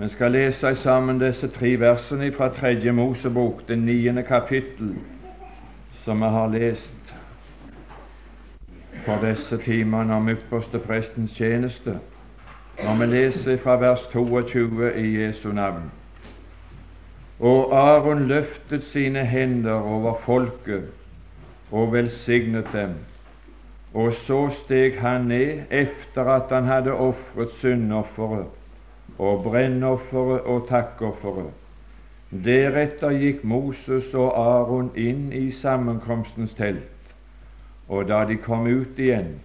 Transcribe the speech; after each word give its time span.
Vi 0.00 0.08
skal 0.08 0.30
lese 0.30 0.74
sammen 0.74 1.18
disse 1.18 1.48
tre 1.48 1.72
versene 1.80 2.32
fra 2.32 2.48
Tredje 2.54 2.92
Mosebok, 2.92 3.64
det 3.68 3.78
niende 3.78 4.22
kapittel, 4.22 4.92
som 6.04 6.20
vi 6.22 6.28
har 6.30 6.46
lest 6.48 7.14
for 9.02 9.18
disse 9.26 9.58
timene 9.58 10.14
om 10.14 10.28
ypperste 10.30 10.78
prestens 10.78 11.34
tjeneste. 11.34 11.96
Når 12.84 12.94
vi 13.00 13.06
leser 13.06 13.56
fra 13.58 13.74
vers 13.76 14.04
22 14.12 14.92
i 14.94 15.06
Jesu 15.22 15.48
navn. 15.52 15.90
Og 17.40 17.74
Aron 17.74 18.28
løftet 18.28 18.86
sine 18.86 19.24
hender 19.26 19.82
over 19.82 20.14
folket 20.14 20.84
og 21.72 21.92
velsignet 21.92 22.70
dem. 22.72 22.94
Og 23.94 24.12
så 24.12 24.46
steg 24.62 25.00
han 25.00 25.26
ned 25.26 25.66
efter 25.70 26.24
at 26.24 26.54
han 26.54 26.64
hadde 26.70 26.92
ofret 26.92 27.50
syndofferet 27.50 28.57
og 29.18 29.42
brennofferet 29.42 30.46
og 30.46 30.68
takkofferet. 30.68 31.50
Deretter 32.44 33.14
gikk 33.16 33.44
Moses 33.44 34.12
og 34.14 34.34
Aron 34.36 34.90
inn 34.96 35.30
i 35.32 35.50
sammenkomstens 35.50 36.54
telt, 36.58 37.14
og 37.88 38.08
da 38.10 38.24
de 38.28 38.36
kom 38.36 38.66
ut 38.68 38.98
igjen, 39.00 39.38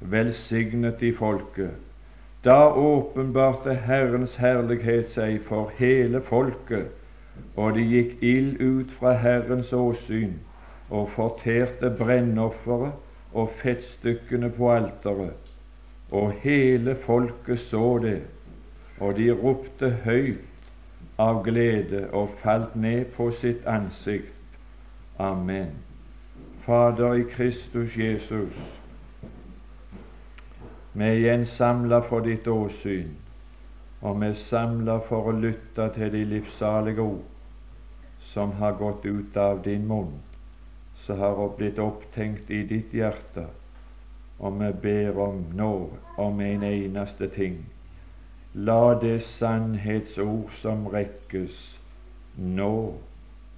velsignet 0.00 1.00
de 1.00 1.12
folket. 1.12 1.74
Da 2.44 2.72
åpenbarte 2.72 3.74
Herrens 3.84 4.38
herlighet 4.42 5.12
seg 5.12 5.38
for 5.46 5.70
hele 5.76 6.22
folket, 6.24 6.88
og 7.56 7.76
det 7.76 7.84
gikk 7.86 8.24
ild 8.24 8.58
ut 8.60 8.90
fra 8.96 9.12
Herrens 9.20 9.70
åsyn 9.76 10.40
og 10.90 11.08
forterte 11.12 11.92
brennofferet 11.96 12.96
og 13.32 13.52
fettstykkene 13.60 14.50
på 14.56 14.72
alteret. 14.72 15.52
Og 16.10 16.32
hele 16.42 16.96
folket 16.96 17.60
så 17.60 17.98
det, 18.02 18.20
og 19.02 19.16
de 19.18 19.32
ropte 19.34 19.90
høyt 20.04 20.70
av 21.18 21.42
glede 21.46 22.04
og 22.14 22.30
falt 22.42 22.76
ned 22.78 23.10
på 23.16 23.26
sitt 23.34 23.66
ansikt. 23.66 24.38
Amen. 25.18 25.74
Fader 26.62 27.18
i 27.18 27.26
Kristus 27.26 27.96
Jesus, 27.98 28.58
vi 30.92 31.04
er 31.08 31.18
igjen 31.18 31.46
samla 31.48 31.98
for 32.06 32.22
ditt 32.22 32.46
åsyn, 32.46 33.10
og 34.00 34.20
vi 34.20 34.30
er 34.30 34.38
samla 34.38 35.00
for 35.08 35.32
å 35.32 35.34
lytte 35.34 35.88
til 35.96 36.12
de 36.14 36.22
livssalige 36.36 37.02
ord 37.02 37.24
som 38.32 38.54
har 38.60 38.78
gått 38.78 39.08
ut 39.08 39.36
av 39.36 39.64
din 39.66 39.88
munn 39.88 40.20
som 41.02 41.18
har 41.18 41.56
blitt 41.56 41.78
opptenkt 41.82 42.50
i 42.50 42.62
ditt 42.62 42.92
hjerte, 42.94 43.48
og 44.38 44.58
vi 44.60 44.68
ber 44.84 45.18
om 45.18 45.40
nå 45.58 45.72
om 46.22 46.40
en 46.40 46.62
eneste 46.62 47.26
ting. 47.34 47.64
La 48.54 48.98
det 49.00 49.22
sannhetsord 49.22 50.50
som 50.60 50.86
rekkes, 50.92 51.78
nå 52.36 52.94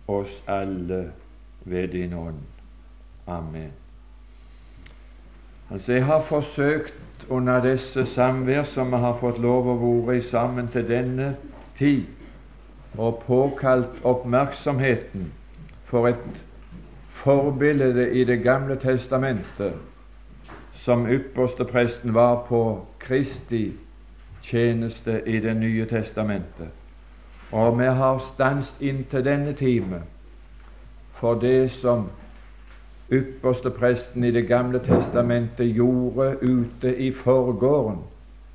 oss 0.06 0.42
alle 0.46 1.12
ved 1.64 1.88
din 1.88 2.12
ånd. 2.12 2.42
Amen. 3.26 3.72
Altså, 5.70 5.92
Jeg 5.92 6.04
har 6.04 6.20
forsøkt 6.20 6.94
under 7.28 7.62
disse 7.62 8.06
samvær 8.06 8.62
som 8.62 8.92
vi 8.92 8.96
har 8.96 9.16
fått 9.16 9.38
lov 9.38 9.66
å 9.66 10.06
være 10.06 10.22
sammen 10.22 10.68
til 10.68 10.88
denne 10.88 11.36
tid, 11.78 12.04
og 12.98 13.22
påkalt 13.26 14.04
oppmerksomheten 14.04 15.32
for 15.84 16.06
et 16.06 16.44
forbilde 17.08 18.12
i 18.12 18.24
Det 18.24 18.42
gamle 18.42 18.76
testamentet 18.76 19.74
som 20.72 21.06
ypperste 21.06 21.64
presten 21.64 22.14
var 22.14 22.44
på 22.48 22.86
Kristi 22.98 23.72
tjeneste 24.44 25.22
i 25.26 25.40
Det 25.40 25.56
nye 25.56 25.86
testamentet. 25.86 26.68
Og 27.52 27.78
vi 27.78 27.84
har 27.84 28.18
stanset 28.18 28.80
inntil 28.80 29.24
denne 29.24 29.52
time 29.52 30.02
for 31.12 31.34
det 31.40 31.70
som 31.70 32.08
ypperste 33.12 33.70
presten 33.70 34.24
i 34.24 34.30
Det 34.30 34.46
gamle 34.48 34.78
testamentet 34.78 35.74
gjorde 35.76 36.36
ute 36.42 36.96
i 36.96 37.12
forgården, 37.12 37.98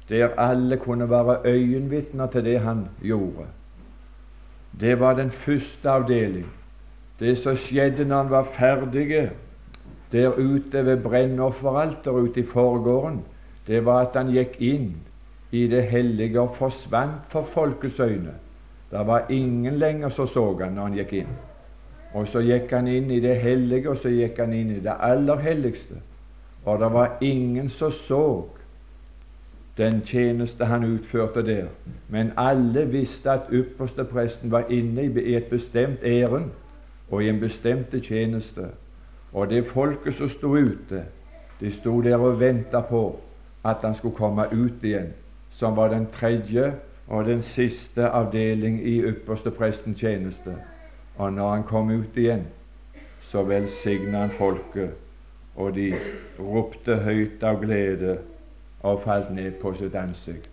der 0.09 0.29
alle 0.37 0.77
kunne 0.77 1.09
være 1.09 1.37
øyenvitner 1.45 2.27
til 2.27 2.45
det 2.45 2.59
han 2.59 2.87
gjorde. 3.01 3.47
Det 4.79 4.99
var 4.99 5.13
den 5.13 5.31
første 5.31 5.89
avdeling. 5.89 6.45
Det 7.19 7.37
som 7.37 7.55
skjedde 7.55 8.05
når 8.05 8.17
han 8.17 8.29
var 8.29 8.43
ferdig 8.43 9.29
der 10.11 10.33
ute 10.37 10.85
ved 10.85 10.97
brennofferalteret 10.97 12.21
ute 12.21 12.39
i 12.39 12.45
forgården, 12.45 13.21
det 13.67 13.85
var 13.85 14.01
at 14.01 14.15
han 14.15 14.31
gikk 14.33 14.55
inn 14.59 14.95
i 15.51 15.67
det 15.67 15.83
hellige 15.83 16.41
og 16.41 16.55
forsvant 16.55 17.25
for 17.29 17.43
folkets 17.43 17.99
øyne. 17.99 18.33
Det 18.91 19.07
var 19.07 19.25
ingen 19.29 19.73
lenger 19.73 20.09
som 20.09 20.27
så 20.27 20.57
han 20.61 20.73
når 20.73 20.83
han 20.83 20.93
gikk 20.93 21.13
inn. 21.13 21.33
Og 22.13 22.27
så 22.27 22.41
gikk 22.41 22.71
han 22.73 22.87
inn 22.87 23.11
i 23.11 23.19
det 23.19 23.35
hellige, 23.37 23.89
og 23.89 23.97
så 23.97 24.09
gikk 24.09 24.39
han 24.41 24.53
inn 24.53 24.71
i 24.71 24.79
det 24.79 24.93
aller 24.99 25.37
helligste. 25.37 26.01
Og 26.65 26.79
det 26.79 26.93
var 26.93 27.17
ingen 27.21 27.69
som 27.69 27.91
så 27.91 28.23
den 29.77 30.01
tjeneste 30.01 30.65
han 30.65 30.83
utførte 30.83 31.45
der. 31.45 31.67
Men 32.09 32.31
alle 32.37 32.85
visste 32.91 33.31
at 33.31 33.51
ypperste 33.51 34.03
presten 34.03 34.51
var 34.51 34.65
inne 34.69 35.03
i 35.03 35.35
et 35.35 35.45
bestemt 35.45 36.03
ærend 36.03 36.49
og 37.11 37.23
i 37.23 37.29
en 37.29 37.39
bestemte 37.39 37.99
tjeneste. 37.99 38.67
Og 39.33 39.49
det 39.49 39.65
folket 39.65 40.13
som 40.13 40.29
sto 40.29 40.55
ute, 40.57 41.05
de 41.59 41.71
sto 41.71 42.01
der 42.01 42.17
og 42.17 42.39
venta 42.39 42.81
på 42.81 43.19
at 43.65 43.77
han 43.83 43.93
skulle 43.95 44.15
komme 44.15 44.45
ut 44.51 44.83
igjen, 44.83 45.13
som 45.49 45.77
var 45.77 45.89
den 45.89 46.05
tredje 46.11 46.73
og 47.07 47.25
den 47.25 47.41
siste 47.41 48.09
avdeling 48.09 48.79
i 48.87 48.99
ypperste 49.01 49.51
prestens 49.51 49.99
tjeneste. 49.99 50.55
Og 51.17 51.33
når 51.33 51.49
han 51.49 51.63
kom 51.63 51.89
ut 51.89 52.17
igjen, 52.17 52.45
så 53.21 53.43
velsigna 53.43 54.17
han 54.17 54.31
folket, 54.31 54.93
og 55.55 55.73
de 55.75 55.93
ropte 56.39 56.95
høyt 57.03 57.43
av 57.43 57.59
glede 57.61 58.17
og 58.81 59.01
falt 59.03 59.33
ned 59.35 59.57
på 59.61 59.73
sitt 59.75 59.95
ansikt. 59.95 60.49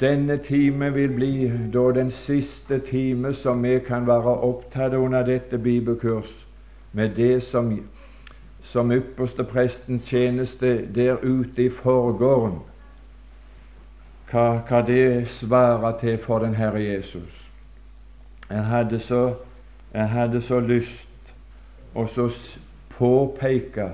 Denne 0.00 0.36
time 0.36 0.92
vil 0.94 1.10
bli 1.10 1.48
da 1.74 1.88
den 1.90 2.10
siste 2.14 2.78
time 2.78 3.32
som 3.34 3.62
vi 3.62 3.78
kan 3.82 4.06
være 4.06 4.36
opptatt 4.46 4.94
under 4.94 5.26
dette 5.26 5.58
bibelkurs, 5.58 6.46
med 6.92 7.16
det 7.16 7.42
som, 7.42 7.72
som 8.60 8.92
ypperste 8.92 9.44
prestens 9.44 10.06
tjeneste 10.06 10.86
der 10.94 11.18
ute 11.24 11.64
i 11.64 11.68
forgården, 11.68 12.60
hva, 14.30 14.60
hva 14.68 14.82
det 14.86 15.28
svarer 15.28 15.98
til 16.00 16.18
for 16.18 16.38
den 16.38 16.54
Herre 16.54 16.82
Jesus. 16.82 17.50
En 18.50 18.64
hadde 18.64 19.00
så, 19.00 19.34
en 19.94 20.08
hadde 20.08 20.40
så 20.42 20.60
lyst 20.60 21.32
å 21.94 22.06
påpeke 22.98 23.92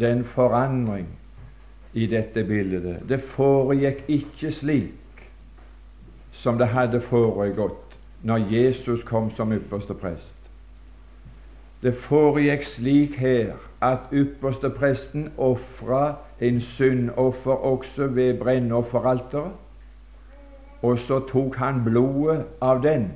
den 0.00 0.24
forandring 0.24 1.08
i 1.92 2.06
dette 2.06 2.44
bildet. 2.44 3.02
Det 3.08 3.20
foregikk 3.22 4.04
ikke 4.08 4.52
slik 4.52 5.28
som 6.32 6.58
det 6.58 6.70
hadde 6.74 7.00
foregått 7.00 7.96
når 8.22 8.50
Jesus 8.50 9.02
kom 9.06 9.30
som 9.30 9.52
ypperste 9.54 9.94
prest. 9.94 10.34
Det 11.82 11.94
foregikk 11.94 12.64
slik 12.66 13.16
her 13.18 13.54
at 13.82 14.10
ypperste 14.12 14.70
presten 14.74 15.28
ofra 15.38 16.18
en 16.42 16.60
syndoffer 16.60 17.54
også 17.54 18.06
ved 18.06 18.38
brennofferalteret, 18.40 19.54
og 20.82 20.98
så 20.98 21.20
tok 21.26 21.56
han 21.58 21.82
blodet 21.84 22.44
av 22.62 22.82
den 22.82 23.10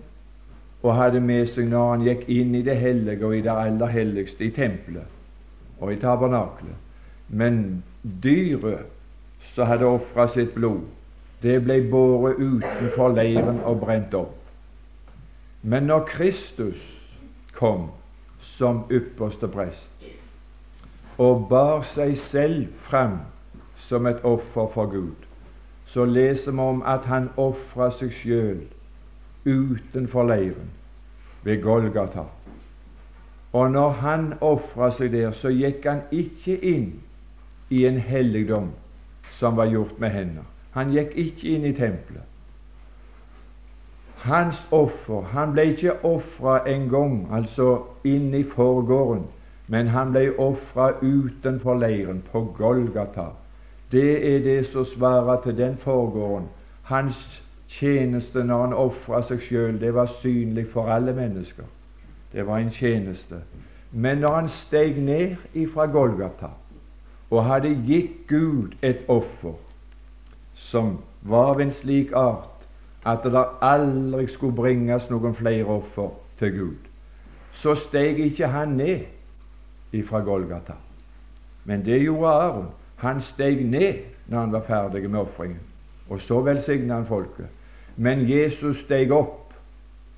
og 0.83 0.97
hadde 0.99 1.21
med 1.23 1.47
seg 1.47 1.69
når 1.71 1.91
han 1.93 2.07
gikk 2.07 2.25
inn 2.35 2.57
i 2.59 2.65
det 2.67 2.75
hellige 2.81 3.27
og 3.27 3.37
i 3.37 3.43
det 3.45 3.53
aller 3.55 3.93
helligste, 3.93 4.45
i 4.45 4.55
tempelet 4.55 5.07
og 5.79 5.93
i 5.93 5.99
tabernaklet. 6.03 6.75
Men 7.29 7.83
dyret 8.03 8.91
som 9.53 9.71
hadde 9.71 9.87
ofra 9.87 10.27
sitt 10.31 10.55
blod, 10.55 10.83
det 11.43 11.61
ble 11.65 11.81
båret 11.91 12.39
utenfor 12.39 13.15
leiren 13.15 13.61
og 13.67 13.81
brent 13.83 14.15
opp. 14.15 14.35
Men 15.63 15.87
når 15.91 16.07
Kristus 16.11 16.83
kom 17.55 17.91
som 18.43 18.83
ypperste 18.91 19.47
prest 19.51 19.89
og 21.23 21.47
bar 21.51 21.85
seg 21.87 22.17
selv 22.19 22.71
fram 22.83 23.21
som 23.79 24.09
et 24.11 24.23
offer 24.27 24.67
for 24.73 24.91
Gud, 24.91 25.29
så 25.93 26.05
leser 26.05 26.53
vi 26.53 26.59
om 26.59 26.83
at 26.89 27.05
han 27.05 27.29
ofra 27.37 27.91
seg 27.93 28.15
sjøl 28.17 28.61
utenfor 29.45 30.25
leiren 30.25 30.71
ved 31.45 31.61
Golgata. 31.61 32.25
Og 33.53 33.71
når 33.75 33.91
han 34.01 34.31
ofra 34.41 34.89
seg 34.97 35.13
der, 35.13 35.35
så 35.37 35.53
gikk 35.53 35.85
han 35.85 36.07
ikke 36.09 36.57
inn 36.65 36.87
i 37.69 37.85
en 37.85 38.01
helligdom 38.01 38.71
som 39.37 39.57
var 39.61 39.69
gjort 39.69 40.01
med 40.01 40.15
hender. 40.17 40.49
Han 40.73 40.95
gikk 40.97 41.13
ikke 41.21 41.53
inn 41.53 41.69
i 41.69 41.75
tempelet. 41.77 42.25
Hans 44.23 44.63
offer 44.71 45.27
Han 45.35 45.53
ble 45.53 45.73
ikke 45.75 45.99
ofra 46.07 46.63
en 46.71 46.89
gang, 46.89 47.27
altså 47.33 47.83
inn 48.05 48.33
i 48.35 48.45
forgården, 48.47 49.27
men 49.67 49.89
han 49.93 50.13
ble 50.15 50.31
ofra 50.39 50.93
utenfor 51.03 51.75
leiren, 51.75 52.23
på 52.33 52.45
Golgata. 52.57 53.33
Det 53.93 54.35
er 54.35 54.43
det 54.43 54.67
som 54.67 54.85
svarer 54.85 55.43
til 55.43 55.57
den 55.57 55.77
forgården. 55.77 56.49
Hans 56.83 57.43
tjeneste 57.69 58.45
når 58.45 58.67
han 58.67 58.75
ofra 58.77 59.23
seg 59.25 59.41
sjøl, 59.41 59.81
det 59.81 59.95
var 59.95 60.07
synlig 60.11 60.67
for 60.73 60.89
alle 60.93 61.13
mennesker. 61.17 61.69
Det 62.33 62.47
var 62.47 62.59
en 62.59 62.71
tjeneste. 62.71 63.43
Men 63.93 64.19
når 64.19 64.35
han 64.35 64.49
steg 64.49 64.99
ned 65.03 65.37
ifra 65.55 65.87
Golgata 65.87 66.55
og 67.31 67.45
hadde 67.45 67.75
gitt 67.87 68.27
Gud 68.29 68.73
et 68.83 69.05
offer 69.09 69.57
som 70.55 70.99
var 71.23 71.53
av 71.53 71.61
en 71.61 71.73
slik 71.73 72.13
art 72.17 72.67
at 73.09 73.25
det 73.25 73.45
aldri 73.61 74.27
skulle 74.31 74.57
bringes 74.57 75.11
noen 75.11 75.35
flere 75.35 75.65
offer 75.69 76.13
til 76.39 76.53
Gud, 76.57 76.89
så 77.53 77.75
steg 77.77 78.21
ikke 78.21 78.49
han 78.49 78.77
ned 78.79 79.93
ifra 79.93 80.21
Golgata. 80.25 80.79
Men 81.65 81.85
det 81.85 82.01
gjorde 82.03 82.29
Aron. 82.29 82.71
Han 83.03 83.21
steg 83.21 83.65
ned 83.67 83.95
når 84.27 84.39
han 84.39 84.53
var 84.53 84.63
ferdig 84.67 85.11
med 85.11 85.21
ofringen. 85.21 85.61
Og 86.09 86.21
så 86.21 86.41
velsigna 86.41 86.95
han 86.95 87.07
folket. 87.07 87.49
Men 87.97 88.23
Jesus 88.29 88.85
steg 88.85 89.11
opp 89.13 89.55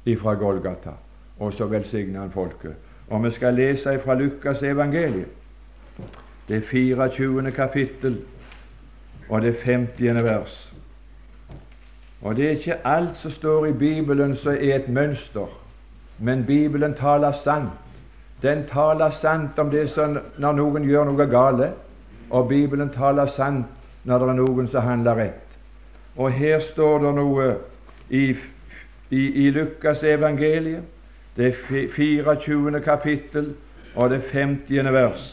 ifra 0.04 0.34
Golgata, 0.34 0.92
og 1.38 1.52
så 1.52 1.66
velsigna 1.66 2.20
han 2.20 2.30
folket. 2.30 2.74
Og 3.08 3.24
vi 3.24 3.30
skal 3.30 3.54
lese 3.54 3.98
fra 3.98 4.14
Lukas 4.14 4.62
evangeliet, 4.62 5.28
det 6.48 6.64
24. 6.64 7.50
kapittel 7.50 8.18
og 9.28 9.42
det 9.42 9.56
50. 9.62 10.24
vers. 10.24 10.72
Og 12.22 12.36
det 12.36 12.46
er 12.46 12.50
ikke 12.50 12.86
alt 12.86 13.16
som 13.16 13.30
står 13.30 13.66
i 13.66 13.72
Bibelen 13.72 14.36
som 14.36 14.52
er 14.52 14.76
et 14.76 14.88
mønster, 14.88 15.48
men 16.18 16.44
Bibelen 16.44 16.94
taler 16.94 17.32
sant. 17.32 17.72
Den 18.42 18.66
taler 18.66 19.10
sant 19.10 19.58
om 19.58 19.70
det 19.70 19.90
som 19.90 20.18
når 20.38 20.52
noen 20.52 20.84
gjør 20.84 21.08
noe 21.08 21.26
gale, 21.26 21.72
og 22.30 22.48
Bibelen 22.48 22.90
taler 22.90 23.26
sant 23.26 23.66
når 24.04 24.18
det 24.18 24.28
er 24.28 24.38
noen 24.40 24.68
som 24.68 24.86
handler 24.86 25.18
rett. 25.18 25.56
Og 26.16 26.32
her 26.32 26.60
står 26.62 26.98
det 27.02 27.14
noe 27.16 27.46
i, 28.10 28.26
i, 29.10 29.22
i 29.46 29.50
Lukas 29.50 30.04
evangeliet, 30.06 30.84
det 31.36 31.54
24. 31.90 32.80
kapittel 32.80 33.54
og 33.94 34.10
det 34.10 34.20
50. 34.30 34.92
vers. 34.94 35.24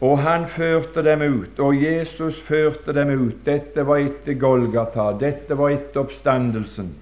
Og 0.00 0.18
han 0.22 0.46
førte 0.46 1.02
dem 1.02 1.22
ut, 1.26 1.58
og 1.58 1.82
Jesus 1.82 2.38
førte 2.40 2.94
dem 2.94 3.10
ut. 3.10 3.40
Dette 3.44 3.82
var 3.86 3.98
etter 3.98 4.38
Golgata, 4.38 5.10
dette 5.18 5.58
var 5.58 5.74
etter 5.74 6.04
oppstandelsen. 6.04 6.92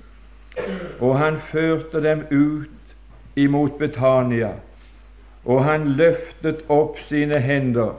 Og 1.05 1.19
han 1.21 1.37
førte 1.37 2.01
dem 2.01 2.25
ut 2.31 3.37
imot 3.37 3.77
Betania, 3.79 4.55
og 5.45 5.65
han 5.69 5.93
løftet 6.01 6.65
opp 6.73 6.97
sine 6.99 7.39
hender 7.45 7.93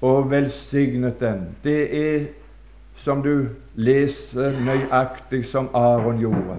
og 0.00 0.30
velsignet 0.30 1.20
dem. 1.20 1.40
Det 1.64 1.80
er 1.98 2.26
som 2.98 3.22
du 3.22 3.48
leser 3.74 4.58
nøyaktig 4.64 5.44
som 5.46 5.70
Aron 5.74 6.18
gjorde. 6.18 6.58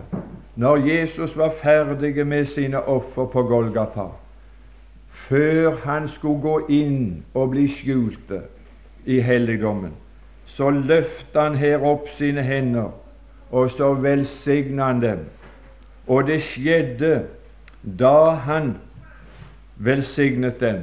Når 0.56 0.78
Jesus 0.88 1.38
var 1.38 1.52
ferdig 1.56 2.28
med 2.28 2.46
sine 2.46 2.82
offer 2.84 3.26
på 3.26 3.44
Golgata, 3.44 4.10
før 5.10 5.76
han 5.84 6.08
skulle 6.08 6.42
gå 6.42 6.60
inn 6.70 7.24
og 7.34 7.52
bli 7.52 7.68
skjulte 7.68 8.42
i 9.06 9.20
helligdommen, 9.20 9.94
så 10.46 10.70
løftet 10.70 11.42
han 11.42 11.56
her 11.56 11.84
opp 11.86 12.08
sine 12.12 12.44
hender, 12.44 12.92
og 13.52 13.70
så 13.72 13.94
velsignet 13.94 14.86
han 14.86 15.02
dem. 15.02 15.26
Og 16.08 16.28
det 16.28 16.42
skjedde 16.42 17.24
da 17.84 18.32
han 18.48 18.74
velsignet 19.78 20.60
dem, 20.60 20.82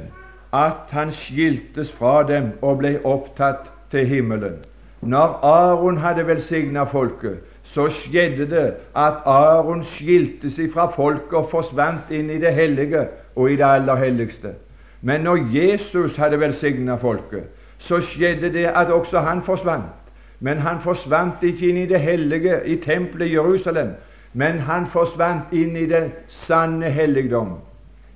at 0.53 0.91
han 0.91 1.11
skiltes 1.11 1.91
fra 1.91 2.23
dem 2.27 2.51
og 2.61 2.79
ble 2.79 2.97
opptatt 3.03 3.71
til 3.91 4.05
himmelen. 4.05 4.57
Når 5.01 5.39
Aron 5.43 5.97
hadde 5.97 6.27
velsigna 6.27 6.83
folket, 6.83 7.39
så 7.63 7.89
skjedde 7.89 8.49
det 8.49 8.65
at 8.95 9.13
Aron 9.25 9.83
skiltes 9.83 10.59
ifra 10.59 10.87
folket 10.91 11.33
og 11.37 11.49
forsvant 11.51 12.11
inn 12.11 12.29
i 12.29 12.39
det 12.41 12.53
hellige 12.53 13.07
og 13.35 13.51
i 13.51 13.55
det 13.55 13.67
aller 13.67 13.95
helligste. 13.95 14.55
Men 15.01 15.21
når 15.21 15.47
Jesus 15.53 16.15
hadde 16.15 16.39
velsigna 16.39 16.95
folket, 16.95 17.43
så 17.77 18.01
skjedde 18.01 18.53
det 18.53 18.65
at 18.65 18.91
også 18.91 19.19
han 19.19 19.43
forsvant. 19.43 19.93
Men 20.39 20.57
han 20.57 20.81
forsvant 20.81 21.43
ikke 21.43 21.69
inn 21.69 21.77
i 21.77 21.89
det 21.89 22.01
hellige, 22.01 22.61
i 22.65 22.75
tempelet 22.75 23.27
i 23.27 23.33
Jerusalem, 23.33 23.89
men 24.33 24.59
han 24.59 24.85
forsvant 24.87 25.53
inn 25.53 25.75
i 25.75 25.85
den 25.85 26.11
sanne 26.27 26.89
helligdom, 26.89 27.57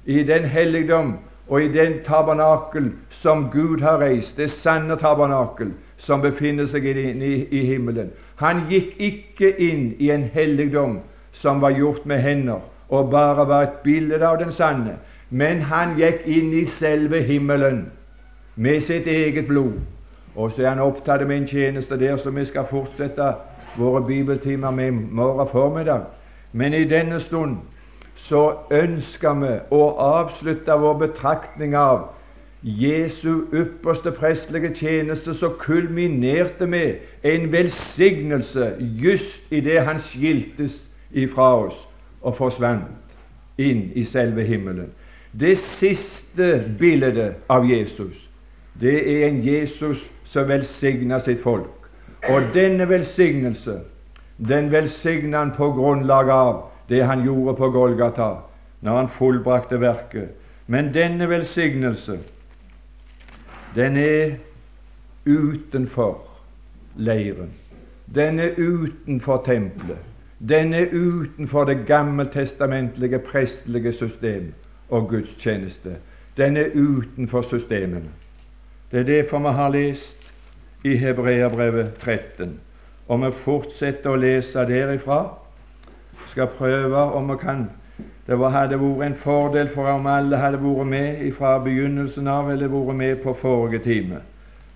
i 0.06 0.24
den 0.24 0.46
helligdom 0.46 1.16
og 1.48 1.64
i 1.64 1.72
den 1.72 1.94
tabernakel 2.04 2.92
som 3.10 3.50
Gud 3.52 3.82
har 3.82 3.98
reist, 4.02 4.38
det 4.38 4.52
sanne 4.52 4.96
tabernakel, 4.96 5.74
som 5.98 6.22
befinner 6.22 6.66
seg 6.66 6.86
inne 6.86 7.26
i, 7.52 7.64
himmelen. 7.66 8.12
Han 8.42 8.64
gikk 8.70 8.96
ikke 8.98 9.54
inn 9.62 9.92
i 10.00 10.12
en 10.12 10.24
helligdom 10.34 11.00
som 11.32 11.62
var 11.62 11.76
gjort 11.78 12.06
med 12.06 12.22
hender, 12.22 12.62
og 12.90 13.12
bare 13.12 13.48
var 13.48 13.64
et 13.64 13.82
bilde 13.84 14.22
av 14.28 14.40
den 14.40 14.52
sanne, 14.52 14.98
men 15.30 15.62
han 15.62 15.96
gikk 16.00 16.26
inn 16.26 16.54
i 16.54 16.66
selve 16.66 17.22
himmelen 17.24 17.86
med 18.56 18.82
sitt 18.84 19.08
eget 19.08 19.48
blod. 19.48 19.80
Og 20.36 20.52
så 20.52 20.64
er 20.64 20.74
han 20.74 20.84
opptatt 20.84 21.28
med 21.28 21.38
en 21.38 21.48
tjeneste 21.48 22.00
der 22.00 22.18
som 22.18 22.36
vi 22.36 22.46
skal 22.46 22.68
fortsette 22.68 23.34
våre 23.78 24.04
bibeltimer 24.08 24.72
med 24.72 24.88
i 24.88 24.92
morgen 24.92 25.48
formiddag. 25.48 26.08
Men 26.52 26.74
i 26.74 26.84
denne 26.84 27.20
stund 27.20 27.58
så 28.16 28.42
ønsker 28.72 29.38
vi 29.40 29.54
å 29.72 29.84
avslutte 30.02 30.78
vår 30.80 30.98
betraktning 31.06 31.76
av 31.76 32.10
Jesu 32.62 33.48
ypperste 33.54 34.12
prestelige 34.14 34.74
tjeneste 34.76 35.34
så 35.34 35.50
kulminerte 35.60 36.68
med 36.70 36.96
en 37.24 37.52
velsignelse 37.52 38.76
just 38.80 39.42
idet 39.52 39.82
han 39.88 40.00
skiltes 40.00 40.84
ifra 41.12 41.56
oss 41.66 41.88
og 42.22 42.36
forsvant 42.38 43.18
inn 43.58 43.90
i 43.98 44.04
selve 44.06 44.46
himmelen. 44.46 44.92
Det 45.32 45.58
siste 45.58 46.64
bildet 46.80 47.42
av 47.50 47.66
Jesus, 47.66 48.30
det 48.82 48.98
er 49.10 49.28
en 49.28 49.42
Jesus 49.44 50.10
som 50.24 50.48
velsigner 50.48 51.20
sitt 51.20 51.42
folk. 51.42 51.72
Og 52.30 52.52
denne 52.54 52.86
velsignelse, 52.90 53.80
den 54.38 54.72
velsigner 54.72 55.40
han 55.40 55.54
på 55.58 55.72
grunnlag 55.74 56.30
av 56.30 56.71
det 56.92 57.06
han 57.08 57.24
gjorde 57.24 57.56
på 57.58 57.72
Golgata, 57.72 58.30
når 58.82 58.98
han 58.98 59.10
fullbrakte 59.10 59.80
verket. 59.82 60.36
Men 60.68 60.92
denne 60.94 61.30
velsignelse 61.30 62.20
den 63.76 63.98
er 63.98 64.36
utenfor 65.26 66.20
leiren. 66.96 67.54
Den 68.16 68.40
er 68.40 68.58
utenfor 68.58 69.44
tempelet. 69.46 69.98
Den 70.50 70.74
er 70.74 70.88
utenfor 70.92 71.64
det 71.64 71.88
gammeltestamentlige 71.88 73.20
prestelige 73.20 73.94
system 73.94 74.54
og 74.90 75.08
gudstjeneste. 75.10 75.96
Den 76.38 76.58
er 76.58 76.70
utenfor 76.76 77.42
systemene. 77.42 78.10
Det 78.92 79.00
er 79.00 79.04
derfor 79.04 79.40
vi 79.40 79.56
har 79.56 79.70
lest 79.70 80.34
i 80.84 80.96
Hebreabrevet 80.96 81.94
13. 82.00 82.60
Og 83.08 83.22
vi 83.26 83.32
fortsetter 83.32 84.12
å 84.12 84.20
lese 84.20 84.66
derifra. 84.68 85.41
Skal 86.32 86.48
prøve 86.58 86.98
om 86.98 87.30
vi 87.30 87.38
kan 87.42 87.68
det 88.28 88.38
var, 88.40 88.54
hadde 88.54 88.78
vært 88.80 89.06
en 89.06 89.16
fordel 89.18 89.70
for 89.70 89.90
om 89.92 90.06
alle 90.08 90.38
hadde 90.40 90.62
vært 90.62 90.88
med 90.88 91.24
fra 91.36 91.58
begynnelsen 91.60 92.30
av, 92.32 92.52
eller 92.52 92.72
vært 92.72 92.96
med 92.96 93.18
på 93.24 93.34
forrige 93.36 93.82
time. 93.84 94.22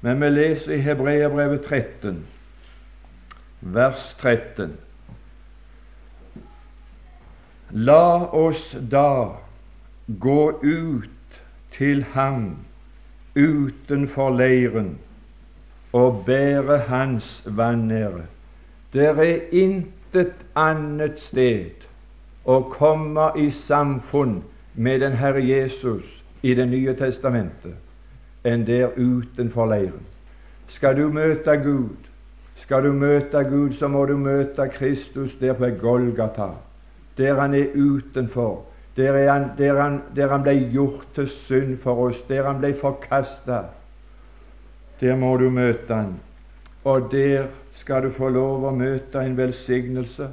Men 0.01 0.19
vi 0.21 0.29
leser 0.29 0.75
i 0.75 0.81
Hebreabrevet 0.83 1.63
13, 1.63 2.19
vers 3.61 4.09
13. 4.19 4.75
La 7.71 8.27
oss 8.35 8.75
da 8.91 9.39
gå 10.07 10.41
ut 10.61 11.39
til 11.73 12.03
ham 12.13 12.51
utenfor 13.35 14.35
leiren 14.35 14.97
og 15.95 16.23
bære 16.27 16.77
hans 16.89 17.41
vanære. 17.45 18.27
Det 18.93 19.07
er 19.09 19.39
intet 19.51 20.04
annet 20.55 21.19
sted 21.19 21.87
å 22.45 22.59
komme 22.69 23.31
i 23.39 23.49
samfunn 23.51 24.39
med 24.75 25.01
den 25.01 25.17
Herre 25.17 25.41
Jesus 25.41 26.21
i 26.41 26.53
Det 26.53 26.65
nye 26.69 26.93
testamentet 26.93 28.45
enn 28.45 28.65
der 28.67 28.93
utenfor 28.97 29.65
leiren. 29.65 30.03
Skal 30.69 30.95
du 30.97 31.09
møte 31.09 31.55
Gud, 31.57 32.09
skal 32.55 32.85
du 32.85 32.93
møte 32.93 33.41
Gud, 33.49 33.73
så 33.73 33.89
må 33.89 34.05
du 34.05 34.15
møte 34.17 34.67
Kristus 34.69 35.35
der 35.39 35.57
på 35.57 35.71
Golgata, 35.81 36.51
der 37.17 37.39
han 37.41 37.53
er 37.57 37.73
utenfor, 37.73 38.61
der, 38.95 39.17
er 39.17 39.31
han, 39.31 39.49
der, 39.57 39.81
han, 39.81 40.01
der 40.15 40.29
han 40.29 40.45
ble 40.45 40.53
gjort 40.71 41.07
til 41.15 41.27
synd 41.29 41.77
for 41.81 42.07
oss, 42.07 42.21
der 42.29 42.45
han 42.45 42.61
ble 42.61 42.73
forkasta. 42.77 43.65
Der 45.01 45.17
må 45.19 45.33
du 45.37 45.49
møte 45.49 45.93
han, 45.93 46.13
og 46.83 47.09
der 47.11 47.49
skal 47.75 48.07
du 48.07 48.09
få 48.11 48.31
lov 48.31 48.65
å 48.65 48.73
møte 48.75 49.21
en 49.21 49.37
velsignelse 49.37 50.31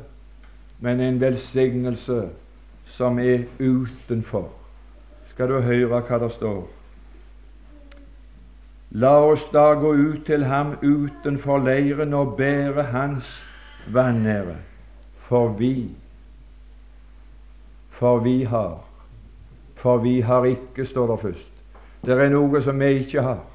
men 0.82 1.00
en 1.00 1.20
velsignelse 1.20 2.28
som 2.84 3.18
er 3.18 3.44
utenfor. 3.58 4.49
Skal 5.30 5.49
du 5.49 5.61
høre 5.62 6.00
hva 6.02 6.18
det 6.18 6.30
står? 6.34 6.64
La 8.99 9.12
oss 9.22 9.44
da 9.54 9.68
gå 9.78 9.92
ut 9.94 10.25
til 10.26 10.42
ham 10.50 10.75
utenfor 10.82 11.62
leiren 11.62 12.14
og 12.18 12.34
bære 12.37 12.88
hans 12.90 13.30
vanære. 13.94 14.56
For 15.22 15.54
vi, 15.58 15.87
for 17.90 18.18
vi 18.26 18.42
har, 18.42 18.82
for 19.78 20.02
vi 20.02 20.20
har 20.20 20.44
ikke, 20.50 20.84
står 20.84 21.14
det 21.14 21.20
først. 21.20 21.49
Det 22.02 22.18
er 22.18 22.34
noe 22.34 22.61
som 22.61 22.82
vi 22.82 22.90
ikke 23.04 23.22
har. 23.22 23.46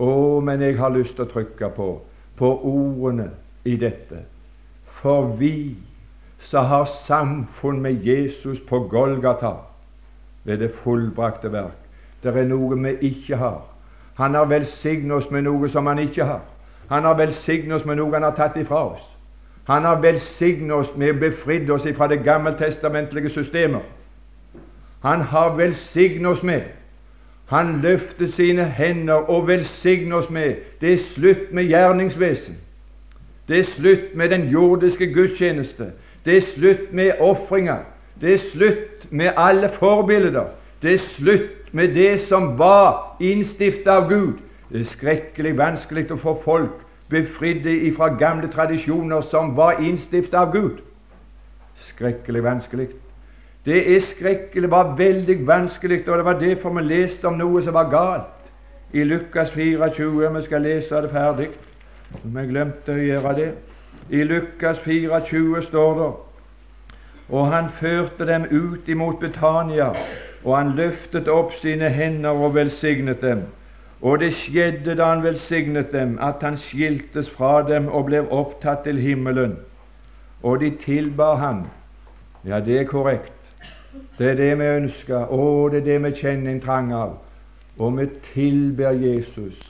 Å, 0.00 0.40
men 0.40 0.64
jeg 0.64 0.80
har 0.80 0.96
lyst 0.96 1.18
til 1.20 1.28
å 1.28 1.32
trykke 1.36 1.70
på, 1.76 1.90
på 2.36 2.60
ordene 2.64 3.30
i 3.64 3.76
dette. 3.76 4.24
For 4.86 5.22
vi 5.38 5.76
som 6.42 6.64
har 6.64 6.84
samfunn 6.84 7.80
med 7.80 8.02
Jesus 8.02 8.60
på 8.60 8.78
Golgata 8.90 9.52
ved 10.44 10.58
det 10.58 10.72
fullbrakte 10.74 11.52
verk. 11.52 11.78
Det 12.22 12.36
er 12.36 12.46
noe 12.46 12.78
vi 12.78 12.96
ikke 13.08 13.36
har. 13.36 13.62
Han 14.14 14.34
har 14.34 14.44
velsignet 14.44 15.16
oss 15.16 15.30
med 15.30 15.46
noe 15.46 15.68
som 15.68 15.86
han 15.86 15.98
ikke 15.98 16.24
har. 16.24 16.42
Han 16.88 17.04
har 17.04 17.16
velsignet 17.18 17.74
oss 17.78 17.84
med 17.84 17.96
noe 17.96 18.12
han 18.12 18.26
har 18.26 18.36
tatt 18.36 18.56
ifra 18.56 18.84
oss. 18.92 19.06
Han 19.64 19.84
har 19.84 20.02
velsignet 20.02 20.74
oss 20.74 20.96
med 20.96 21.14
å 21.14 21.20
befridd 21.20 21.70
oss 21.70 21.86
ifra 21.86 22.08
det 22.10 22.24
gammeltestamentlige 22.24 23.30
systemet. 23.30 23.82
Han 25.02 25.20
har 25.20 25.56
velsignet 25.56 26.30
oss 26.30 26.42
med 26.42 26.62
Han 27.52 27.80
løfter 27.82 28.26
sine 28.32 28.64
hender 28.64 29.28
og 29.28 29.46
velsigner 29.48 30.16
oss 30.16 30.30
med 30.30 30.54
Det 30.80 30.92
er 30.92 30.96
slutt 30.96 31.50
med 31.52 31.64
gjerningsvesen. 31.68 32.56
Det 33.48 33.58
er 33.58 33.62
slutt 33.62 34.14
med 34.14 34.30
den 34.30 34.46
jordiske 34.48 35.12
gudstjeneste. 35.12 35.90
Det 36.24 36.36
er 36.36 36.40
slutt 36.40 36.92
med 36.92 37.12
ofringer. 37.20 37.84
Det 38.20 38.32
er 38.32 38.38
slutt 38.38 39.06
med 39.10 39.30
alle 39.36 39.68
forbilder. 39.68 40.44
Det 40.82 40.92
er 40.92 40.98
slutt 40.98 41.74
med 41.74 41.94
det 41.94 42.20
som 42.20 42.58
var 42.58 43.16
innstiftet 43.20 43.88
av 43.88 44.08
Gud. 44.08 44.40
Det 44.72 44.80
er 44.80 44.88
skrekkelig 44.88 45.52
vanskelig 45.58 46.08
å 46.12 46.16
få 46.16 46.34
folk 46.40 46.80
befridde 47.12 47.74
ifra 47.84 48.14
gamle 48.16 48.48
tradisjoner 48.48 49.20
som 49.20 49.52
var 49.56 49.84
innstiftet 49.84 50.40
av 50.40 50.54
Gud. 50.56 50.80
Skrekkelig 51.76 52.44
vanskelig. 52.44 52.88
Det 53.64 53.94
er 53.94 54.00
skrekkelig, 54.00 54.70
var 54.70 54.94
veldig 54.96 55.46
vanskelig, 55.46 56.08
og 56.08 56.18
det 56.18 56.24
var 56.24 56.38
derfor 56.38 56.70
vi 56.74 56.82
leste 56.82 57.28
om 57.30 57.36
noe 57.38 57.62
som 57.62 57.74
var 57.74 57.90
galt 57.90 58.48
i 58.92 59.04
Lukas 59.04 59.52
24. 59.54 60.32
Vi 60.34 60.42
skal 60.42 60.62
lese 60.62 61.02
det 61.02 61.10
ferdig. 61.10 61.48
Vi 62.24 62.46
glemte 62.48 62.96
å 62.96 63.04
gjøre 63.04 63.34
det. 63.38 63.52
I 64.10 64.24
Lukas 64.26 64.82
24 64.82 65.62
står 65.62 65.94
det 66.00 66.10
Og 67.28 67.46
han 67.52 67.68
førte 67.70 68.26
dem 68.26 68.44
ut 68.50 68.88
imot 68.88 69.20
Betania, 69.20 69.92
og 70.44 70.56
han 70.56 70.74
løftet 70.76 71.28
opp 71.28 71.54
sine 71.54 71.88
hender 71.88 72.30
og 72.30 72.54
velsignet 72.54 73.22
dem. 73.22 73.44
Og 74.02 74.18
det 74.20 74.32
skjedde 74.34 74.96
da 74.98 75.12
han 75.12 75.22
velsignet 75.22 75.92
dem, 75.92 76.18
at 76.20 76.42
han 76.42 76.58
skiltes 76.58 77.30
fra 77.30 77.62
dem 77.62 77.86
og 77.88 78.10
ble 78.10 78.24
opptatt 78.26 78.82
til 78.84 78.98
himmelen. 78.98 79.54
Og 80.42 80.60
de 80.60 80.70
tilbar 80.70 81.38
han. 81.38 81.62
Ja, 82.44 82.60
det 82.60 82.80
er 82.80 82.84
korrekt. 82.90 83.41
Det 84.18 84.30
er 84.30 84.34
det 84.34 84.52
vi 84.58 84.64
ønsker, 84.64 85.16
og 85.16 85.70
det 85.70 85.82
er 85.82 85.84
det 85.84 85.98
vi 86.04 86.14
kjenner 86.16 86.52
en 86.52 86.60
trang 86.60 86.92
av. 86.92 87.18
Og 87.78 87.98
vi 87.98 88.06
tilber 88.22 88.90
Jesus. 88.90 89.60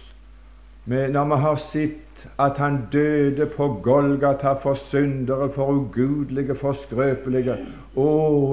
Men 0.85 1.15
når 1.15 1.25
vi 1.31 1.41
har 1.43 1.57
sett 1.63 2.13
at 2.39 2.59
han 2.59 2.89
døde 2.93 3.47
på 3.47 3.81
Golgata 3.83 4.53
for 4.53 4.75
syndere, 4.75 5.51
for 5.51 5.67
ugudelige, 5.67 6.55
for 6.55 6.73
skrøpelige. 6.73 7.57
Å, 7.97 8.07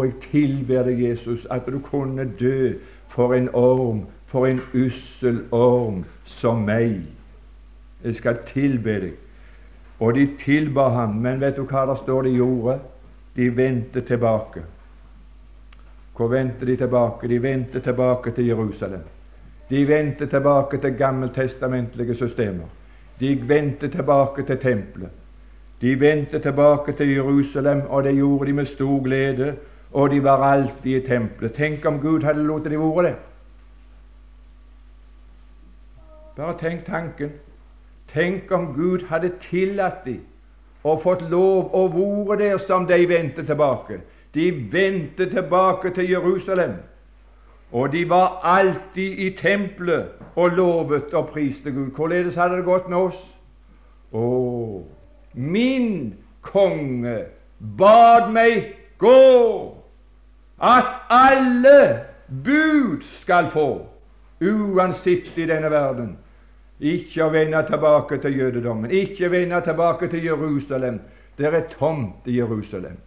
jeg 0.04 0.16
tilber 0.32 0.84
deg, 0.88 1.02
Jesus, 1.10 1.48
at 1.52 1.68
du 1.68 1.80
kunne 1.84 2.26
dø 2.40 2.74
for 3.08 3.34
en 3.34 3.50
orm, 3.54 4.06
for 4.26 4.48
en 4.50 4.62
ussel 4.74 5.44
orm 5.52 6.04
som 6.26 6.66
meg. 6.68 7.02
Jeg 8.04 8.16
skal 8.16 8.44
tilbe 8.48 9.00
deg. 9.06 9.16
Og 10.00 10.16
de 10.16 10.28
tilba 10.40 10.90
ham, 10.96 11.18
men 11.20 11.42
vet 11.42 11.58
du 11.58 11.66
hva 11.68 11.86
det 11.90 11.98
står 12.00 12.30
de 12.30 12.38
gjorde? 12.38 12.80
De 13.36 13.50
vendte 13.56 14.02
tilbake. 14.02 14.64
Hvor 16.20 16.28
vendte 16.28 16.66
de 16.66 16.76
tilbake? 16.76 17.28
De 17.28 17.42
vendte 17.42 17.80
tilbake 17.80 18.32
til 18.32 18.46
Jerusalem. 18.46 19.04
De 19.70 19.88
vendte 19.88 20.26
tilbake 20.26 20.78
til 20.78 20.98
gammeltestamentlige 20.98 22.16
systemer. 22.16 22.66
De 23.20 23.50
vendte 23.50 23.88
tilbake 23.88 24.44
til 24.44 24.58
tempelet. 24.58 25.10
De 25.82 26.00
vendte 26.00 26.40
tilbake 26.40 26.92
til 26.92 27.10
Jerusalem, 27.14 27.82
og 27.90 28.04
det 28.04 28.16
gjorde 28.16 28.48
de 28.48 28.54
med 28.54 28.66
stor 28.66 29.04
glede. 29.04 29.56
Og 29.92 30.12
de 30.12 30.24
var 30.24 30.44
alltid 30.44 31.04
i 31.04 31.08
tempelet. 31.08 31.54
Tenk 31.54 31.86
om 31.86 32.00
Gud 32.00 32.24
hadde 32.24 32.44
latt 32.44 32.68
de 32.68 32.80
være 32.80 33.04
der. 33.08 33.16
Bare 36.36 36.58
tenk 36.58 36.86
tanken. 36.86 37.32
Tenk 38.08 38.52
om 38.52 38.74
Gud 38.76 39.08
hadde 39.08 39.32
tillatt 39.40 40.06
dem 40.06 40.20
og 40.84 41.02
fått 41.02 41.30
lov 41.32 41.72
å 41.76 41.88
være 41.88 42.40
der 42.44 42.58
som 42.58 42.88
de 42.88 43.06
vendte 43.08 43.46
tilbake. 43.46 44.02
De 44.34 44.52
vendte 44.72 45.30
tilbake 45.30 45.90
til 45.90 46.10
Jerusalem. 46.10 46.74
Og 47.72 47.92
de 47.92 48.10
var 48.10 48.42
alltid 48.44 49.18
i 49.18 49.30
tempelet 49.38 50.06
og 50.36 50.50
lovet 50.58 51.14
og 51.14 51.28
priste 51.30 51.72
Gud. 51.72 51.92
Hvorledes 51.92 52.36
hadde 52.36 52.58
det 52.58 52.66
gått 52.66 52.90
med 52.90 52.98
oss? 52.98 53.20
Å, 54.14 54.24
min 55.34 56.16
konge 56.42 57.18
bad 57.60 58.32
meg 58.34 58.72
gå, 58.98 59.76
at 60.60 60.90
alle 61.14 62.06
bud 62.28 63.06
skal 63.16 63.50
få, 63.54 63.68
uansett 64.42 65.38
i 65.38 65.46
denne 65.50 65.70
verden. 65.72 66.16
Ikke 66.80 67.26
å 67.26 67.34
vende 67.34 67.62
tilbake 67.68 68.18
til 68.24 68.40
jødedommen, 68.40 68.92
ikke 68.92 69.30
vende 69.32 69.60
tilbake 69.62 70.10
til 70.10 70.26
Jerusalem. 70.26 71.02
Det 71.38 71.54
er 71.54 71.70
tomt 71.72 72.28
i 72.28 72.40
Jerusalem. 72.40 72.98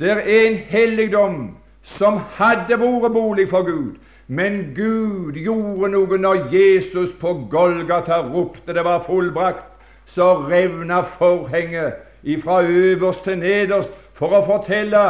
Det 0.00 0.10
er 0.10 0.20
en 0.26 0.56
helligdom 0.56 1.56
som 1.82 2.18
hadde 2.36 2.76
vært 2.80 3.12
bolig 3.12 3.48
for 3.48 3.64
Gud. 3.64 3.96
Men 4.28 4.72
Gud 4.74 5.38
gjorde 5.38 5.92
noe 5.94 6.18
når 6.18 6.48
Jesus 6.52 7.14
på 7.20 7.32
Golgata 7.50 8.20
ropte 8.26 8.74
det 8.74 8.84
var 8.84 9.04
fullbrakt. 9.06 9.64
Så 10.06 10.34
revna 10.50 11.00
forhenget 11.00 11.94
ifra 12.22 12.62
øverst 12.62 13.24
til 13.24 13.38
nederst 13.38 13.90
for 14.14 14.34
å 14.34 14.44
fortelle 14.46 15.02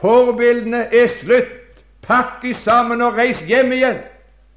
forbildene 0.00 0.86
er 0.92 1.10
slutt. 1.10 1.60
Pakk 2.04 2.44
i 2.44 2.52
sammen 2.52 3.00
og 3.02 3.16
reis 3.16 3.40
hjem 3.48 3.72
igjen. 3.72 4.02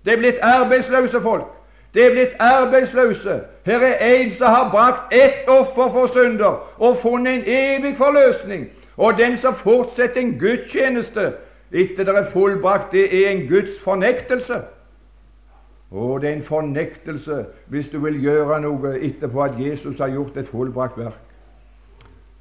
Det 0.05 0.13
er 0.13 0.19
blitt 0.19 0.41
arbeidsløse 0.43 1.21
folk. 1.23 1.47
Det 1.93 2.05
er 2.05 2.11
blitt 2.11 2.35
arbeidsløse. 2.39 3.41
Her 3.65 3.79
er 3.79 4.05
en 4.05 4.31
som 4.31 4.47
har 4.47 4.69
brakt 4.71 5.13
ett 5.13 5.49
offer 5.49 5.91
for 5.91 6.07
synder 6.07 6.73
og 6.77 6.97
funnet 6.97 7.33
en 7.33 7.43
evig 7.47 7.97
forløsning. 7.97 8.67
Og 8.97 9.17
den 9.17 9.35
som 9.37 9.55
fortsetter 9.55 10.21
en 10.21 10.39
gudstjeneste 10.39 11.31
etter 11.71 12.03
det 12.03 12.15
er 12.15 12.29
fullbrakt, 12.31 12.91
det 12.91 13.05
er 13.11 13.29
en 13.29 13.47
Guds 13.47 13.79
fornektelse. 13.83 14.61
Og 15.91 16.21
det 16.21 16.29
er 16.29 16.33
en 16.35 16.43
fornektelse 16.43 17.45
hvis 17.67 17.87
du 17.87 17.99
vil 18.03 18.19
gjøre 18.21 18.59
noe 18.61 18.97
etterpå 18.99 19.43
at 19.43 19.59
Jesus 19.59 19.99
har 20.03 20.11
gjort 20.11 20.37
et 20.37 20.47
fullbrakt 20.47 20.97
verk. 20.99 21.23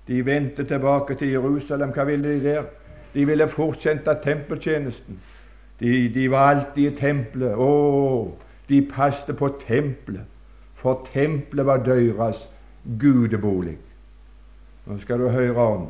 De 0.09 0.27
vendte 0.27 0.65
tilbake 0.65 1.15
til 1.15 1.31
Jerusalem. 1.31 1.91
Hva 1.91 2.05
ville 2.05 2.29
de 2.29 2.43
der? 2.45 2.63
De 3.15 3.27
ville 3.27 3.49
fortsette 3.49 4.19
tempeltjenesten. 4.23 5.21
De, 5.81 6.09
de 6.15 6.31
var 6.31 6.51
alltid 6.55 6.93
i 6.93 6.97
tempelet. 6.97 7.55
Å, 7.55 7.71
de 8.69 8.83
passte 8.83 9.35
på 9.35 9.49
tempelet, 9.67 10.25
for 10.75 11.07
tempelet 11.13 11.67
var 11.67 11.77
deres 11.77 12.49
gudebolig. 13.01 13.77
Nå 14.87 14.99
skal 14.99 15.19
du 15.19 15.29
høre 15.29 15.57
om 15.57 15.87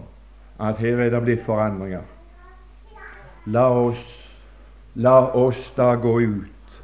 at 0.60 0.76
her 0.80 1.00
er 1.00 1.10
det 1.10 1.22
blitt 1.22 1.44
forandringer. 1.44 2.04
La 3.46 3.68
oss, 3.70 4.04
la 4.94 5.18
oss 5.36 5.68
da 5.76 5.94
gå 6.00 6.18
ut 6.20 6.78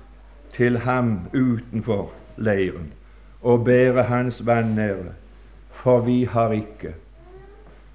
til 0.53 0.79
ham 0.79 1.21
utenfor 1.33 2.11
leiren 2.37 2.93
og 3.43 3.65
bære 3.65 4.03
hans 4.03 4.47
vanære, 4.47 5.15
for 5.71 6.01
vi 6.01 6.25
har 6.25 6.53
ikke. 6.53 6.93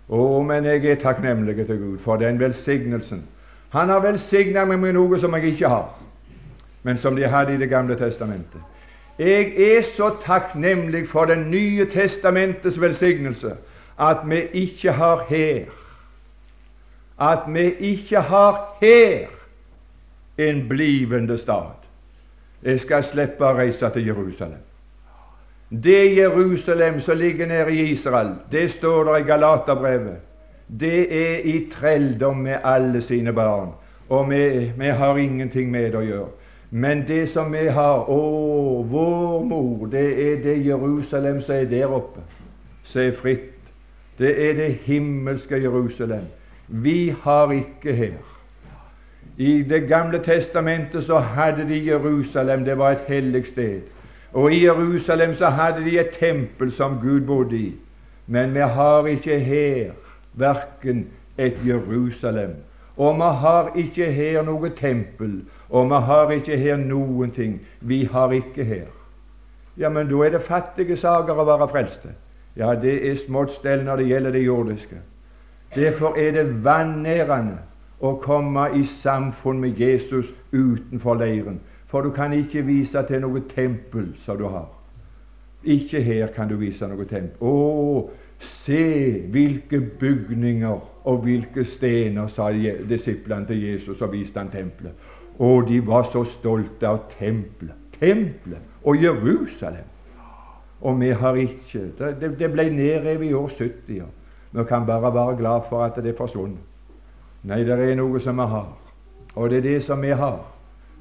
Å, 0.09 0.41
men 0.43 0.65
jeg 0.65 0.85
er 0.85 0.99
takknemlig 0.99 1.65
til 1.67 1.77
Gud 1.79 1.99
for 1.99 2.19
den 2.19 2.39
velsignelsen. 2.39 3.23
Han 3.69 3.89
har 3.89 4.03
velsigna 4.03 4.65
meg 4.65 4.79
med 4.79 4.95
noe 4.95 5.19
som 5.19 5.35
jeg 5.37 5.53
ikke 5.53 5.71
har, 5.71 5.87
men 6.87 6.97
som 6.97 7.15
de 7.15 7.27
hadde 7.27 7.53
i 7.53 7.57
Det 7.57 7.67
gamle 7.69 7.95
testamentet. 7.99 8.61
Jeg 9.19 9.53
er 9.57 9.81
så 9.81 10.13
takknemlig 10.21 11.07
for 11.07 11.25
Det 11.25 11.37
nye 11.37 11.85
testamentets 11.85 12.81
velsignelse 12.81 13.57
at 13.99 14.17
vi 14.25 14.41
ikke 14.53 14.91
har 14.91 15.25
her 15.29 15.65
At 17.19 17.39
vi 17.47 17.73
ikke 17.79 18.21
har 18.21 18.77
her 18.81 19.27
en 20.37 20.69
blivende 20.69 21.37
stad. 21.37 21.73
Jeg 22.63 22.79
skal 22.79 23.03
slippe 23.03 23.45
å 23.45 23.55
reise 23.57 23.89
til 23.89 24.05
Jerusalem. 24.05 24.61
Det 25.69 26.15
Jerusalem 26.15 26.99
som 26.99 27.17
ligger 27.17 27.47
nede 27.47 27.73
i 27.73 27.91
Israel, 27.91 28.35
det 28.51 28.71
står 28.71 29.03
der 29.03 29.17
i 29.17 29.21
Galaterbrevet. 29.21 30.17
Det 30.79 31.01
er 31.09 31.39
i 31.43 31.69
trelldom 31.71 32.37
med 32.37 32.59
alle 32.63 33.01
sine 33.01 33.33
barn, 33.33 33.71
og 34.09 34.29
vi, 34.29 34.71
vi 34.77 34.87
har 34.87 35.17
ingenting 35.17 35.71
med 35.71 35.91
det 35.91 35.97
å 35.97 36.05
gjøre. 36.05 36.29
Men 36.69 37.07
det 37.07 37.29
som 37.29 37.51
vi 37.51 37.67
har 37.71 38.09
Å, 38.11 38.21
vår 38.83 39.43
mor, 39.47 39.85
det 39.91 40.07
er 40.23 40.41
det 40.43 40.57
Jerusalem 40.65 41.41
som 41.41 41.55
er 41.55 41.69
der 41.71 41.93
oppe 41.95 42.23
seg 42.87 43.15
fritt. 43.15 43.71
Det 44.19 44.33
er 44.49 44.55
det 44.57 44.71
himmelske 44.87 45.59
Jerusalem. 45.61 46.25
Vi 46.67 47.15
har 47.23 47.51
ikke 47.51 47.93
her. 47.93 48.17
I 49.37 49.61
Det 49.61 49.87
gamle 49.87 50.19
testamentet 50.23 51.03
så 51.03 51.19
hadde 51.19 51.67
de 51.69 51.77
Jerusalem. 51.85 52.65
Det 52.65 52.77
var 52.77 52.91
et 52.91 53.05
hellig 53.07 53.45
sted. 53.45 53.81
Og 54.33 54.53
i 54.53 54.63
Jerusalem 54.65 55.33
så 55.33 55.45
hadde 55.45 55.85
de 55.85 55.99
et 55.99 56.09
tempel 56.19 56.71
som 56.71 56.99
Gud 57.01 57.21
bodde 57.21 57.57
i. 57.57 57.75
Men 58.27 58.53
vi 58.53 58.59
har 58.59 59.07
ikke 59.07 59.39
her 59.39 59.91
verken 60.33 61.07
et 61.37 61.57
Jerusalem. 61.65 62.55
Og 62.97 63.15
vi 63.15 63.31
har 63.41 63.71
ikke 63.77 64.11
her 64.11 64.41
noe 64.45 64.69
tempel, 64.73 65.43
og 65.69 65.89
vi 65.89 65.99
har 66.09 66.31
ikke 66.33 66.57
her 66.57 66.77
noen 66.81 67.31
ting. 67.31 67.59
Vi 67.81 68.03
har 68.11 68.33
ikke 68.33 68.63
her. 68.65 68.87
Ja, 69.77 69.89
men 69.89 70.09
da 70.09 70.23
er 70.25 70.33
det 70.33 70.41
fattige 70.41 70.97
saker 70.97 71.37
å 71.37 71.45
være 71.45 71.69
frelste. 71.69 72.15
Ja, 72.57 72.73
det 72.73 72.95
er 73.05 73.15
smått 73.21 73.53
stell 73.53 73.83
når 73.85 74.01
det 74.01 74.07
gjelder 74.09 74.33
det 74.33 74.45
jordiske. 74.47 75.01
Derfor 75.75 76.17
er 76.17 76.31
det 76.33 76.47
vanærende 76.65 77.59
å 78.01 78.15
komme 78.21 78.69
i 78.73 78.83
samfunn 78.85 79.59
med 79.61 79.77
Jesus 79.77 80.31
utenfor 80.51 81.19
leiren. 81.21 81.59
For 81.87 82.01
du 82.01 82.11
kan 82.11 82.33
ikke 82.33 82.65
vise 82.65 83.03
til 83.07 83.21
noe 83.23 83.43
tempel 83.49 84.09
som 84.25 84.39
du 84.39 84.47
har. 84.49 84.67
Ikke 85.63 86.01
her 86.01 86.31
kan 86.33 86.49
du 86.49 86.55
vise 86.57 86.87
noe 86.87 87.05
tempel. 87.05 87.37
Å, 87.41 88.09
se 88.39 89.21
hvilke 89.31 89.81
bygninger 89.81 90.79
og 91.03 91.17
hvilke 91.17 91.63
stener, 91.65 92.27
sa 92.27 92.51
disiplene 92.89 93.47
til 93.47 93.63
Jesus 93.63 94.01
og 94.01 94.11
viste 94.11 94.39
han 94.39 94.51
tempelet. 94.51 94.93
Og 95.39 95.67
de 95.67 95.81
var 95.87 96.03
så 96.03 96.23
stolte 96.23 96.87
av 96.87 97.05
tempelet. 97.19 97.75
Tempelet 97.99 98.59
og 98.83 99.03
Jerusalem. 99.03 99.85
Og 100.81 100.99
vi 100.99 101.09
har 101.09 101.35
ikke 101.35 101.79
Det, 101.99 102.39
det 102.39 102.51
ble 102.51 102.69
nedrevet 102.69 103.29
i 103.29 103.33
år 103.33 103.47
70. 103.47 103.95
Ja. 103.95 104.03
Vi 104.51 104.63
kan 104.63 104.85
bare 104.85 105.13
være 105.13 105.37
glad 105.37 105.61
for 105.69 105.83
at 105.83 105.95
det 105.95 106.05
er 106.05 106.17
forsvunnet. 106.17 106.59
Nei, 107.43 107.63
det 107.63 107.79
er 107.79 107.95
noe 107.95 108.19
som 108.19 108.37
vi 108.37 108.45
har. 108.49 108.77
Og 109.35 109.49
det 109.49 109.57
er 109.57 109.61
det 109.61 109.83
som 109.83 110.01
vi 110.01 110.09
har, 110.09 110.53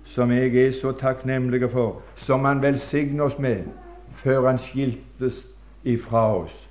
som 0.05 0.31
jeg 0.31 0.57
er 0.57 0.73
så 0.73 0.93
takknemlig 0.93 1.71
for, 1.71 2.02
som 2.14 2.45
Han 2.45 2.62
velsigner 2.62 3.25
oss 3.25 3.38
med 3.38 3.64
før 4.12 4.47
Han 4.47 4.59
skiltes 4.59 5.47
ifra 5.85 6.37
oss. 6.37 6.65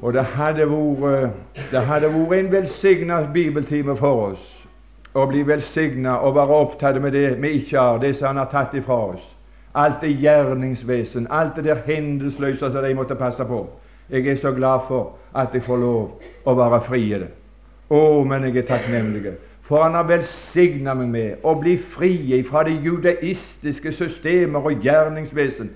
Og 0.00 0.12
det 0.12 0.24
hadde 0.34 0.66
vært, 0.68 1.32
det 1.70 1.80
hadde 1.88 2.10
vært 2.12 2.38
en 2.38 2.52
velsigna 2.52 3.22
bibeltime 3.32 3.96
for 3.96 4.30
oss 4.30 4.50
å 5.14 5.26
bli 5.30 5.44
velsigna 5.46 6.16
og 6.26 6.34
være 6.34 6.58
opptatt 6.64 6.98
med 7.02 7.14
det 7.14 7.36
vi 7.42 7.54
ikke 7.60 7.78
har, 7.78 8.00
det 8.02 8.16
som 8.16 8.32
Han 8.32 8.42
har 8.42 8.50
tatt 8.50 8.74
ifra 8.74 8.96
oss. 9.14 9.24
Alt 9.74 10.00
det 10.00 10.10
gjerningsvesen, 10.22 11.26
alt 11.30 11.56
det 11.56 11.64
der 11.64 11.82
hendelsløse 11.86 12.70
som 12.70 12.82
de 12.82 12.94
måtte 12.94 13.14
passe 13.14 13.44
på. 13.44 13.66
Jeg 14.10 14.26
er 14.26 14.36
så 14.36 14.52
glad 14.52 14.80
for 14.88 15.16
at 15.34 15.54
jeg 15.54 15.62
får 15.62 15.76
lov 15.76 16.20
å 16.44 16.54
være 16.54 16.80
fri 16.84 17.00
i 17.14 17.18
det. 17.18 17.30
Å, 17.90 18.24
men 18.24 18.44
jeg 18.44 18.56
er 18.56 18.68
takknemlig. 18.68 19.34
For 19.64 19.82
han 19.82 19.94
har 19.96 20.06
velsigna 20.08 20.94
meg 20.94 21.08
med 21.08 21.46
å 21.46 21.54
bli 21.60 21.76
fri 21.78 22.42
fra 22.44 22.64
det 22.66 22.76
judaistiske 22.84 23.92
systemer 23.92 24.66
og 24.66 24.82
gjerningsvesen 24.84 25.70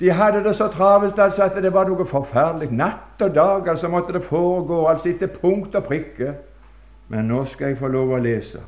de 0.00 0.10
hadde 0.12 0.44
det 0.44 0.54
så 0.54 0.68
travelt 0.70 1.18
altså 1.18 1.42
at 1.42 1.56
det 1.62 1.72
var 1.74 1.88
noe 1.88 2.06
forferdelig. 2.06 2.70
Natt 2.70 3.22
og 3.22 3.34
dag 3.34 3.68
altså 3.68 3.88
måtte 3.90 4.14
det 4.14 4.22
foregå 4.22 4.84
altså 4.86 5.08
etter 5.10 5.32
punkt 5.32 5.74
og 5.74 5.84
prikke. 5.84 6.34
Men 7.08 7.26
nå 7.26 7.44
skal 7.50 7.72
jeg 7.72 7.80
få 7.80 7.88
lov 7.90 8.12
å 8.14 8.20
lese. 8.22 8.60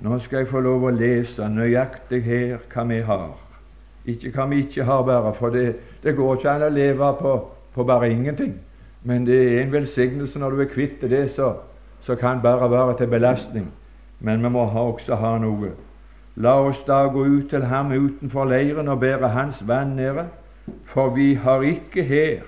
Nå 0.00 0.18
skal 0.22 0.44
jeg 0.44 0.50
få 0.52 0.60
lov 0.62 0.84
å 0.86 0.94
lese 0.94 1.48
nøyaktig 1.50 2.22
her 2.22 2.58
hva 2.70 2.84
vi 2.86 3.00
har. 3.02 3.38
Ikke 4.08 4.30
hva 4.36 4.46
vi 4.52 4.60
ikke 4.62 4.84
har, 4.86 5.02
bare, 5.02 5.32
for 5.34 5.50
det, 5.50 5.66
det 6.04 6.14
går 6.16 6.36
ikke 6.36 6.52
an 6.52 6.66
å 6.68 6.70
leve 6.72 7.10
på, 7.18 7.34
på, 7.74 7.84
bare 7.84 8.12
ingenting. 8.12 8.54
Men 9.02 9.26
det 9.26 9.40
er 9.40 9.62
en 9.62 9.72
velsignelse 9.72 10.38
når 10.38 10.54
du 10.54 10.62
er 10.62 10.70
kvitt 10.70 11.02
det, 11.02 11.24
så, 11.34 11.50
så 12.00 12.14
kan 12.20 12.42
bare 12.44 12.70
være 12.70 12.96
til 13.00 13.10
belastning. 13.10 13.66
Men 14.20 14.44
vi 14.44 14.52
må 14.54 14.64
ha, 14.70 14.86
også 14.92 15.18
ha 15.18 15.34
noe. 15.42 15.74
La 16.40 16.54
oss 16.62 16.84
da 16.86 17.00
gå 17.10 17.24
ut 17.26 17.50
til 17.50 17.64
ham 17.66 17.90
utenfor 17.90 18.46
leiren 18.46 18.88
og 18.88 19.00
bære 19.00 19.28
hans 19.34 19.58
vanære, 19.66 20.28
for 20.84 21.10
vi 21.10 21.34
har 21.34 21.64
ikke 21.66 22.02
her 22.02 22.44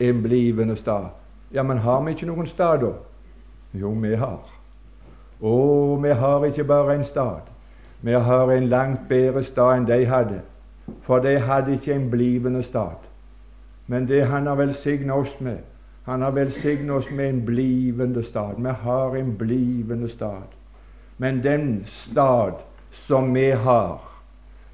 en 0.00 0.22
blivende 0.22 0.76
stad. 0.76 1.06
Ja, 1.54 1.62
men 1.62 1.78
har 1.78 2.02
vi 2.04 2.10
ikke 2.10 2.26
noen 2.26 2.46
stad, 2.46 2.82
da? 2.84 2.90
Jo, 3.72 3.94
vi 3.96 4.14
har. 4.14 4.42
Å, 5.40 5.54
vi 6.02 6.12
har 6.20 6.44
ikke 6.44 6.64
bare 6.68 6.98
en 6.98 7.04
stad. 7.04 7.48
Vi 8.02 8.12
har 8.12 8.50
en 8.50 8.68
langt 8.68 9.06
bedre 9.08 9.42
stad 9.42 9.76
enn 9.76 9.86
de 9.88 10.04
hadde, 10.06 10.40
for 11.06 11.22
de 11.24 11.38
hadde 11.40 11.78
ikke 11.78 11.94
en 11.94 12.10
blivende 12.10 12.62
stad. 12.62 13.08
Men 13.86 14.08
det 14.08 14.26
han 14.26 14.46
har 14.46 14.58
velsignet 14.60 15.14
oss 15.16 15.38
med, 15.40 15.62
han 16.04 16.22
har 16.22 16.34
velsignet 16.36 16.92
oss 16.96 17.08
med 17.10 17.28
en 17.28 17.40
blivende 17.46 18.22
stad. 18.22 18.58
Vi 18.58 18.76
har 18.84 19.16
en 19.16 19.32
blivende 19.38 20.08
stad. 20.08 20.52
Men 21.18 21.42
den 21.42 21.84
stad 21.86 22.60
som 22.92 23.34
vi 23.34 23.50
har, 23.50 24.00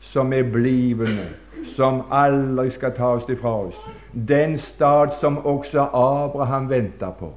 som 0.01 0.33
er 0.33 0.43
blivende, 0.43 1.29
som 1.65 2.03
aldri 2.11 2.71
skal 2.71 2.93
tas 2.97 3.29
ifra 3.31 3.55
oss. 3.69 3.79
Den 4.13 4.59
stad 4.59 5.15
som 5.21 5.39
også 5.47 5.89
Abraham 5.95 6.71
venta 6.71 7.11
på. 7.11 7.33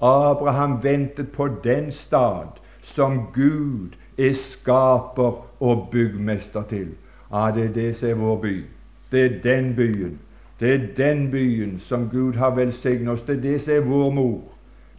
Abraham 0.00 0.82
ventet 0.82 1.32
på 1.32 1.48
den 1.64 1.90
stad 1.90 2.60
som 2.82 3.26
Gud 3.34 3.96
er 4.18 4.32
skaper 4.32 5.44
og 5.60 5.88
byggmester 5.90 6.62
til. 6.62 6.88
Ja, 7.32 7.50
det 7.54 7.64
er 7.64 7.72
det 7.72 7.96
som 7.96 8.08
er 8.08 8.14
vår 8.14 8.36
by. 8.36 8.64
Det 9.12 9.24
er 9.24 9.40
den 9.42 9.74
byen. 9.76 10.18
Det 10.60 10.74
er 10.74 10.86
den 10.96 11.30
byen 11.30 11.80
som 11.80 12.08
Gud 12.12 12.34
har 12.34 12.50
velsignet 12.50 13.08
oss. 13.08 13.20
Det 13.20 13.36
er 13.36 13.40
det 13.40 13.60
som 13.60 13.74
er 13.74 13.80
vår 13.80 14.10
mor. 14.10 14.40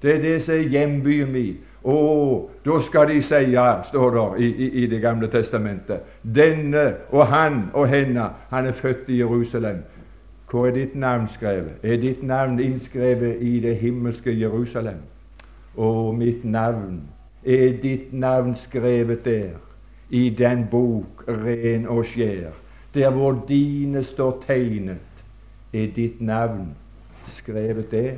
Det 0.01 0.15
er 0.15 0.21
det 0.21 0.41
som 0.41 0.55
er 0.55 0.69
hjembyen 0.69 1.31
min. 1.31 1.57
Å, 1.83 1.97
da 2.65 2.79
skal 2.81 3.07
de 3.11 3.19
si 3.21 3.53
står 3.89 4.15
det 4.15 4.45
i, 4.45 4.47
i, 4.47 4.69
i, 4.83 4.87
Det 4.87 5.01
gamle 5.01 5.27
testamentet. 5.27 6.03
Denne 6.23 6.93
og 7.11 7.27
han 7.27 7.69
og 7.73 7.87
henne, 7.87 8.29
han 8.49 8.65
er 8.65 8.71
født 8.71 9.09
i 9.09 9.19
Jerusalem. 9.19 9.83
Hvor 10.49 10.67
er 10.67 10.71
ditt 10.71 10.95
navn 10.95 11.27
skrevet? 11.27 11.73
Er 11.83 11.97
ditt 11.97 12.23
navn 12.23 12.59
innskrevet 12.59 13.41
i 13.41 13.59
det 13.59 13.75
himmelske 13.77 14.31
Jerusalem? 14.31 15.03
Å, 15.77 16.11
mitt 16.11 16.45
navn. 16.45 17.01
Er 17.45 17.77
ditt 17.81 18.13
navn 18.13 18.55
skrevet 18.55 19.25
der? 19.25 19.57
I 20.09 20.29
den 20.29 20.65
bok 20.71 21.25
ren 21.27 21.87
og 21.87 22.05
skjær, 22.07 22.55
der 22.95 23.09
hvor 23.11 23.35
dine 23.47 24.03
står 24.03 24.37
tegnet, 24.45 25.23
er 25.73 25.89
ditt 25.95 26.21
navn 26.21 26.69
skrevet 27.27 27.91
der. 27.91 28.13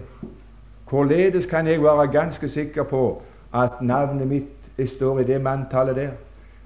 Hvorledes 0.90 1.46
kan 1.46 1.68
jeg 1.68 1.82
være 1.84 2.08
ganske 2.12 2.48
sikker 2.48 2.84
på 2.84 3.22
at 3.54 3.82
navnet 3.82 4.28
mitt 4.28 4.88
står 4.88 5.20
i 5.20 5.24
det 5.24 5.42
manntallet 5.42 5.96
der. 5.96 6.12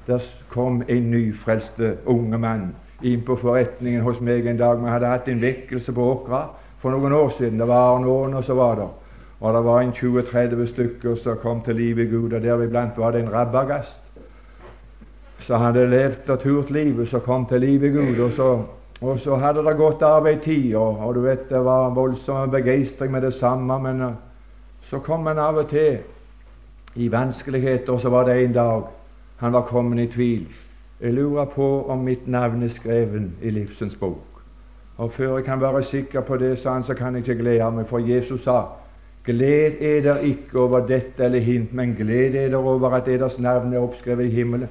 Der 0.07 0.23
kom 0.49 0.83
en 0.87 1.11
nyfrelste 1.11 1.97
unge 2.05 2.37
mann 2.37 2.73
inn 3.01 3.23
på 3.23 3.35
forretningen 3.39 4.03
hos 4.03 4.19
meg 4.21 4.47
en 4.47 4.59
dag. 4.59 4.79
Vi 4.79 4.91
hadde 4.91 5.11
hatt 5.11 5.27
en 5.31 5.41
vekkelse 5.41 5.93
på 5.95 6.09
Åkra 6.11 6.43
for 6.79 6.91
noen 6.91 7.15
år 7.15 7.31
siden. 7.37 7.59
Det 7.59 7.67
var 7.67 7.99
noen, 8.03 8.33
og 8.33 8.43
så 8.43 8.55
var 8.59 8.75
det. 8.79 8.87
Og 9.43 9.53
det 9.53 9.63
var 9.65 9.81
en 9.81 9.91
20-30 9.91 10.65
stykker 10.71 11.15
som 11.19 11.39
kom 11.41 11.61
til 11.63 11.75
livet 11.75 12.07
i 12.07 12.11
Gud, 12.11 12.33
og 12.33 12.41
deriblant 12.41 12.97
var 12.97 13.11
det 13.11 13.23
en 13.23 13.33
rabagast 13.33 13.99
som 15.43 15.59
hadde 15.59 15.89
levd 15.91 16.29
og 16.31 16.39
turt 16.39 16.69
livet, 16.71 17.07
som 17.07 17.21
kom 17.21 17.45
til 17.45 17.59
livet 17.59 17.89
i 17.89 17.91
Gud. 17.97 18.19
Og 18.23 18.31
så, 18.31 18.49
og 19.01 19.19
så 19.19 19.35
hadde 19.35 19.65
det 19.65 19.75
gått 19.75 20.03
av 20.07 20.27
ei 20.27 20.37
tid, 20.39 20.69
og, 20.79 21.01
og, 21.03 21.15
du 21.15 21.25
vet 21.25 21.49
det 21.49 21.59
var 21.65 21.91
voldsom 21.95 22.51
begeistring 22.51 23.11
med 23.11 23.27
det 23.27 23.33
samme, 23.35 23.79
men 23.83 24.01
uh, 24.01 24.13
så 24.89 25.01
kom 25.03 25.27
en 25.27 25.41
av 25.43 25.59
og 25.59 25.67
til 25.71 25.99
i 26.95 27.11
vanskeligheter. 27.11 27.97
Så 27.97 28.09
var 28.09 28.25
det 28.25 28.43
en 28.43 28.53
dag 28.53 28.83
han 29.37 29.53
var 29.53 29.61
kommet 29.61 29.99
i 29.99 30.11
tvil. 30.11 30.47
Jeg 31.01 31.13
lurer 31.13 31.45
på 31.45 31.85
om 31.87 31.97
mitt 31.97 32.27
navn 32.27 32.63
er 32.63 32.67
skrevet 32.67 33.31
i 33.41 33.49
livsens 33.49 33.95
bok. 33.95 34.23
Og 34.97 35.11
før 35.11 35.35
jeg 35.35 35.45
kan 35.45 35.61
være 35.61 35.83
sikker 35.83 36.21
på 36.21 36.37
det, 36.37 36.57
sa 36.57 36.73
han, 36.73 36.83
så 36.83 36.93
kan 36.93 37.15
jeg 37.15 37.27
ikke 37.27 37.41
glede 37.41 37.71
meg, 37.71 37.87
for 37.87 37.99
Jesus 37.99 38.43
sa 38.43 38.61
Gled 39.25 39.73
eder 39.79 40.17
ikke 40.19 40.59
over 40.59 40.87
dette 40.87 41.23
eller 41.23 41.39
hint, 41.39 41.73
men 41.73 41.95
gled 41.95 42.35
eder 42.35 42.57
over 42.57 42.89
at 42.89 43.07
eders 43.07 43.39
navn 43.39 43.73
er 43.73 43.79
oppskrevet 43.79 44.25
i 44.25 44.29
himmelen. 44.29 44.69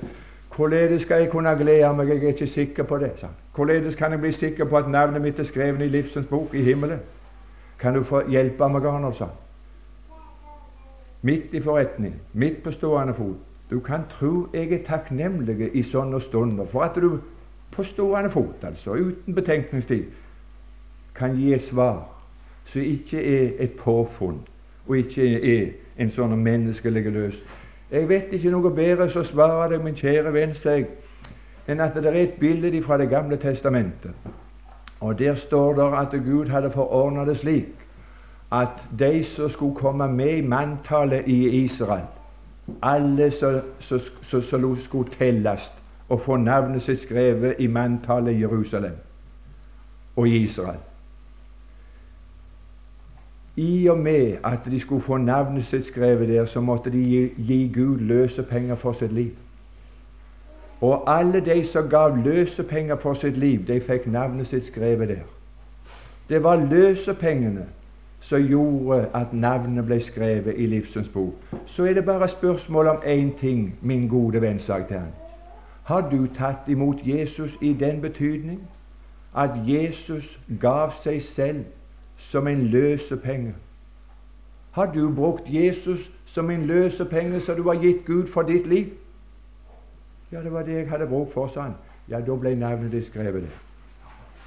Hvordan 0.56 1.00
skal 1.00 1.18
jeg 1.18 1.30
kunne 1.30 1.56
glede 1.56 1.92
meg? 1.96 2.08
Jeg 2.08 2.24
er 2.24 2.28
ikke 2.28 2.46
sikker 2.46 2.82
på 2.82 2.98
det. 2.98 3.12
sa 3.16 3.26
han. 3.26 3.36
Hvordan 3.54 3.92
kan 3.98 4.12
jeg 4.12 4.20
bli 4.20 4.32
sikker 4.32 4.64
på 4.64 4.76
at 4.76 4.88
navnet 4.88 5.22
mitt 5.22 5.38
er 5.38 5.44
skrevet 5.44 5.80
i 5.80 5.88
livsens 5.88 6.26
bok 6.26 6.54
i 6.54 6.62
himmelen? 6.62 6.98
Kan 7.78 7.94
du 7.94 8.02
få 8.04 8.22
hjelpe 8.28 8.68
meg, 8.68 8.84
Arnold? 8.84 9.14
sa 9.14 9.24
han 9.24 9.41
midt 11.22 11.54
i 11.54 11.60
forretning, 11.60 12.14
midt 12.32 12.62
på 12.62 12.70
stående 12.70 13.14
fot. 13.14 13.36
Du 13.70 13.80
kan 13.80 14.00
tro 14.10 14.48
jeg 14.54 14.72
er 14.72 14.84
takknemlig 14.84 15.70
i 15.74 15.82
sånne 15.82 16.20
stunder 16.20 16.66
for 16.68 16.84
at 16.84 16.98
du 17.00 17.18
på 17.72 17.82
stående 17.82 18.30
fot, 18.30 18.64
altså 18.68 18.92
uten 18.92 19.34
betenkningstid, 19.34 20.04
kan 21.14 21.36
gi 21.36 21.54
et 21.54 21.62
svar 21.62 22.02
som 22.64 22.80
ikke 22.80 23.22
er 23.22 23.64
et 23.64 23.72
påfunn, 23.78 24.40
og 24.86 24.96
ikke 24.96 25.24
er 25.54 25.70
en 25.98 26.10
sånn 26.10 26.36
menneskelig 26.36 27.12
løs. 27.12 27.40
Jeg 27.92 28.08
vet 28.08 28.32
ikke 28.32 28.52
noe 28.52 28.70
bedre 28.72 29.08
som 29.12 29.24
svarer 29.24 29.72
deg, 29.72 29.82
min 29.84 29.96
kjære 29.96 30.32
venn, 30.32 30.54
seg, 30.56 30.86
enn 31.68 31.80
at 31.80 31.96
det 31.96 32.08
er 32.08 32.20
et 32.22 32.38
bilde 32.40 32.82
fra 32.82 32.98
Det 32.98 33.08
gamle 33.08 33.36
testamentet 33.36 34.10
Og 35.00 35.18
Der 35.18 35.34
står 35.34 35.74
det 35.74 35.98
at 35.98 36.24
Gud 36.24 36.48
hadde 36.48 36.70
forordna 36.70 37.24
det 37.24 37.36
slik 37.36 37.81
at 38.52 38.88
de 38.98 39.24
som 39.24 39.50
skulle 39.50 39.74
komme 39.74 40.08
med 40.08 40.36
i 40.36 40.46
manntallet 40.46 41.28
i 41.28 41.48
Israel, 41.62 42.04
alle 42.82 43.30
som 43.80 44.42
skulle 44.78 45.10
telles 45.10 45.72
og 46.08 46.20
få 46.20 46.36
navnet 46.36 46.82
sitt 46.82 47.00
skrevet 47.00 47.54
i 47.58 47.66
manntallet 47.66 48.32
i 48.32 48.40
Jerusalem 48.40 48.96
og 50.16 50.28
i 50.28 50.36
Israel 50.36 50.78
I 53.56 53.88
og 53.88 53.98
med 53.98 54.36
at 54.44 54.60
de 54.70 54.80
skulle 54.80 55.02
få 55.02 55.16
navnet 55.16 55.64
sitt 55.64 55.86
skrevet 55.86 56.28
der, 56.28 56.44
så 56.44 56.60
måtte 56.60 56.90
de 56.90 56.98
gi, 56.98 57.32
gi 57.36 57.72
Gud 57.74 57.98
løsepenger 57.98 58.74
for 58.74 58.92
sitt 58.92 59.12
liv. 59.12 59.30
Og 60.80 61.18
alle 61.18 61.40
de 61.40 61.64
som 61.64 61.88
gav 61.88 62.16
løsepenger 62.16 62.96
for 62.96 63.14
sitt 63.14 63.36
liv, 63.36 63.66
de 63.66 63.80
fikk 63.80 64.06
navnet 64.06 64.46
sitt 64.46 64.66
skrevet 64.66 65.08
der. 65.08 65.28
Det 66.28 66.42
var 66.42 66.56
løsepengene 66.56 67.66
som 68.22 68.42
gjorde 68.42 69.08
at 69.14 69.32
navnet 69.32 69.84
ble 69.86 69.98
skrevet 70.00 70.54
i 70.56 70.66
livsens 70.66 71.08
bok. 71.08 71.34
Så 71.66 71.84
er 71.84 71.94
det 71.94 72.04
bare 72.04 72.28
spørsmål 72.28 72.88
om 72.88 72.96
én 72.96 73.36
ting, 73.38 73.78
min 73.82 74.08
gode 74.08 74.40
venn, 74.40 74.58
sa 74.58 74.76
jeg 74.76 74.86
til 74.86 74.98
han. 74.98 75.10
Har 75.84 76.10
du 76.10 76.26
tatt 76.34 76.68
imot 76.68 77.02
Jesus 77.06 77.58
i 77.60 77.72
den 77.72 78.00
betydning 78.00 78.60
at 79.34 79.50
Jesus 79.66 80.38
gav 80.60 80.92
seg 81.02 81.22
selv 81.22 81.64
som 82.16 82.46
en 82.46 82.62
løsepenge? 82.62 83.54
Har 84.70 84.92
du 84.92 85.14
brukt 85.14 85.50
Jesus 85.50 86.10
som 86.24 86.50
en 86.50 86.62
løsepenge 86.66 87.40
som 87.40 87.56
du 87.56 87.62
har 87.62 87.82
gitt 87.82 88.04
Gud 88.06 88.26
for 88.26 88.42
ditt 88.42 88.66
liv? 88.66 88.86
Ja, 90.32 90.42
det 90.42 90.52
var 90.52 90.62
det 90.62 90.74
jeg 90.74 90.90
hadde 90.90 91.06
bruk 91.06 91.32
for, 91.32 91.46
sa 91.46 91.60
han. 91.60 91.74
Ja, 92.08 92.20
da 92.20 92.36
ble 92.36 92.54
navnet 92.54 92.92
ditt 92.92 93.06
skrevet 93.06 93.42
der. 93.42 93.71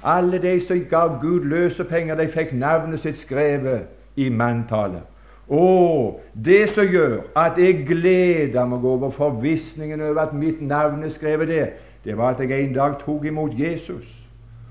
Alle 0.04 0.38
de 0.38 0.60
som 0.60 0.80
gav 0.90 1.18
Gud 1.20 1.44
løsepenger, 1.44 2.14
de 2.14 2.28
fikk 2.28 2.52
navnet 2.52 3.00
sitt 3.00 3.18
skrevet 3.18 3.86
i 4.16 4.28
manntallet. 4.28 5.04
Å, 5.46 6.20
det 6.34 6.64
som 6.74 6.88
gjør 6.90 7.20
at 7.38 7.58
jeg 7.58 7.84
gleder 7.86 8.66
meg 8.66 8.84
over 8.84 9.12
forvissningen 9.14 10.02
over 10.02 10.24
at 10.26 10.34
mitt 10.34 10.60
navn 10.62 11.04
er 11.06 11.12
skrevet 11.14 11.48
der, 11.48 11.68
det 12.04 12.16
var 12.18 12.34
at 12.34 12.42
jeg 12.42 12.64
en 12.64 12.74
dag 12.74 12.98
tok 12.98 13.24
imot 13.30 13.54
Jesus, 13.58 14.10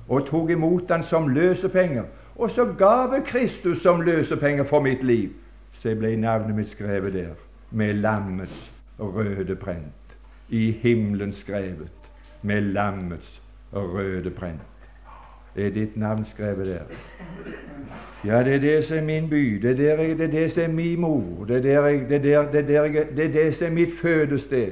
og 0.07 0.27
tok 0.27 0.51
imot 0.55 0.91
han 0.91 1.03
som 1.03 1.27
løsepenger. 1.31 2.03
Og 2.35 2.51
så 2.51 2.65
gav 2.77 3.13
jeg 3.15 3.23
Kristus 3.25 3.81
som 3.81 4.01
løsepenger 4.01 4.63
for 4.63 4.83
mitt 4.83 5.03
liv. 5.03 5.31
Så 5.71 5.95
ble 5.95 6.15
navnet 6.19 6.55
mitt 6.55 6.71
skrevet 6.71 7.13
der, 7.13 7.35
med 7.71 7.93
lammets 8.03 8.71
røde 8.99 9.55
prent. 9.55 10.17
I 10.49 10.71
himmelen 10.71 11.33
skrevet, 11.33 12.11
med 12.41 12.61
lammets 12.61 13.41
røde 13.73 14.31
prent. 14.31 14.74
Er 15.55 15.69
ditt 15.69 15.97
navn 15.97 16.25
skrevet 16.25 16.67
der? 16.67 16.79
Ja, 18.25 18.43
det 18.43 18.53
er 18.53 18.59
det 18.59 18.85
som 18.85 18.97
er 18.97 19.01
min 19.01 19.29
by. 19.29 19.59
Det 19.61 19.71
er, 19.71 19.75
der 19.75 20.03
jeg, 20.03 20.17
det, 20.17 20.25
er 20.25 20.31
det 20.31 20.51
som 20.51 20.63
er 20.63 20.67
min 20.67 21.01
mor. 21.01 21.45
Det 21.47 21.65
er, 21.65 21.81
det, 22.09 22.23
det, 22.53 23.07
det 23.17 23.33
det 23.33 23.55
som 23.55 23.67
er 23.67 23.71
mitt 23.71 23.99
fødested. 24.01 24.71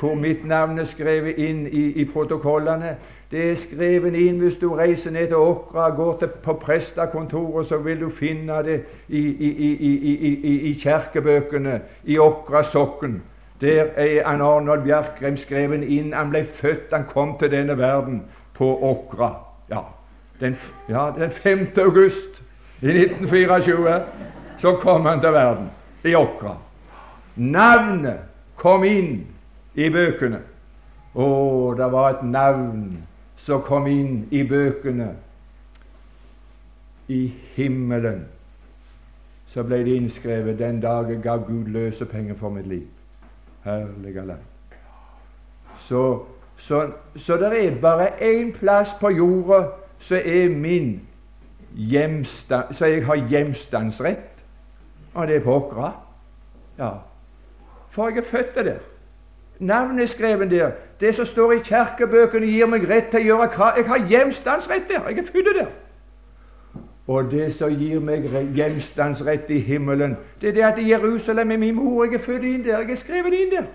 Hvor 0.00 0.14
mitt 0.14 0.46
navn 0.46 0.78
er 0.78 0.84
skrevet 0.84 1.38
inn 1.38 1.66
i, 1.66 1.92
i 1.92 2.04
protokollene. 2.04 2.96
Det 3.30 3.50
er 3.50 3.54
skrevet 3.54 4.14
inn 4.14 4.38
hvis 4.40 4.56
du 4.56 4.72
reiser 4.74 5.10
ned 5.10 5.26
til 5.26 5.36
Åkra 5.36 5.90
går 5.96 6.16
til, 6.18 6.28
på 6.42 6.52
prestekontoret, 6.52 7.66
så 7.66 7.78
vil 7.78 8.00
du 8.00 8.08
finne 8.08 8.62
det 8.62 8.80
i, 9.08 9.20
i, 9.20 10.70
i 10.70 10.72
kirkebøkene 10.74 11.80
i 12.04 12.18
Åkra 12.18 12.62
sokken. 12.62 13.22
Der 13.60 13.84
er 13.96 14.26
Arnold 14.26 14.82
Bjerkreim 14.82 15.36
skrevet 15.36 15.84
inn. 15.84 16.12
Han 16.12 16.30
ble 16.30 16.44
født, 16.44 16.92
han 16.92 17.04
kom 17.08 17.36
til 17.38 17.50
denne 17.50 17.78
verden 17.78 18.22
på 18.54 18.72
Åkra. 18.90 19.34
Ja, 19.70 19.84
den, 20.40 20.56
ja, 20.88 21.10
den 21.18 21.30
5. 21.30 21.66
august 21.78 22.42
i 22.80 22.86
1924 22.86 24.02
så 24.58 24.76
kom 24.76 25.06
han 25.06 25.20
til 25.20 25.32
verden 25.32 25.70
i 26.04 26.14
Åkra. 26.14 26.56
Navnet 27.36 28.18
kom 28.56 28.84
inn 28.84 29.26
i 29.74 29.88
bøkene. 29.92 30.40
Å, 31.14 31.26
det 31.76 31.88
var 31.92 32.10
et 32.10 32.26
navn 32.28 32.84
som 33.40 33.62
kom 33.64 33.88
inn 33.88 34.26
i 34.30 34.42
bøkene. 34.44 35.10
I 37.10 37.22
himmelen 37.56 38.26
så 39.50 39.64
ble 39.66 39.80
det 39.82 39.96
innskrevet 39.98 40.60
den 40.60 40.78
dag 40.80 41.08
jeg 41.10 41.22
ga 41.24 41.36
Gud 41.42 41.72
løsepenger 41.74 42.36
for 42.38 42.54
mitt 42.54 42.68
liv. 42.70 42.86
Herlige 43.64 44.26
land. 44.28 44.46
Så, 45.88 46.04
så, 46.56 46.84
så 47.16 47.36
det 47.40 47.50
er 47.58 47.80
bare 47.80 48.12
én 48.22 48.52
plass 48.54 48.92
på 49.00 49.10
jorda 49.10 49.64
som 50.00 50.18
er 50.24 50.48
min 50.48 51.00
hjemstand, 51.76 52.74
så 52.74 52.86
jeg 52.86 53.06
har 53.06 53.14
hjemstandsrett, 53.14 54.44
og 55.14 55.26
det 55.26 55.36
er 55.36 55.40
på 55.40 55.54
Åkra. 55.54 55.92
Ja. 56.78 56.90
For 57.88 58.08
jeg 58.08 58.18
er 58.18 58.22
født 58.22 58.54
der. 58.54 58.78
Navnet 59.58 60.02
er 60.02 60.06
skrevet 60.06 60.50
der. 60.50 60.70
Det 61.00 61.14
som 61.14 61.26
står 61.26 61.52
i 61.52 61.58
kirkebøkene, 61.64 62.46
gir 62.46 62.66
meg 62.66 62.88
rett 62.88 63.10
til 63.12 63.20
å 63.20 63.24
gjøre 63.24 63.48
hva 63.56 63.72
Jeg 63.76 63.86
har 63.88 64.06
hjemstandsrett 64.08 64.88
der. 64.88 65.08
Jeg 65.08 65.18
er 65.18 65.26
født 65.32 65.52
der. 65.58 65.66
Og 67.06 67.30
det 67.30 67.52
som 67.54 67.74
gir 67.74 68.00
meg 68.00 68.24
hjemstandsrett 68.54 69.50
i 69.50 69.58
himmelen, 69.58 70.16
det 70.40 70.48
er 70.48 70.52
det 70.52 70.62
at 70.62 70.88
Jerusalem 70.88 71.50
er 71.50 71.56
min 71.56 71.74
mor. 71.74 72.04
Jeg 72.04 72.14
er 72.14 72.24
født 72.24 72.44
inn 72.44 72.64
der. 72.64 72.78
Jeg 72.78 72.90
er 72.90 72.96
skrevet 72.96 73.34
inn 73.34 73.50
der. 73.50 73.66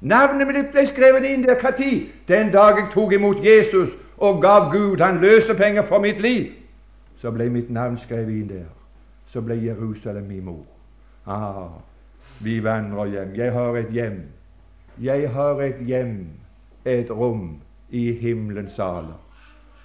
Navnet 0.00 0.46
mitt 0.46 0.72
ble 0.72 0.86
skrevet 0.86 1.24
inn 1.24 1.46
der 1.46 1.56
når? 1.62 2.10
Den 2.28 2.52
dag 2.52 2.76
jeg 2.76 2.90
tok 2.92 3.12
imot 3.12 3.44
Jesus 3.44 3.96
og 4.16 4.42
gav 4.42 4.70
Gud 4.72 5.00
han 5.00 5.20
løsepenger 5.20 5.82
for 5.82 5.98
mitt 5.98 6.20
liv 6.20 6.52
så 7.16 7.30
ble 7.32 7.48
mitt 7.50 7.70
navn 7.72 7.96
skrevet 7.98 8.30
inn 8.30 8.48
der. 8.48 8.68
Så 9.26 9.40
ble 9.40 9.56
Jerusalem 9.58 10.28
min 10.28 10.44
mor. 10.44 10.66
Ah, 11.26 11.80
vi 12.40 12.60
vandrer 12.64 13.06
hjem. 13.06 13.34
Jeg 13.34 13.52
har 13.52 13.76
et 13.76 13.92
hjem. 13.92 14.20
Jeg 15.02 15.30
har 15.30 15.60
et 15.60 15.80
hjem, 15.86 16.26
et 16.84 17.10
rom 17.10 17.56
i 17.90 18.12
himmelens 18.12 18.76
saler. 18.76 19.16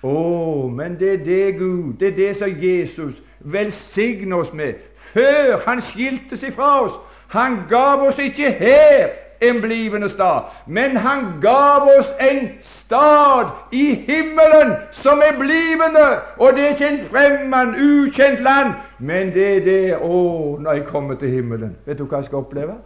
Å, 0.01 0.11
oh, 0.11 0.69
men 0.73 0.95
det 0.99 1.09
er 1.13 1.23
det 1.25 1.57
Gud, 1.59 1.93
det 1.99 2.07
er 2.07 2.15
det 2.15 2.29
som 2.35 2.53
Jesus 2.61 3.19
velsigner 3.39 4.41
oss 4.41 4.53
med 4.53 4.79
før 5.13 5.59
Han 5.65 5.81
skilte 5.81 6.37
seg 6.37 6.55
fra 6.55 6.71
oss. 6.81 6.95
Han 7.35 7.59
gav 7.69 8.01
oss 8.07 8.19
ikke 8.19 8.49
her 8.51 9.13
en 9.41 9.61
blivende 9.61 10.09
stad. 10.09 10.41
Men 10.67 10.97
han 10.97 11.25
gav 11.41 11.89
oss 11.97 12.13
en 12.19 12.49
stad 12.61 13.45
i 13.71 13.95
himmelen 13.95 14.73
som 14.91 15.21
er 15.25 15.39
blivende. 15.39 16.07
Og 16.37 16.53
det 16.55 16.63
er 16.63 16.67
ikke 16.67 16.89
en 16.89 16.99
fremmed, 17.05 17.75
ukjent 17.81 18.39
land, 18.39 18.73
men 18.99 19.33
det 19.33 19.47
er 19.57 19.63
det 19.65 19.97
Å, 20.01 20.21
når 20.59 20.71
jeg 20.71 20.85
kommer 20.85 21.15
til 21.15 21.29
himmelen 21.29 21.75
Vet 21.85 21.99
du 21.99 22.05
hva 22.05 22.21
jeg 22.21 22.29
skal 22.29 22.43
oppleve? 22.45 22.77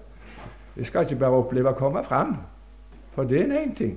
Jeg 0.77 0.85
skal 0.85 1.05
ikke 1.05 1.19
bare 1.19 1.39
oppleve 1.39 1.71
å 1.71 1.77
komme 1.79 2.03
fram, 2.03 2.33
for 3.15 3.23
det 3.23 3.45
er 3.45 3.53
én 3.61 3.75
ting. 3.75 3.93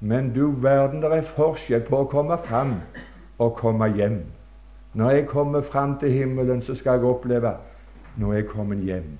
Men 0.00 0.30
du 0.34 0.52
verden, 0.62 1.02
det 1.02 1.10
er 1.12 1.26
forskjell 1.26 1.82
på 1.88 2.04
å 2.04 2.10
komme 2.10 2.38
fram 2.44 2.76
og 3.38 3.56
komme 3.58 3.88
hjem. 3.96 4.20
Når 4.94 5.10
jeg 5.10 5.26
kommer 5.26 5.62
fram 5.66 5.98
til 5.98 6.12
himmelen, 6.12 6.62
så 6.62 6.74
skal 6.74 6.98
jeg 6.98 7.10
oppleve 7.10 7.56
når 8.16 8.34
jeg 8.34 8.46
kommer 8.52 8.76
hjem. 8.76 9.18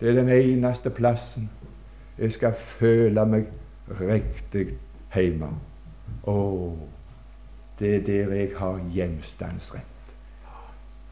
Det 0.00 0.08
er 0.08 0.14
den 0.14 0.28
eneste 0.28 0.90
plassen 0.90 1.50
jeg 2.18 2.32
skal 2.32 2.52
føle 2.56 3.24
meg 3.28 3.48
riktig 4.00 4.66
hjemme. 5.14 5.50
Å, 6.28 6.36
det 7.80 7.94
er 7.94 8.04
der 8.06 8.34
jeg 8.36 8.52
har 8.56 8.80
hjemstandsrett. 8.92 9.86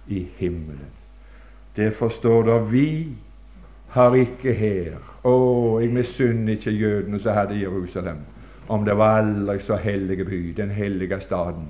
I 0.08 0.22
himmelen. 0.38 0.92
Det 1.76 1.90
forstår 1.94 2.46
da 2.48 2.56
vi 2.64 3.16
har 3.92 4.14
ikke 4.16 4.54
her 4.56 4.96
Å, 5.28 5.34
jeg 5.82 5.92
misunner 5.92 6.56
ikke 6.56 6.72
jødene 6.72 7.20
som 7.20 7.36
hadde 7.36 7.58
Jerusalem, 7.60 8.22
om 8.68 8.84
det 8.84 8.96
var 8.96 9.20
aldri 9.20 9.58
så 9.60 9.76
hellige 9.76 10.24
by, 10.24 10.40
den 10.56 10.72
hellige 10.72 11.20
staden, 11.20 11.68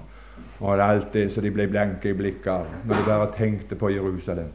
og 0.61 0.81
alt 0.83 1.12
det 1.14 1.28
så 1.33 1.42
de 1.42 1.50
ble 1.50 1.66
blanke 1.70 2.12
i 2.12 2.16
blikket 2.18 2.87
når 2.87 2.94
de 2.94 3.07
bare 3.11 3.31
tenkte 3.35 3.78
på 3.78 3.90
Jerusalem. 3.90 4.50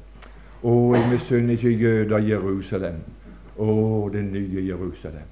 Å, 0.64 0.74
jeg 0.96 1.10
misunner 1.12 1.58
ikke 1.58 1.72
jøder 1.76 2.24
Jerusalem. 2.24 3.02
Å, 3.60 3.74
det 4.14 4.22
nye 4.30 4.62
Jerusalem. 4.64 5.28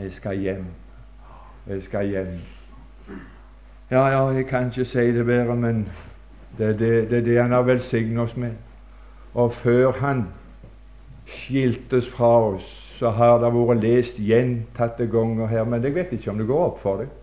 Jeg 0.00 0.12
skal 0.12 0.40
hjem. 0.42 0.64
Jeg 1.68 1.82
skal 1.86 2.08
hjem. 2.10 2.32
Ja, 3.90 4.08
ja, 4.10 4.24
jeg 4.34 4.46
kan 4.50 4.72
ikke 4.72 4.84
si 4.84 5.04
det 5.14 5.26
bedre, 5.26 5.54
men 5.56 5.84
det 6.58 6.66
er 6.66 6.78
det, 6.80 7.10
det, 7.10 7.20
det 7.26 7.36
han 7.38 7.54
har 7.54 7.62
velsignet 7.62 8.24
oss 8.24 8.34
med. 8.36 8.56
Og 9.34 9.52
før 9.54 9.92
han 10.00 10.24
skiltes 11.26 12.08
fra 12.10 12.32
oss, 12.48 12.66
så 12.98 13.10
har 13.14 13.38
det 13.42 13.52
vært 13.54 13.82
lest 13.82 14.18
gjentatte 14.18 15.06
ganger 15.10 15.46
her, 15.46 15.64
men 15.64 15.82
jeg 15.82 15.94
vet 15.94 16.12
ikke 16.12 16.30
om 16.34 16.42
det 16.42 16.48
går 16.50 16.66
opp 16.72 16.82
for 16.82 17.04
deg. 17.04 17.14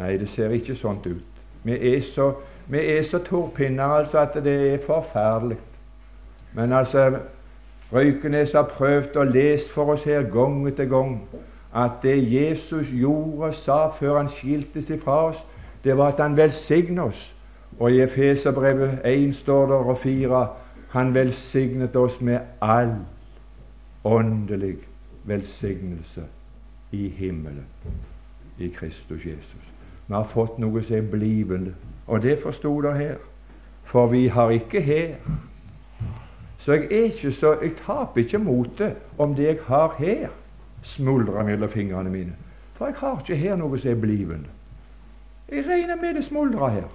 Nei, 0.00 0.16
det 0.18 0.28
ser 0.28 0.56
ikke 0.56 0.76
sånt 0.76 1.06
ut. 1.06 1.44
Vi 1.64 1.76
er 1.92 2.00
så, 2.04 2.32
vi 2.68 2.80
er 2.96 3.04
så 3.04 3.20
torpinner 3.24 4.00
altså, 4.00 4.24
at 4.24 4.40
det 4.44 4.56
er 4.72 4.82
forferdelig. 4.86 5.60
Men 6.54 6.72
altså, 6.72 7.18
Røykenes 7.92 8.52
har 8.52 8.70
prøvd 8.70 9.16
å 9.16 9.26
lese 9.28 9.70
for 9.70 9.94
oss 9.94 10.06
her 10.08 10.24
gang 10.30 10.62
etter 10.68 10.88
gang 10.90 11.18
at 11.74 12.02
det 12.02 12.16
Jesus 12.32 12.90
gjorde 12.94 13.48
og 13.48 13.54
sa 13.54 13.78
før 13.90 14.18
han 14.20 14.30
skilte 14.30 14.82
seg 14.82 15.02
fra 15.02 15.18
oss, 15.28 15.40
det 15.84 15.96
var 15.98 16.14
at 16.14 16.22
han 16.22 16.36
velsignet 16.36 17.04
oss. 17.04 17.34
Og 17.78 17.92
i 17.92 18.00
Efeserbrevet 18.04 19.00
1 19.04 19.34
står 19.34 19.66
det, 19.66 19.76
og 19.76 19.98
4 19.98 20.46
han 20.94 21.14
velsignet 21.14 21.96
oss 21.96 22.20
med 22.20 22.38
all 22.62 22.94
åndelig 24.04 24.76
velsignelse 25.24 26.22
i 26.92 27.08
himmelen 27.08 27.66
i 28.58 28.68
Kristus 28.68 29.26
Jesus. 29.26 29.70
Vi 30.06 30.14
har 30.14 30.28
fått 30.28 30.58
noe 30.62 30.82
som 30.82 30.96
er 30.96 31.10
blivende, 31.10 31.74
og 32.06 32.22
det 32.22 32.38
forsto 32.42 32.76
dere 32.82 32.96
her. 32.96 33.16
For 33.84 34.06
vi 34.06 34.26
har 34.26 34.50
ikke 34.50 34.80
her. 34.80 35.16
Så 36.64 36.72
jeg 36.72 36.84
er 36.90 37.02
ikke 37.04 37.32
så, 37.32 37.56
jeg 37.62 37.74
taper 37.76 38.22
ikke 38.22 38.38
motet 38.38 38.96
om 39.18 39.34
det 39.34 39.44
jeg 39.44 39.58
har 39.66 39.94
her, 39.98 40.28
smuldrer 40.82 41.44
mellom 41.44 41.68
fingrene 41.68 42.10
mine. 42.10 42.32
For 42.74 42.86
jeg 42.86 42.94
har 42.98 43.18
ikke 43.20 43.36
her 43.36 43.58
noe 43.60 43.78
som 43.78 43.90
er 43.90 44.00
blivende. 44.00 44.48
Jeg 45.52 45.66
regner 45.68 46.00
med 46.00 46.14
det 46.14 46.24
smuldrer 46.24 46.68
her. 46.68 46.88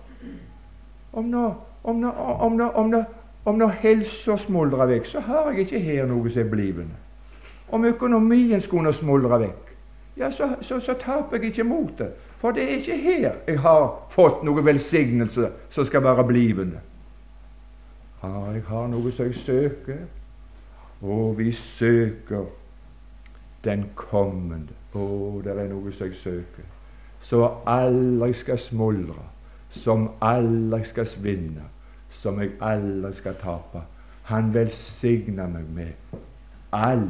Om 1.14 1.30
nå, 1.30 1.54
om 1.84 2.02
nå, 2.02 2.10
om 2.18 2.58
nå, 2.58 2.72
om 2.74 2.90
nå, 2.90 3.04
om 3.46 3.62
nå 3.62 3.68
helsa 3.84 4.40
smuldrer 4.42 4.90
vekk, 4.90 5.06
så 5.06 5.22
har 5.30 5.52
jeg 5.52 5.68
ikke 5.68 5.86
her 5.86 6.10
noe 6.10 6.34
som 6.34 6.42
er 6.42 6.50
blivende. 6.50 6.98
Om 7.70 7.86
økonomien 7.86 8.62
skulle 8.62 8.94
smuldre 8.94 9.40
vekk, 9.40 9.74
ja, 10.18 10.32
så, 10.32 10.50
så, 10.62 10.80
så 10.80 10.98
taper 10.98 11.38
jeg 11.38 11.54
ikke 11.54 11.64
motet. 11.64 12.18
For 12.42 12.58
det 12.58 12.64
er 12.64 12.82
ikke 12.82 12.98
her 12.98 13.32
jeg 13.48 13.60
har 13.62 13.90
fått 14.10 14.42
noe 14.44 14.66
velsignelse 14.66 15.52
som 15.70 15.86
skal 15.86 16.04
være 16.04 16.26
blivende. 16.26 16.82
Ja, 18.24 18.52
jeg 18.52 18.64
har 18.68 18.88
noe 18.92 19.12
som 19.12 19.30
jeg 19.30 19.36
søker, 19.36 20.02
og 21.02 21.38
vi 21.38 21.52
søker 21.56 22.46
den 23.64 23.86
kommende. 23.96 24.76
Å, 24.94 25.06
det 25.46 25.54
er 25.54 25.70
noe 25.72 25.92
som 25.94 26.10
jeg 26.10 26.18
søker, 26.20 26.68
så 27.22 27.44
aldri 27.70 28.34
skal 28.34 28.60
smuldre, 28.60 29.26
som 29.70 30.08
aldri 30.26 30.82
skal 30.88 31.08
svinne, 31.08 31.68
som 32.10 32.40
jeg 32.42 32.56
aldri 32.66 33.14
skal 33.16 33.38
tape. 33.40 33.84
Han 34.32 34.54
velsigner 34.54 35.50
meg 35.50 35.70
med 35.76 36.18
all 36.76 37.08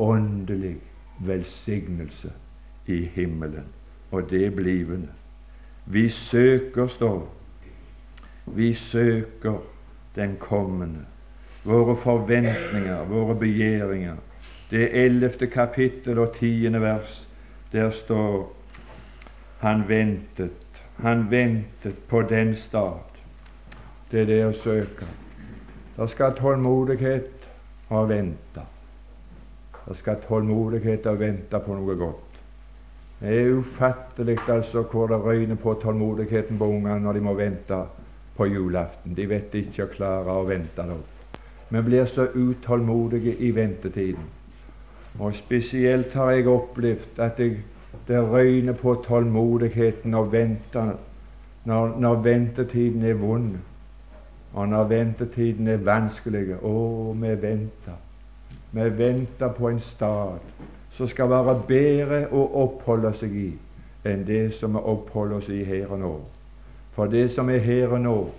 åndelig 0.00 0.78
velsignelse 1.24 2.32
i 2.88 3.04
himmelen 3.14 3.68
og 4.10 4.30
det 4.30 4.46
er 4.46 4.50
blivende. 4.50 5.08
Vi 5.86 6.08
søker, 6.08 6.86
står 6.86 7.34
Vi 8.46 8.74
søker 8.74 9.58
den 10.16 10.36
kommende. 10.40 11.04
Våre 11.64 11.96
forventninger, 11.96 13.04
våre 13.04 13.34
begjæringer. 13.34 14.16
Det 14.70 15.04
ellevte 15.04 15.46
kapittel 15.46 16.18
og 16.18 16.32
tiende 16.34 16.80
vers, 16.80 17.28
der 17.72 17.90
står 17.90 18.56
Han 19.60 19.88
ventet, 19.88 20.82
han 20.96 21.30
ventet 21.30 21.98
på 22.08 22.22
den 22.22 22.54
stad. 22.56 23.00
Det 24.10 24.20
er 24.20 24.26
det 24.26 24.44
å 24.46 24.52
søke. 24.52 25.04
Det 25.96 26.06
skal 26.10 26.32
tålmodighet 26.32 27.48
og 27.88 28.08
vente. 28.08 28.62
Det 29.88 29.96
skal 29.96 30.16
tålmodighet 30.24 31.06
og 31.06 31.20
vente 31.20 31.60
på 31.60 31.76
noe 31.76 31.96
godt. 31.96 32.40
Det 33.20 33.36
er 33.36 33.52
ufattelig 33.52 34.38
altså 34.48 34.82
hvor 34.82 35.06
det 35.06 35.20
røyner 35.20 35.60
på 35.60 35.74
tålmodigheten 35.74 36.58
på 36.58 36.64
ungene 36.64 37.00
når 37.04 37.12
de 37.12 37.20
må 37.20 37.34
vente 37.36 37.82
på 38.36 38.46
julaften. 38.46 39.14
De 39.14 39.26
vet 39.28 39.54
ikke 39.54 39.86
å 39.86 39.92
klare 39.94 40.34
å 40.34 40.46
vente 40.48 40.86
det. 40.86 40.98
Vi 41.70 41.82
blir 41.86 42.04
så 42.10 42.26
utålmodige 42.34 43.36
i 43.38 43.50
ventetiden. 43.54 44.26
Og 45.18 45.34
spesielt 45.34 46.14
har 46.14 46.30
jeg 46.30 46.48
opplevd 46.48 47.18
at 47.18 47.38
jeg, 47.38 47.60
det 48.08 48.20
røyner 48.22 48.72
på 48.72 48.94
tålmodigheten 49.04 50.14
og 50.14 50.32
venter 50.32 50.92
når, 51.64 51.96
når 51.98 52.22
ventetiden 52.22 53.02
er 53.02 53.14
vond, 53.14 53.56
og 54.54 54.68
når 54.68 54.84
ventetiden 54.84 55.68
er 55.68 55.82
vanskelig. 55.84 56.56
Å, 56.62 56.74
vi 57.14 57.34
venter. 57.42 57.98
Vi 58.72 58.86
venter 58.98 59.48
på 59.48 59.68
en 59.68 59.78
stad 59.78 60.38
som 60.90 61.08
skal 61.08 61.30
være 61.30 61.56
bedre 61.68 62.20
å 62.34 62.44
oppholde 62.64 63.12
seg 63.18 63.34
i 63.34 63.50
enn 64.06 64.22
det 64.26 64.54
som 64.56 64.74
vi 64.74 64.82
oppholder 64.92 65.36
oss 65.36 65.48
i 65.52 65.62
her 65.64 65.90
og 65.92 66.00
nå. 66.00 66.12
For 67.00 67.06
det 67.06 67.30
som 67.32 67.48
er 67.48 67.58
her 67.58 67.88
og 67.88 68.00
nå, 68.00 68.30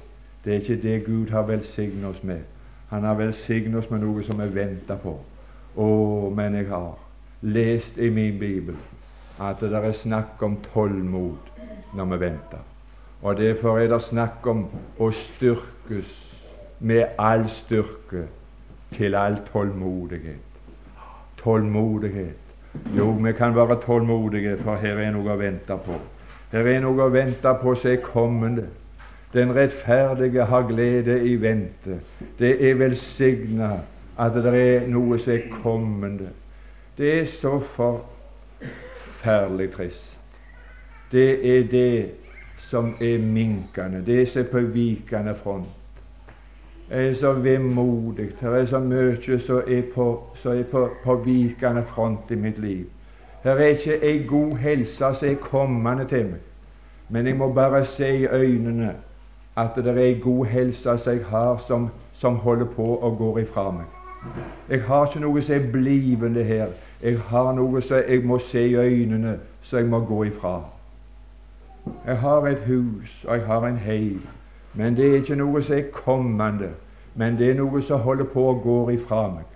det 0.45 0.51
er 0.53 0.59
ikke 0.59 0.81
det 0.81 1.05
Gud 1.05 1.29
har 1.33 1.41
velsignet 1.41 2.05
oss 2.05 2.19
med. 2.23 2.43
Han 2.89 3.03
har 3.03 3.15
velsignet 3.17 3.79
oss 3.79 3.89
med 3.89 4.03
noe 4.03 4.21
som 4.21 4.37
vi 4.37 4.45
venter 4.53 4.99
på. 5.01 5.15
Å, 5.81 5.87
men 6.29 6.59
jeg 6.59 6.67
har 6.69 6.91
lest 7.41 7.97
i 7.97 8.11
min 8.13 8.37
bibel 8.37 8.77
at 9.41 9.65
det 9.65 9.81
er 9.81 9.97
snakk 9.97 10.45
om 10.45 10.59
tålmod 10.67 11.49
når 11.97 12.11
vi 12.13 12.21
venter. 12.27 12.61
Og 13.25 13.41
derfor 13.41 13.81
er 13.81 13.89
det 13.89 14.01
snakk 14.05 14.45
om 14.53 14.67
å 15.01 15.09
styrkes 15.09 16.13
med 16.85 17.17
all 17.17 17.49
styrke 17.49 18.27
til 18.93 19.17
all 19.17 19.41
tålmodighet. 19.49 20.63
Tålmodighet. 21.41 22.55
Jo, 22.93 23.09
vi 23.25 23.33
kan 23.33 23.57
være 23.57 23.81
tålmodige, 23.81 24.59
for 24.61 24.77
her 24.77 25.01
er 25.01 25.15
noe 25.17 25.33
å 25.33 25.41
vente 25.47 25.81
på. 25.81 25.97
Her 26.51 26.67
er 26.67 26.81
noe 26.83 27.05
å 27.05 27.11
vente 27.13 27.53
på 27.61 27.75
som 27.79 27.91
er 27.93 28.01
kommende. 28.03 28.67
Den 29.31 29.53
rettferdige 29.55 30.43
har 30.43 30.67
glede 30.67 31.15
i 31.23 31.37
vente. 31.39 31.99
Det 32.39 32.57
er 32.67 32.75
velsigna 32.79 33.77
at 34.19 34.33
det 34.35 34.55
er 34.59 34.87
noe 34.91 35.19
som 35.19 35.33
er 35.33 35.47
kommende. 35.61 36.29
Det 36.97 37.19
er 37.21 37.25
så 37.25 37.59
forferdelig 37.77 39.71
trist. 39.71 40.17
Det 41.11 41.29
er 41.55 41.63
det 41.71 42.09
som 42.59 42.95
er 43.01 43.17
minkende, 43.19 44.05
det 44.05 44.27
som 44.29 44.41
er 44.43 44.51
på 44.51 44.59
vikende 44.59 45.35
front. 45.35 45.67
Det 46.89 47.07
er 47.07 47.13
så 47.15 47.33
vemodig. 47.33 48.31
Det 48.39 48.47
er 48.47 48.65
så 48.65 48.79
mye 48.79 49.39
som 49.39 49.63
er 49.67 49.81
på, 49.93 50.27
på, 50.71 50.89
på 51.03 51.15
vikende 51.23 51.83
front 51.87 52.31
i 52.31 52.35
mitt 52.35 52.57
liv. 52.59 52.85
Her 53.43 53.51
er 53.51 53.67
ikke 53.67 54.03
ei 54.05 54.25
god 54.27 54.57
helse 54.57 54.95
som 54.97 55.29
er 55.29 55.35
kommende 55.41 56.05
til 56.05 56.25
meg, 56.25 56.43
men 57.09 57.27
jeg 57.27 57.35
må 57.35 57.53
bare 57.53 57.85
se 57.85 58.09
i 58.19 58.25
øynene 58.25 58.93
at 59.57 59.75
det 59.75 59.87
er 59.87 59.97
ei 59.97 60.19
god 60.19 60.45
helse 60.45 60.97
som 60.97 61.13
jeg 61.13 61.25
har, 61.25 61.57
som, 61.57 61.89
som 62.13 62.35
holder 62.35 62.65
på 62.65 62.85
å 63.01 63.09
gå 63.17 63.37
ifra 63.41 63.71
meg. 63.71 63.89
Jeg 64.69 64.83
har 64.85 65.07
ikke 65.07 65.23
noe 65.23 65.41
som 65.41 65.55
er 65.55 65.71
blivende 65.71 66.43
her. 66.43 66.69
Jeg 67.01 67.19
har 67.19 67.53
noe 67.57 67.81
som 67.81 67.97
jeg 68.07 68.23
må 68.25 68.37
se 68.39 68.61
i 68.67 68.75
øynene, 68.75 69.39
som 69.61 69.79
jeg 69.79 69.89
må 69.89 69.99
gå 70.05 70.23
ifra. 70.29 70.61
Jeg 72.05 72.17
har 72.17 72.47
et 72.47 72.61
hus, 72.61 73.25
og 73.27 73.35
jeg 73.35 73.45
har 73.45 73.67
en 73.67 73.77
heim. 73.77 74.21
Men 74.73 74.95
det 74.97 75.09
er 75.09 75.15
ikke 75.15 75.35
noe 75.35 75.61
som 75.61 75.75
er 75.75 75.89
kommende, 75.93 76.69
men 77.15 77.37
det 77.37 77.49
er 77.49 77.57
noe 77.59 77.81
som 77.81 77.99
holder 77.99 78.29
på 78.29 78.45
å 78.51 78.59
gå 78.63 78.77
ifra 78.95 79.25
meg. 79.33 79.50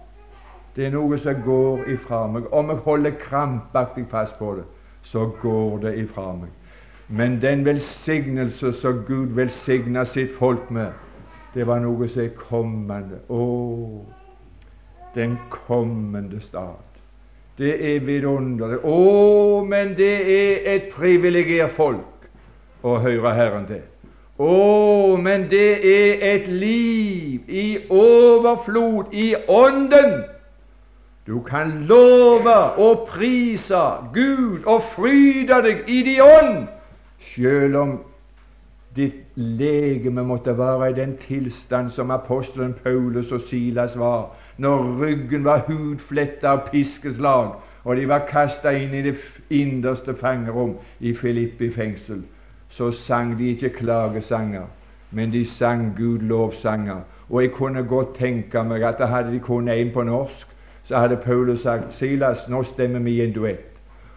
Det 0.76 0.86
er 0.86 0.92
noe 0.92 1.18
som 1.18 1.40
går 1.46 1.86
ifra 1.94 2.26
meg. 2.28 2.50
Om 2.52 2.70
jeg 2.74 2.84
holder 2.84 3.18
krampaktig 3.20 4.06
fast 4.12 4.36
på 4.40 4.56
det, 4.58 4.66
så 5.04 5.30
går 5.42 5.78
det 5.86 5.94
ifra 6.02 6.34
meg. 6.36 6.52
Men 7.08 7.42
den 7.42 7.66
velsignelse 7.66 8.72
som 8.74 9.04
Gud 9.08 9.36
velsigna 9.38 10.04
sitt 10.06 10.34
folk 10.36 10.72
med, 10.74 10.92
det 11.54 11.68
var 11.68 11.80
noe 11.80 12.08
som 12.12 12.26
er 12.26 12.34
kommende. 12.36 13.22
Å, 13.30 14.04
den 15.16 15.38
kommende 15.50 16.42
stat. 16.44 17.00
Det 17.58 17.72
er 17.80 18.04
vidunderlig. 18.04 18.82
Å, 18.84 19.64
men 19.64 19.94
det 19.96 20.16
er 20.36 20.72
et 20.76 20.90
privilegert 20.92 21.72
folk 21.72 22.28
å 22.84 22.98
høre 23.00 23.32
Herren 23.38 23.70
til. 23.70 23.84
Å, 24.36 25.16
men 25.16 25.48
det 25.48 25.70
er 25.88 26.26
et 26.34 26.48
liv 26.52 27.48
i 27.48 27.68
overflod 27.88 29.14
i 29.16 29.30
Ånden. 29.48 30.35
Du 31.28 31.40
kan 31.42 31.72
love 31.90 32.56
og 32.78 33.08
prise 33.08 33.82
Gud 34.14 34.66
og 34.66 34.84
fryde 34.92 35.62
deg 35.66 35.88
i 35.90 36.02
din 36.06 36.22
ånd, 36.22 36.68
selv 37.20 37.78
om 37.82 37.96
ditt 38.96 39.24
legeme 39.36 40.24
måtte 40.24 40.54
være 40.58 40.92
i 40.92 40.98
den 41.00 41.18
tilstand 41.18 41.90
som 41.90 42.12
apostelen 42.12 42.76
Paulus 42.84 43.32
og 43.32 43.42
Silas 43.42 43.98
var, 44.00 44.30
når 44.58 44.86
ryggen 45.02 45.44
var 45.46 45.66
hudfletta 45.68 46.54
av 46.54 46.70
piskeslag, 46.70 47.58
og 47.84 47.98
de 47.98 48.06
var 48.08 48.28
kasta 48.30 48.72
inn 48.78 48.94
i 48.94 49.04
det 49.10 49.18
innerste 49.50 50.14
fangerom 50.14 50.78
i 51.00 51.14
Filippi 51.14 51.72
fengsel 51.74 52.24
så 52.70 52.92
sang 52.92 53.38
de 53.38 53.50
ikke 53.50 53.70
klagesanger, 53.70 54.66
men 55.12 55.32
de 55.32 55.46
sang 55.46 55.94
Gud 55.98 56.20
lovsanger. 56.20 57.02
Og 57.30 57.42
jeg 57.42 57.52
kunne 57.52 57.84
godt 57.84 58.16
tenke 58.16 58.64
meg 58.64 58.84
at 58.84 59.08
hadde 59.10 59.32
de 59.34 59.40
kunnet 59.40 59.82
en 59.82 59.94
på 59.94 60.04
norsk, 60.04 60.48
så 60.86 60.98
hadde 60.98 61.18
Paulus 61.18 61.62
sagt 61.62 61.94
Silas, 61.94 62.48
nå 62.48 62.64
stemmer 62.64 63.00
vi 63.00 63.18
i 63.18 63.24
en 63.26 63.34
duett. 63.34 63.72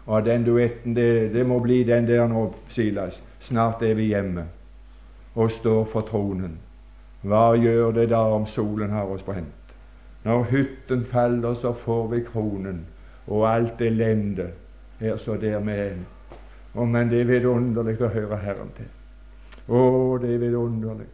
Og 0.07 0.25
den 0.25 0.45
duetten, 0.45 0.97
det, 0.97 1.33
det 1.33 1.47
må 1.47 1.59
bli 1.65 1.83
den 1.85 2.07
der 2.07 2.27
nå, 2.29 2.55
Silas. 2.69 3.23
Snart 3.41 3.83
er 3.83 3.95
vi 3.95 4.11
hjemme 4.13 4.45
og 5.35 5.51
står 5.51 5.85
for 5.89 6.05
tronen. 6.05 6.59
Hva 7.23 7.55
gjør 7.57 7.93
det 7.97 8.09
da 8.11 8.21
om 8.35 8.47
solen 8.47 8.91
har 8.91 9.09
oss 9.09 9.25
brent? 9.25 9.75
Når 10.25 10.45
hytten 10.51 11.05
faller, 11.05 11.55
så 11.55 11.73
får 11.73 12.07
vi 12.13 12.21
kronen, 12.27 12.85
og 13.27 13.47
alt 13.49 13.81
elende 13.81 14.51
er 15.01 15.17
så 15.17 15.37
der 15.41 15.61
med 15.61 15.85
en 15.87 16.07
Å, 16.75 16.85
men 16.85 17.09
det 17.09 17.23
er 17.23 17.31
vidunderlig 17.31 17.97
å 18.05 18.11
høre 18.13 18.37
Herren 18.39 18.69
til. 18.77 18.91
Å, 19.73 19.79
det 20.21 20.35
er 20.35 20.43
vidunderlig. 20.43 21.07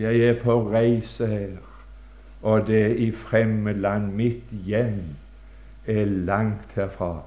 Jeg 0.00 0.22
er 0.24 0.38
på 0.40 0.56
reise 0.72 1.28
her, 1.28 1.52
og 2.46 2.66
det 2.66 2.96
i 3.02 3.10
fremmed 3.10 3.80
land. 3.82 4.12
Mitt 4.14 4.52
hjem 4.66 5.00
er 5.86 6.04
langt 6.04 6.76
herfra. 6.76 7.24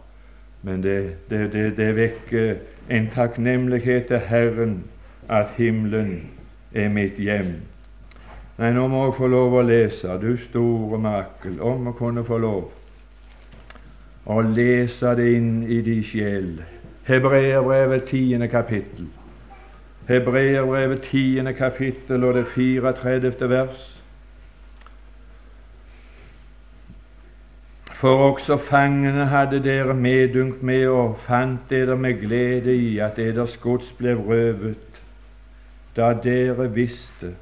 Men 0.64 0.84
det, 0.84 1.16
det, 1.30 1.54
det, 1.54 1.78
det 1.78 1.90
vekker 1.96 2.56
en 2.90 3.10
takknemlighet 3.12 4.08
til 4.08 4.20
Herren 4.20 4.84
at 5.30 5.52
himmelen 5.58 6.30
er 6.74 6.90
mitt 6.90 7.20
hjem. 7.20 7.54
Nei, 8.60 8.72
nå 8.76 8.88
må 8.92 9.06
jeg 9.08 9.16
få 9.20 9.28
lov 9.32 9.56
å 9.56 9.64
lese, 9.64 10.16
du 10.20 10.34
store 10.40 11.00
makkel, 11.00 11.62
om 11.64 11.92
å 11.92 11.96
kunne 11.96 12.26
få 12.28 12.40
lov 12.44 12.74
å 14.30 14.42
lese 14.44 15.16
det 15.16 15.30
inn 15.36 15.54
i 15.64 15.80
de 15.84 16.00
sjel. 16.06 16.60
Hebreerbrevet 17.08 18.04
tiende 18.12 18.48
kapittel. 18.48 19.08
Hebreerbrevet 20.08 21.08
tiende 21.08 21.54
kapittel 21.58 22.24
og 22.24 22.36
det 22.38 22.46
34. 22.56 23.50
vers. 23.50 23.99
For 28.00 28.16
også 28.32 28.56
fangene 28.58 29.26
hadde 29.28 29.58
dere 29.64 29.94
medunk 29.94 30.62
med 30.64 30.86
og 30.88 31.18
fant 31.20 31.66
dere 31.70 31.98
med 32.00 32.22
glede 32.22 32.76
i 32.76 32.94
at 33.04 33.18
deres 33.20 33.58
gods 33.60 33.90
ble 33.98 34.14
røvet, 34.16 35.02
da 35.98 36.14
dere 36.24 36.70
visste, 36.72 37.34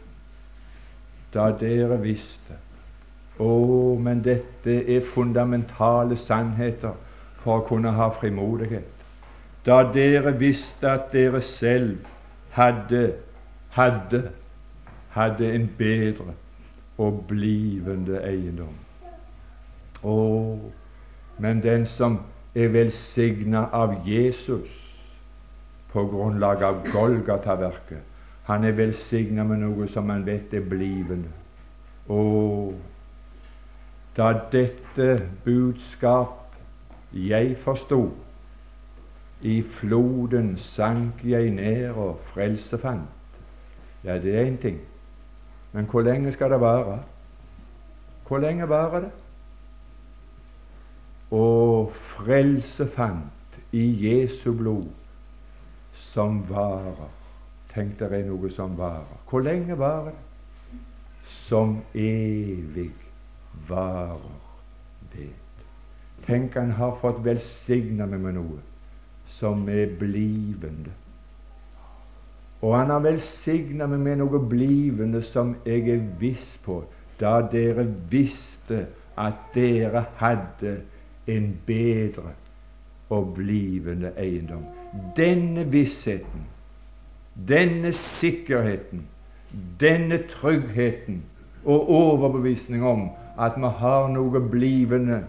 da 1.33 1.51
dere 1.59 1.99
visste 2.01 2.57
å, 3.37 3.51
men 4.01 4.23
dette 4.25 4.79
er 4.95 5.05
fundamentale 5.05 6.17
sannheter 6.17 6.97
for 7.43 7.59
å 7.59 7.67
kunne 7.69 7.93
ha 7.93 8.09
frimodighet. 8.17 9.05
Da 9.61 9.83
dere 9.93 10.33
visste 10.41 10.89
at 10.89 11.13
dere 11.13 11.43
selv 11.45 12.09
hadde, 12.57 13.03
hadde, 13.77 14.25
hadde 15.13 15.53
en 15.53 15.69
bedre 15.77 16.33
og 16.97 17.23
blivende 17.29 18.25
eiendom. 18.25 18.86
Å, 20.03 20.17
men 21.37 21.61
den 21.63 21.85
som 21.89 22.19
er 22.57 22.69
velsigna 22.73 23.67
av 23.73 23.95
Jesus 24.07 24.83
på 25.91 26.03
grunnlag 26.11 26.63
av 26.63 26.83
Golgata-verket, 26.91 28.03
han 28.47 28.63
er 28.63 28.77
velsigna 28.77 29.43
med 29.43 29.63
noe 29.63 29.87
som 29.91 30.07
man 30.07 30.25
vet 30.25 30.53
er 30.55 30.63
blivende. 30.63 31.31
Å, 32.07 32.21
da 34.17 34.31
dette 34.53 35.09
budskap 35.45 36.55
jeg 37.11 37.57
forsto, 37.61 38.05
i 39.45 39.59
floden 39.61 40.55
sank 40.57 41.21
jeg 41.27 41.51
ned 41.53 41.91
og 41.93 42.23
frelse 42.33 42.79
fant. 42.81 43.41
Ja, 44.03 44.17
det 44.17 44.33
er 44.33 44.47
én 44.47 44.57
ting. 44.57 44.79
Men 45.73 45.85
hvor 45.85 46.01
lenge 46.01 46.31
skal 46.31 46.51
det 46.51 46.59
vare? 46.61 46.99
Hvor 48.27 48.41
lenge 48.41 48.69
varer 48.69 49.05
det? 49.05 49.11
Og 51.31 51.91
frelse 51.91 52.87
fant 52.87 53.59
i 53.75 53.83
Jesu 54.07 54.53
blod, 54.55 54.87
som 55.91 56.39
varer. 56.49 57.09
Tenk 57.73 57.97
dere 57.99 58.23
noe 58.25 58.49
som 58.49 58.77
varer. 58.77 59.19
Hvor 59.29 59.43
lenge 59.43 59.75
varer 59.77 60.13
det? 60.13 60.79
Som 61.27 61.81
evig 61.93 62.93
varer 63.67 64.39
ved. 65.13 65.35
Tenk, 66.25 66.55
han 66.55 66.71
har 66.71 66.95
fått 67.01 67.19
velsigna 67.25 68.07
meg 68.07 68.23
med 68.23 68.39
noe 68.39 68.63
som 69.27 69.67
er 69.69 69.91
blivende. 69.99 70.93
Og 72.63 72.73
han 72.73 72.89
har 72.89 73.03
velsigna 73.03 73.85
meg 73.91 74.01
med 74.01 74.21
noe 74.23 74.39
blivende 74.49 75.21
som 75.21 75.53
jeg 75.67 75.89
er 75.93 76.05
viss 76.19 76.55
på, 76.63 76.81
da 77.19 77.41
dere 77.51 77.85
visste 78.09 78.85
at 79.17 79.51
dere 79.53 80.05
hadde 80.17 80.77
en 81.27 81.57
bedre 81.65 82.33
og 83.09 83.33
blivende 83.35 84.11
eiendom. 84.17 84.65
Denne 85.17 85.65
vissheten, 85.71 86.47
denne 87.47 87.91
sikkerheten, 87.93 89.07
denne 89.79 90.17
tryggheten 90.29 91.23
og 91.65 91.89
overbevisning 91.89 92.85
om 92.85 93.09
at 93.39 93.57
vi 93.57 93.71
har 93.79 94.07
noe 94.11 94.41
blivende. 94.49 95.23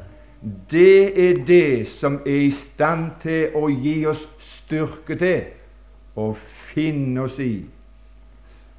Det 0.70 1.28
er 1.30 1.44
det 1.44 1.88
som 1.88 2.20
er 2.26 2.46
i 2.46 2.50
stand 2.54 3.10
til 3.22 3.56
å 3.58 3.66
gi 3.68 3.98
oss 4.06 4.22
styrke 4.38 5.18
til 5.18 5.50
å 6.18 6.30
finne 6.72 7.26
oss 7.26 7.38
i 7.42 7.52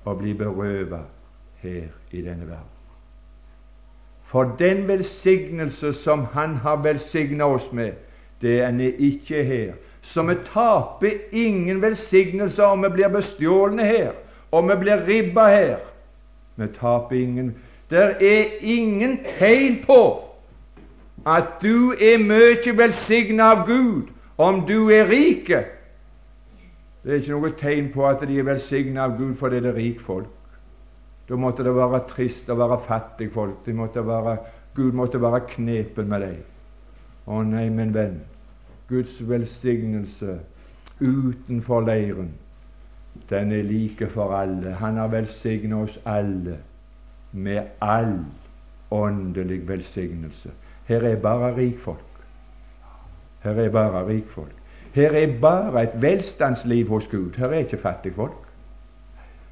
å 0.08 0.16
bli 0.16 0.34
berøvet 0.34 1.64
her 1.64 1.88
i 2.12 2.24
denne 2.24 2.48
verden. 2.48 2.79
For 4.30 4.44
den 4.60 4.88
velsignelse 4.88 5.94
som 5.94 6.28
Han 6.34 6.58
har 6.58 6.84
velsigna 6.84 7.46
oss 7.46 7.72
med, 7.72 7.92
det 8.42 8.62
er 8.62 8.92
ikke 8.98 9.44
her. 9.44 9.74
Så 10.02 10.22
vi 10.24 10.36
taper 10.46 11.10
ingen 11.32 11.82
velsignelse 11.82 12.64
om 12.64 12.84
vi 12.84 12.90
blir 12.90 13.08
bestjålne 13.08 13.84
her, 13.84 14.12
om 14.52 14.70
vi 14.70 14.76
blir 14.76 15.08
ribba 15.08 15.48
her. 15.48 15.78
Vi 16.56 16.68
taper 16.80 17.16
ingen 17.16 17.56
det 17.90 18.16
er 18.22 18.46
ingen 18.62 19.20
tegn 19.26 19.80
på 19.86 20.02
at 21.26 21.58
du 21.62 21.94
er 21.98 22.22
mye 22.22 22.78
velsigna 22.78 23.52
av 23.56 23.64
Gud 23.68 24.12
om 24.38 24.62
du 24.68 24.92
er 24.94 25.10
rik. 25.10 25.50
Det 27.04 27.16
er 27.16 27.18
ikke 27.18 27.34
noe 27.34 27.52
tegn 27.58 27.90
på 27.94 28.06
at 28.06 28.22
de 28.30 28.38
er 28.38 28.46
velsigna 28.46 29.08
av 29.08 29.18
Gud 29.18 29.34
fordi 29.40 29.64
det 29.66 29.74
er 29.74 29.80
rikfolk. 29.82 30.30
Da 31.30 31.38
måtte 31.38 31.64
det 31.64 31.76
være 31.76 32.02
trist 32.10 32.50
å 32.50 32.58
være 32.58 32.80
fattigfolk. 32.88 33.68
Måtte 33.78 34.02
være, 34.06 34.38
Gud 34.76 34.98
måtte 34.98 35.22
være 35.22 35.44
knepen 35.52 36.10
med 36.10 36.26
deg. 36.26 36.40
Å 37.30 37.44
nei, 37.46 37.68
min 37.70 37.94
venn, 37.94 38.18
Guds 38.90 39.20
velsignelse 39.30 40.40
utenfor 41.00 41.86
leiren, 41.86 42.32
den 43.30 43.52
er 43.54 43.64
like 43.64 44.10
for 44.10 44.34
alle. 44.34 44.74
Han 44.82 44.98
har 44.98 45.12
velsigna 45.14 45.84
oss 45.84 46.00
alle 46.10 46.58
med 47.32 47.78
all 47.82 48.18
åndelig 48.92 49.62
velsignelse. 49.68 50.50
Her 50.90 51.06
er 51.06 51.22
bare 51.22 51.54
rikfolk. 51.58 52.24
Her 53.44 53.62
er 53.62 53.70
bare 53.70 54.08
rikfolk. 54.08 54.56
Her 54.94 55.14
er 55.16 55.40
bare 55.42 55.84
et 55.84 56.02
velstandsliv 56.02 56.90
hos 56.90 57.08
Gud. 57.08 57.38
Her 57.38 57.54
er 57.54 57.68
ikke 57.68 57.78
fattigfolk. 57.78 58.49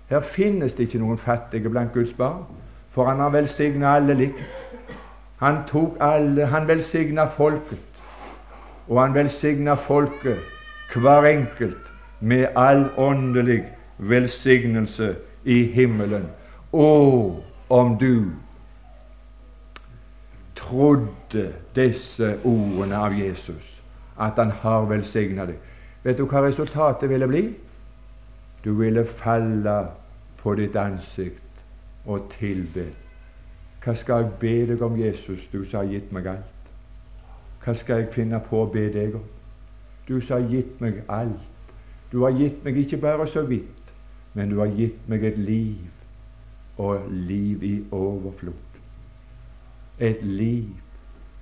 Her 0.09 0.19
finnes 0.19 0.73
det 0.73 0.87
ikke 0.87 1.01
noen 1.03 1.19
fattige 1.19 1.69
blant 1.69 1.93
Guds 1.93 2.13
barn, 2.13 2.45
for 2.91 3.09
han 3.09 3.19
har 3.19 3.29
velsigna 3.29 3.95
alle 3.97 4.15
likt. 4.15 4.43
Han 5.37 5.61
tok 5.67 5.97
alle, 6.01 6.45
han 6.45 6.67
velsigna 6.67 7.27
folket, 7.29 8.01
og 8.87 9.01
han 9.01 9.13
velsigna 9.13 9.75
folket, 9.75 10.39
hver 10.95 11.27
enkelt, 11.29 11.91
med 12.19 12.47
all 12.55 12.87
åndelig 12.97 13.59
velsignelse 13.97 15.15
i 15.45 15.63
himmelen. 15.63 16.25
Og 16.71 17.43
om 17.69 17.97
du 17.97 18.31
trodde 20.55 21.53
disse 21.75 22.37
ordene 22.43 22.97
av 22.97 23.13
Jesus, 23.13 23.83
at 24.19 24.39
han 24.39 24.51
har 24.63 24.87
velsigna 24.89 25.45
deg. 25.45 25.59
Vet 26.03 26.17
du 26.17 26.25
hva 26.25 26.41
resultatet 26.47 27.09
ville 27.11 27.27
bli? 27.29 27.43
Du 28.63 28.73
ville 28.73 29.05
falle 29.05 29.77
på 30.37 30.55
ditt 30.55 30.75
ansikt 30.75 31.65
og 32.05 32.29
tilbe. 32.29 32.85
Hva 33.83 33.93
skal 33.95 34.23
jeg 34.23 34.31
be 34.41 34.53
deg 34.71 34.81
om, 34.81 34.97
Jesus, 34.99 35.47
du 35.51 35.63
som 35.63 35.83
har 35.83 35.91
gitt 35.91 36.11
meg 36.11 36.27
alt? 36.27 36.71
Hva 37.63 37.75
skal 37.75 38.01
jeg 38.01 38.13
finne 38.15 38.39
på 38.43 38.63
å 38.63 38.69
be 38.71 38.87
deg 38.93 39.15
om? 39.19 39.27
Du 40.07 40.19
som 40.21 40.41
har 40.41 40.49
gitt 40.49 40.81
meg 40.81 41.03
alt. 41.11 41.73
Du 42.11 42.21
har 42.23 42.35
gitt 42.35 42.63
meg 42.63 42.77
ikke 42.79 42.99
bare 43.03 43.27
så 43.27 43.43
vidt, 43.47 43.93
men 44.33 44.49
du 44.49 44.59
har 44.61 44.71
gitt 44.71 45.07
meg 45.11 45.23
et 45.27 45.37
liv 45.37 46.77
og 46.77 47.09
liv 47.11 47.63
i 47.63 47.75
overflod. 47.91 48.53
Et 49.99 50.21
liv, 50.23 50.69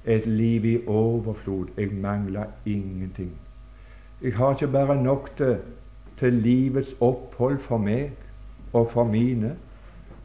et 0.06 0.26
liv 0.26 0.66
i 0.66 0.76
overflod. 0.88 1.74
Jeg 1.78 1.94
mangler 1.94 2.46
ingenting. 2.66 3.32
Jeg 4.22 4.34
har 4.34 4.56
ikke 4.56 4.72
bare 4.72 4.96
nok 5.04 5.30
til, 5.38 5.58
til 6.20 6.34
livets 6.34 6.96
opphold 7.02 7.60
for 7.60 7.78
meg 7.78 8.12
og 8.74 8.92
for 8.92 9.04
mine. 9.04 9.56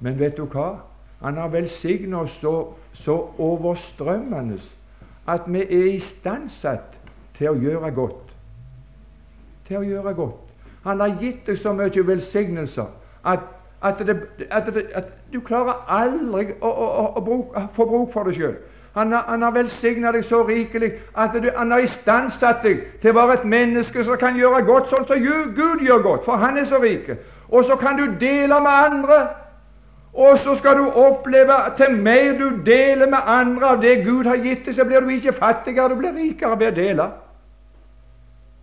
Men 0.01 0.19
vet 0.19 0.37
du 0.37 0.45
hva? 0.45 0.73
Han 1.21 1.37
har 1.37 1.53
velsignet 1.53 2.17
oss 2.19 2.39
så, 2.41 2.55
så 2.93 3.17
overstrømmende 3.39 4.59
at 5.29 5.47
vi 5.47 5.61
er 5.61 5.91
istandsatt 5.95 7.01
til 7.37 7.53
å 7.53 7.59
gjøre 7.61 7.91
godt. 7.95 8.35
Til 9.69 9.83
å 9.83 9.87
gjøre 9.87 10.15
godt. 10.17 10.55
Han 10.85 11.01
har 11.01 11.19
gitt 11.21 11.45
deg 11.47 11.59
så 11.61 11.75
mye 11.77 12.07
velsignelser 12.07 12.89
at 13.25 13.49
at, 13.83 13.99
det, 13.99 14.29
at, 14.51 14.75
det, 14.75 14.87
at, 14.95 15.05
du 15.33 15.41
klarer 15.41 15.85
aldri 15.89 16.53
å, 16.61 16.69
å, 16.69 16.89
å, 17.17 17.37
å 17.57 17.63
få 17.73 17.87
bruk 17.89 18.11
for 18.13 18.29
det 18.29 18.35
sjøl. 18.37 18.59
Han 18.95 19.13
har, 19.13 19.25
han 19.29 19.43
har 19.43 19.53
velsigna 19.55 20.11
deg 20.13 20.25
så 20.27 20.43
rikelig 20.47 20.93
at 21.15 21.37
du, 21.43 21.51
han 21.57 21.71
har 21.71 21.85
istandsatt 21.85 22.65
deg 22.65 22.81
til 23.03 23.13
å 23.13 23.21
være 23.21 23.37
et 23.39 23.45
menneske 23.53 24.03
som 24.05 24.19
kan 24.19 24.39
gjøre 24.39 24.65
godt 24.67 24.91
sånn 24.91 25.07
som 25.07 25.23
Gud 25.55 25.85
gjør 25.87 26.03
godt, 26.03 26.25
for 26.27 26.43
han 26.43 26.59
er 26.59 26.67
så 26.67 26.81
rik. 26.83 27.13
Og 27.51 27.65
så 27.65 27.77
kan 27.79 27.99
du 27.99 28.17
dele 28.19 28.59
med 28.61 28.71
andre. 28.71 29.21
Og 30.13 30.39
så 30.39 30.57
skal 30.59 30.77
du 30.77 30.89
oppleve 30.91 31.55
at 31.55 31.77
til 31.79 31.95
mer 31.95 32.33
du 32.39 32.49
deler 32.67 33.07
med 33.07 33.19
andre 33.27 33.67
av 33.67 33.83
det 33.83 34.01
Gud 34.05 34.27
har 34.27 34.43
gitt 34.43 34.67
deg, 34.67 34.75
så 34.75 34.85
blir 34.85 35.01
du 35.01 35.13
ikke 35.15 35.33
fattigere, 35.39 35.89
du 35.89 36.01
blir 36.01 36.17
rikere 36.17 36.59
ved 36.59 36.73
å 36.73 36.79
dele. 36.81 37.07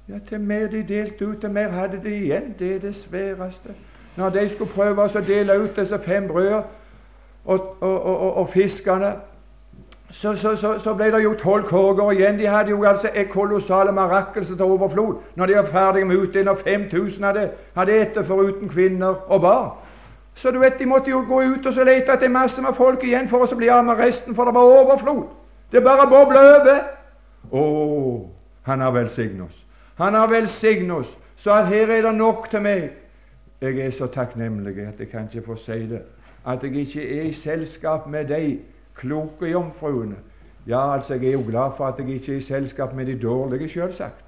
Ja, 0.08 0.20
Til 0.28 0.40
mer 0.40 0.68
de 0.68 0.84
delte 0.84 1.26
ut, 1.26 1.40
til 1.42 1.52
mer 1.52 1.72
hadde 1.72 2.00
de 2.04 2.16
igjen. 2.16 2.56
Det 2.60 2.76
er 2.76 2.80
det 2.80 2.96
sværeste. 2.96 3.76
Når 4.16 4.30
de 4.30 4.50
skulle 4.50 4.72
prøve 4.72 5.04
å 5.04 5.24
dele 5.28 5.58
ut 5.64 5.76
disse 5.76 6.00
fem 6.04 6.28
brødene 6.28 6.64
og, 7.46 7.76
og, 7.82 8.06
og, 8.06 8.38
og 8.38 8.50
fiskene, 8.50 9.14
så, 10.12 10.36
så, 10.36 10.55
så, 10.55 10.80
så, 10.80 10.93
ble 10.95 11.12
det 11.12 11.20
jo 11.24 11.34
tolv 11.36 11.66
korger 11.68 12.12
igjen. 12.12 12.38
De 12.39 12.47
hadde 12.47 12.70
jo 12.70 12.84
altså 12.84 13.10
et 13.16 13.30
kolossale 13.30 13.91
marakkelse 13.91 14.55
til 14.55 14.64
overflod 14.64 15.18
når 15.36 15.45
de 15.45 15.55
var 15.55 15.66
ferdige 15.66 16.05
med 16.05 16.18
utdeling, 16.18 16.49
og 16.49 16.60
5000 16.64 17.24
hadde, 17.24 17.49
hadde 17.76 17.99
etter 18.01 18.24
foruten 18.24 18.70
kvinner 18.70 19.16
og 19.28 19.41
barn. 19.41 19.70
Så 20.36 20.51
du 20.51 20.60
vet, 20.60 20.80
de 20.80 20.86
måtte 20.86 21.10
jo 21.10 21.26
gå 21.28 21.41
ut 21.41 21.66
og 21.66 21.74
så 21.74 21.84
lete 21.84 22.14
etter 22.14 22.30
masse 22.30 22.62
med 22.62 22.76
folk 22.78 23.03
igjen 23.03 23.28
for 23.28 23.43
å 23.43 23.55
bli 23.58 23.70
av 23.74 23.84
med 23.86 23.97
resten, 23.99 24.36
for 24.36 24.45
det 24.45 24.53
var 24.53 24.70
overflod. 24.84 25.24
Det 25.72 25.84
bare 25.84 26.05
bobla 26.08 26.43
over. 26.60 26.84
Å, 27.51 27.64
han 28.70 28.84
har 28.86 28.93
velsignet 28.93 29.47
oss. 29.47 29.64
Han 29.97 30.14
har 30.14 30.30
velsignet 30.30 30.93
oss, 30.93 31.16
så 31.36 31.58
at 31.58 31.68
her 31.68 31.89
er 31.89 32.05
det 32.05 32.14
nok 32.16 32.49
til 32.51 32.62
meg. 32.62 32.91
Jeg 33.62 33.80
er 33.82 33.91
så 33.91 34.08
takknemlig 34.14 34.78
at 34.86 34.99
jeg 34.99 35.10
kan 35.10 35.26
ikke 35.26 35.47
få 35.49 35.55
si 35.58 35.80
det, 35.89 36.03
at 36.45 36.64
jeg 36.64 36.86
ikke 36.86 37.08
er 37.18 37.24
i 37.32 37.34
selskap 37.34 38.05
med 38.08 38.30
de 38.30 38.60
kloke 38.98 39.52
jomfruene. 39.52 40.16
Ja, 40.68 40.93
altså, 40.93 41.14
jeg 41.14 41.28
er 41.28 41.32
jo 41.32 41.43
glad 41.48 41.72
for 41.78 41.86
at 41.86 42.00
jeg 42.00 42.10
ikke 42.10 42.34
er 42.34 42.38
i 42.38 42.41
selskap 42.41 42.93
med 42.95 43.06
de 43.06 43.20
dårlige, 43.20 43.70
selvsagt. 43.70 44.26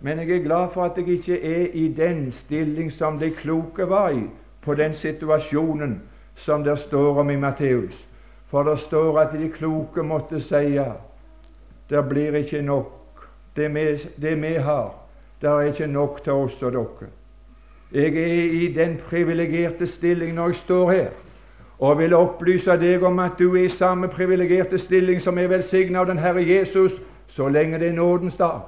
Men 0.00 0.18
jeg 0.18 0.30
er 0.30 0.42
glad 0.42 0.68
for 0.72 0.82
at 0.82 0.96
jeg 0.96 1.08
ikke 1.08 1.44
er 1.44 1.66
i 1.72 1.88
den 1.88 2.32
stilling 2.32 2.92
som 2.92 3.18
de 3.18 3.30
kloke 3.30 3.88
var 3.88 4.08
i 4.10 4.22
på 4.60 4.74
den 4.74 4.94
situasjonen 4.94 6.02
som 6.34 6.64
det 6.64 6.78
står 6.78 7.20
om 7.20 7.30
i 7.30 7.36
Matteus. 7.36 8.08
For 8.46 8.62
det 8.62 8.78
står 8.78 9.18
at 9.18 9.32
de 9.32 9.48
kloke 9.48 10.02
måtte 10.02 10.40
si 10.40 10.78
det 11.90 12.08
blir 12.08 12.36
ikke 12.36 12.62
nok. 12.62 13.28
Det 13.56 13.74
vi, 13.74 13.84
det 14.22 14.42
vi 14.42 14.54
har, 14.54 14.94
det 15.40 15.48
er 15.48 15.60
ikke 15.60 15.86
nok 15.86 16.22
til 16.24 16.32
oss 16.32 16.62
og 16.62 16.72
dere. 16.72 17.08
Jeg 17.92 18.16
er 18.16 18.52
i 18.56 18.72
den 18.72 18.96
privilegerte 18.96 19.86
stilling 19.86 20.34
når 20.34 20.46
jeg 20.46 20.54
står 20.54 20.90
her, 20.90 21.10
og 21.82 21.98
vil 21.98 22.14
opplyse 22.14 22.76
deg 22.78 23.02
om 23.02 23.18
at 23.18 23.34
du 23.38 23.56
er 23.56 23.66
i 23.66 23.72
samme 23.72 24.08
privilegerte 24.08 24.78
stilling 24.78 25.18
som 25.20 25.38
er 25.38 25.50
velsignet 25.50 25.98
av 25.98 26.06
den 26.06 26.20
Herre 26.22 26.44
Jesus 26.46 27.00
så 27.26 27.48
lenge 27.50 27.80
det 27.80 27.88
er 27.88 27.96
nådens 27.96 28.36
dag. 28.38 28.62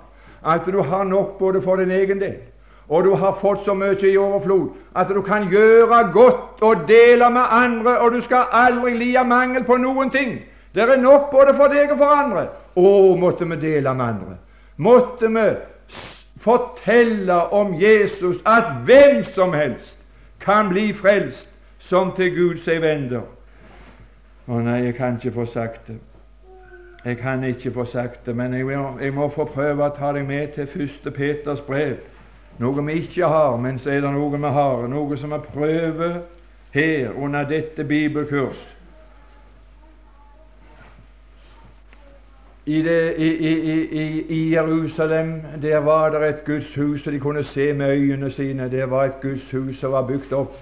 At 0.45 0.67
du 0.67 0.81
har 0.83 1.05
nok 1.05 1.39
både 1.39 1.63
for 1.63 1.79
din 1.79 1.95
egen 1.95 2.21
del 2.21 2.43
og 2.89 3.05
du 3.05 3.15
har 3.15 3.39
fått 3.41 3.65
så 3.65 3.75
mye 3.75 3.97
i 4.05 4.17
overflod 4.21 4.69
at 4.97 5.09
du 5.09 5.23
kan 5.25 5.49
gjøre 5.49 6.03
godt 6.13 6.63
og 6.63 6.89
dele 6.89 7.31
med 7.31 7.43
andre, 7.51 7.99
og 7.99 8.13
du 8.13 8.21
skal 8.21 8.51
aldri 8.53 8.93
lide 8.99 9.25
mangel 9.25 9.65
på 9.65 9.77
noen 9.81 10.11
ting. 10.11 10.43
Det 10.75 10.83
er 10.83 11.01
nok 11.01 11.31
både 11.31 11.55
for 11.57 11.73
deg 11.73 11.93
og 11.95 11.99
for 11.99 12.13
andre. 12.13 12.47
Å, 12.77 13.15
måtte 13.17 13.49
vi 13.49 13.57
dele 13.57 13.95
med 13.95 14.05
andre. 14.05 14.37
Måtte 14.77 15.31
vi 15.33 15.47
fortelle 16.45 17.39
om 17.55 17.75
Jesus, 17.81 18.43
at 18.45 18.85
hvem 18.85 19.23
som 19.25 19.55
helst 19.55 19.99
kan 20.41 20.69
bli 20.69 20.93
frelst 20.93 21.49
som 21.85 22.15
til 22.17 22.33
Gud 22.37 22.59
seg 22.65 22.81
vender. 22.81 23.27
Å 24.49 24.61
nei, 24.65 24.81
jeg 24.87 24.97
kan 24.97 25.19
ikke 25.21 25.35
få 25.35 25.45
sagt 25.49 25.89
det. 25.93 26.01
Jeg 27.05 27.19
kan 27.21 27.45
ikke 27.45 27.73
få 27.73 27.85
sagt 27.85 28.27
det, 28.27 28.33
men 28.37 28.55
jeg 28.57 28.65
må, 28.65 28.95
jeg 29.01 29.13
må 29.13 29.29
få 29.29 29.45
prøve 29.45 29.85
å 29.85 29.93
ta 29.93 30.15
deg 30.17 30.25
med 30.25 30.55
til 30.57 30.69
første 30.69 31.13
Peters 31.13 31.61
brev 31.61 31.99
noe 32.59 32.85
vi 32.87 33.01
ikke 33.03 33.29
har, 33.29 33.57
men 33.59 33.79
så 33.83 33.91
er 33.91 34.05
det 34.05 34.13
noe 34.15 34.39
vi 34.39 34.53
har, 34.57 34.87
noe 34.89 35.17
som 35.19 35.35
vi 35.35 35.41
prøver 35.43 36.21
her 36.75 37.11
under 37.19 37.49
dette 37.51 37.85
bibelkurs. 37.85 38.71
I, 42.65 42.79
det, 42.81 43.01
i, 43.21 43.29
i, 43.29 44.05
I, 44.33 44.39
Jerusalem 44.55 45.35
der 45.61 45.83
var 45.85 46.15
det 46.15 46.29
et 46.29 46.45
gudshus, 46.47 47.07
og 47.07 47.13
de 47.13 47.21
kunne 47.21 47.43
se 47.45 47.73
med 47.77 47.93
øynene 47.93 48.31
sine. 48.31 48.71
Det 48.73 48.87
var 48.91 49.05
et 49.05 49.21
gudshus 49.21 49.77
som 49.77 49.93
var 49.93 50.07
bygd 50.09 50.33
opp 50.33 50.55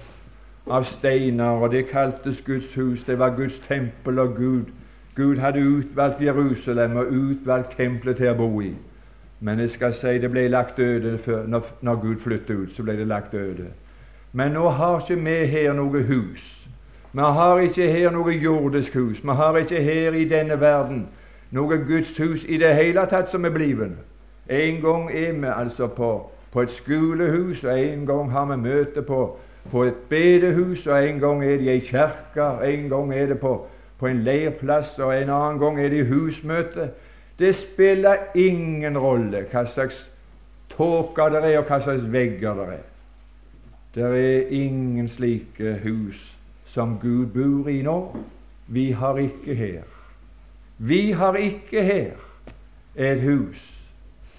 av 0.69 0.83
steiner, 0.83 1.59
og 1.59 1.71
det 1.71 1.87
kaltes 1.87 2.41
Guds 2.41 2.73
hus. 2.73 3.03
Det 3.03 3.19
var 3.19 3.35
Guds 3.35 3.59
tempel 3.59 4.19
og 4.19 4.35
Gud. 4.35 4.65
Gud 5.15 5.37
hadde 5.37 5.59
utvalgt 5.59 6.21
Jerusalem 6.21 6.95
og 6.95 7.11
utvalgt 7.11 7.77
tempelet 7.77 8.17
til 8.17 8.31
å 8.31 8.37
bo 8.37 8.61
i. 8.61 8.73
Men 9.39 9.59
jeg 9.59 9.69
skal 9.69 9.93
si 9.93 10.17
det 10.23 10.31
ble 10.31 10.47
lagt 10.47 10.79
øde 10.79 11.17
før, 11.17 11.47
når, 11.47 11.65
når, 11.81 11.95
Gud 11.95 12.19
flyttet 12.19 12.55
ut. 12.55 12.75
så 12.75 12.83
ble 12.83 12.97
det 12.97 13.07
lagt 13.07 13.33
øde. 13.33 13.67
Men 14.31 14.51
nå 14.51 14.69
har 14.69 15.01
ikke 15.01 15.21
vi 15.23 15.45
her 15.45 15.73
noe 15.73 16.01
hus. 16.01 16.67
Vi 17.13 17.21
har 17.21 17.59
ikke 17.59 17.91
her 17.91 18.11
noe 18.11 18.31
jordisk 18.31 18.93
hus. 18.93 19.23
Vi 19.23 19.29
har 19.29 19.57
ikke 19.57 19.81
her 19.81 20.13
i 20.13 20.25
denne 20.25 20.59
verden 20.59 21.07
noe 21.51 21.77
Guds 21.77 22.17
hus 22.17 22.45
i 22.47 22.57
det 22.57 22.75
hele 22.75 23.05
tatt 23.05 23.29
som 23.29 23.45
er 23.45 23.53
blivende. 23.53 23.99
En 24.49 24.81
gang 24.81 25.11
er 25.11 25.33
vi 25.33 25.47
altså 25.47 25.87
på, 25.87 26.31
på 26.51 26.61
et 26.61 26.71
skolehus, 26.71 27.63
og 27.63 27.79
en 27.79 28.05
gang 28.05 28.31
har 28.31 28.45
vi 28.45 28.57
møte 28.57 29.01
på, 29.01 29.37
på 29.71 29.83
et 29.83 29.95
bedehus, 30.09 30.87
og 30.87 31.09
en 31.09 31.19
gang 31.19 31.43
er 31.43 31.57
det 31.57 31.61
i 31.61 31.69
ei 31.69 31.79
kirke, 31.79 32.47
en 32.67 32.89
gang 32.89 33.13
er 33.13 33.25
det 33.25 33.39
på, 33.39 33.53
på 33.99 34.07
en 34.07 34.23
leirplass, 34.23 34.99
og 34.99 35.13
en 35.15 35.29
annen 35.29 35.59
gang 35.59 35.79
er 35.79 35.89
det 35.89 36.03
i 36.03 36.09
husmøte. 36.09 36.89
Det 37.39 37.55
spiller 37.55 38.15
ingen 38.35 38.97
rolle 38.97 39.45
hva 39.51 39.65
slags 39.65 40.09
tåke 40.69 41.29
det 41.33 41.43
er, 41.43 41.57
og 41.61 41.67
hva 41.69 41.79
slags 41.81 42.05
vegger 42.11 42.59
det 42.59 42.67
er. 42.75 42.85
Det 43.95 44.03
er 44.03 44.47
ingen 44.49 45.07
slike 45.07 45.77
hus 45.83 46.31
som 46.65 46.97
Gud 47.01 47.25
bor 47.25 47.69
i 47.69 47.81
nå. 47.85 47.97
Vi 48.67 48.91
har 48.91 49.17
ikke 49.17 49.55
her. 49.55 49.83
Vi 50.77 51.11
har 51.11 51.35
ikke 51.35 51.83
her 51.83 52.15
et 52.95 53.21
hus 53.21 53.73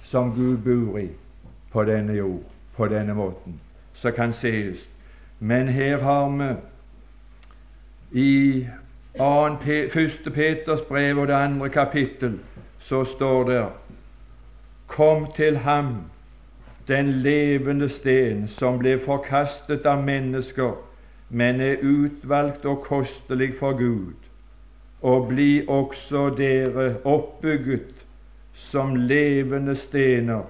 som 0.03 0.35
Gud 0.35 0.57
bor 0.57 0.99
i 0.99 1.09
på 1.71 1.85
denne 1.85 2.13
jord, 2.13 2.43
på 2.77 2.87
denne 2.87 3.15
måten, 3.15 3.61
som 3.95 4.13
kan 4.13 4.33
sees. 4.33 4.89
Men 5.45 5.69
her 5.69 5.99
har 5.99 6.29
vi 6.29 8.21
i 8.21 8.67
1. 9.15 10.35
Peters 10.35 10.81
brev 10.81 11.19
og 11.19 11.27
det 11.29 11.35
andre 11.35 11.69
kapittel 11.69 12.39
så 12.79 13.05
står 13.05 13.45
det 13.45 13.65
Kom 14.87 15.27
til 15.37 15.57
ham, 15.57 15.97
den 16.89 17.11
levende 17.13 17.89
sten, 17.89 18.49
som 18.49 18.79
ble 18.79 18.95
forkastet 18.99 19.85
av 19.87 20.01
mennesker, 20.05 20.73
men 21.29 21.61
er 21.61 21.83
utvalgt 21.83 22.65
og 22.65 22.81
kostelig 22.87 23.51
for 23.59 23.77
Gud, 23.77 24.17
og 25.03 25.29
bli 25.29 25.67
også 25.69 26.31
dere 26.39 26.95
oppbygget 27.05 28.07
som 28.55 28.97
levende 28.97 29.77
stener 29.77 30.49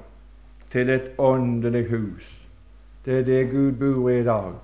til 0.70 0.90
et 0.90 1.10
åndelig 1.18 1.88
hus. 1.90 2.30
Det 3.04 3.18
er 3.18 3.26
det 3.26 3.50
Gud 3.50 3.72
bor 3.72 4.08
i 4.10 4.20
i 4.20 4.24
dag. 4.24 4.54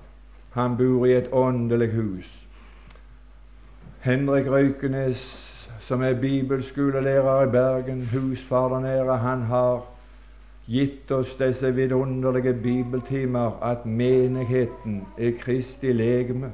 Han 0.51 0.77
bor 0.77 1.05
i 1.05 1.13
et 1.17 1.29
åndelig 1.31 1.91
hus. 1.93 2.45
Henrik 4.01 4.49
Røykenes 4.51 5.51
som 5.81 6.01
er 6.01 6.13
bibelskolelærer 6.13 7.47
i 7.47 7.51
Bergen, 7.51 8.05
husfar 8.13 8.67
der 8.69 8.79
nede, 8.79 9.17
han 9.17 9.41
har 9.41 9.85
gitt 10.65 11.11
oss 11.11 11.33
disse 11.35 11.73
vidunderlige 11.75 12.53
bibeltimer 12.53 13.57
at 13.63 13.85
menigheten 13.85 15.01
er 15.17 15.31
Kristi 15.39 15.91
legeme, 15.91 16.51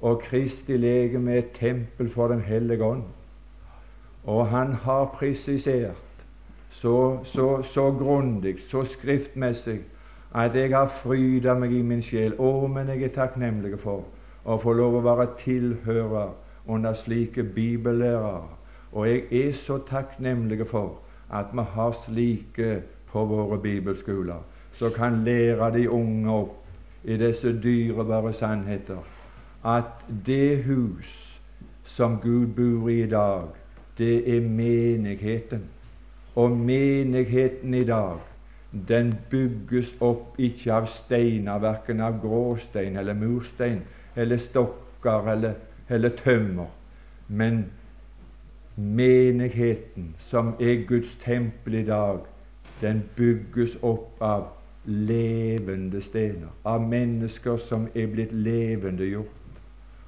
og 0.00 0.22
Kristi 0.22 0.76
legeme 0.76 1.34
er 1.34 1.38
et 1.38 1.50
tempel 1.54 2.10
for 2.10 2.28
Den 2.28 2.40
hellige 2.40 2.84
ånd. 2.84 3.02
Og 4.24 4.48
han 4.48 4.72
har 4.72 5.04
presisert 5.04 6.24
så, 6.70 7.18
så, 7.24 7.62
så 7.62 7.92
grundig, 7.92 8.60
så 8.70 8.84
skriftmessig, 8.84 9.80
at 10.34 10.54
jeg 10.54 10.70
har 10.76 10.88
fryda 10.88 11.54
meg 11.58 11.72
i 11.74 11.82
min 11.82 12.02
sjel. 12.02 12.36
Å, 12.38 12.66
men 12.70 12.88
jeg 12.92 13.08
er 13.08 13.16
takknemlig 13.16 13.78
for 13.82 14.06
å 14.44 14.56
få 14.60 14.72
lov 14.78 15.00
å 15.00 15.04
være 15.04 15.32
tilhører 15.40 16.32
under 16.70 16.94
slike 16.94 17.42
bibellærere 17.42 18.60
og 18.92 19.08
jeg 19.08 19.22
er 19.30 19.52
så 19.52 19.78
takknemlig 19.86 20.66
for 20.66 20.98
at 21.30 21.46
vi 21.54 21.62
har 21.62 21.92
slike 21.92 22.82
på 23.12 23.24
våre 23.24 23.58
bibelskoler, 23.62 24.42
som 24.72 24.92
kan 24.92 25.24
lære 25.24 25.70
de 25.74 25.90
unge 25.90 26.30
opp 26.30 26.56
i 27.04 27.16
disse 27.16 27.52
dyrebare 27.62 28.32
sannheter, 28.32 28.98
at 29.64 30.06
det 30.26 30.64
hus 30.64 31.40
som 31.84 32.18
Gud 32.22 32.46
bor 32.56 32.88
i 32.88 33.02
i 33.02 33.06
dag, 33.06 33.48
det 33.98 34.36
er 34.36 34.40
menigheten. 34.40 35.62
Og 36.34 36.50
menigheten 36.50 37.74
i 37.74 37.84
dag, 37.84 38.18
den 38.72 39.14
bygges 39.30 39.92
opp 40.00 40.38
ikke 40.38 40.72
av 40.72 40.86
steiner, 40.86 41.58
verken 41.58 42.00
av 42.00 42.20
gråstein 42.22 42.96
eller 42.96 43.14
murstein 43.14 43.82
eller 44.16 44.38
stokker 44.38 45.30
eller, 45.32 45.54
eller 45.88 46.08
tømmer, 46.08 46.70
men 47.28 47.64
menigheten, 48.76 50.14
som 50.18 50.54
er 50.60 50.84
Guds 50.86 51.16
tempel 51.22 51.74
i 51.74 51.84
dag, 51.84 52.20
den 52.80 53.02
bygges 53.16 53.76
opp 53.82 54.22
av 54.22 54.46
levende 54.84 56.00
stener, 56.02 56.48
av 56.64 56.82
mennesker 56.88 57.56
som 57.60 57.88
er 57.94 58.06
blitt 58.06 58.32
levendegjort. 58.32 59.36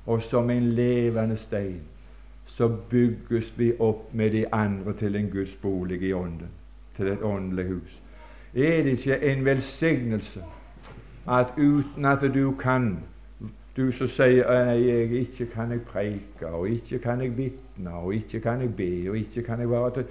Og 0.06 0.22
som 0.22 0.50
en 0.50 0.72
levende 0.74 1.36
stein 1.36 1.82
så 2.46 2.68
bygges 2.90 3.52
vi 3.56 3.72
opp 3.78 4.14
med 4.14 4.32
de 4.34 4.46
andre 4.52 4.94
til 4.98 5.16
en 5.16 5.30
Guds 5.30 5.54
bolig 5.62 6.02
i 6.02 6.12
ånden, 6.12 6.50
til 6.96 7.12
et 7.12 7.22
åndelig 7.22 7.66
hus. 7.68 8.01
Er 8.54 8.82
det 8.82 8.86
ikke 8.86 9.32
en 9.32 9.44
velsignelse 9.44 10.44
at 11.28 11.46
uten 11.58 12.04
at 12.04 12.20
du 12.34 12.50
kan 12.52 12.98
du 13.76 13.88
som 13.92 14.08
sier 14.08 14.44
nei, 14.44 14.82
jeg 14.84 15.12
ikke 15.22 15.46
kan 15.54 15.70
jeg 15.72 15.80
preike, 15.88 16.46
og 16.46 16.68
ikke 16.68 16.98
kan 16.98 17.22
jeg 17.24 17.32
vitne, 17.36 17.94
og 17.94 18.14
ikke 18.14 18.40
kan 18.44 18.60
jeg 18.60 18.74
be, 18.76 18.90
og 19.10 19.16
ikke 19.16 19.42
kan 19.42 19.60
jeg 19.60 19.70
være 19.70 20.04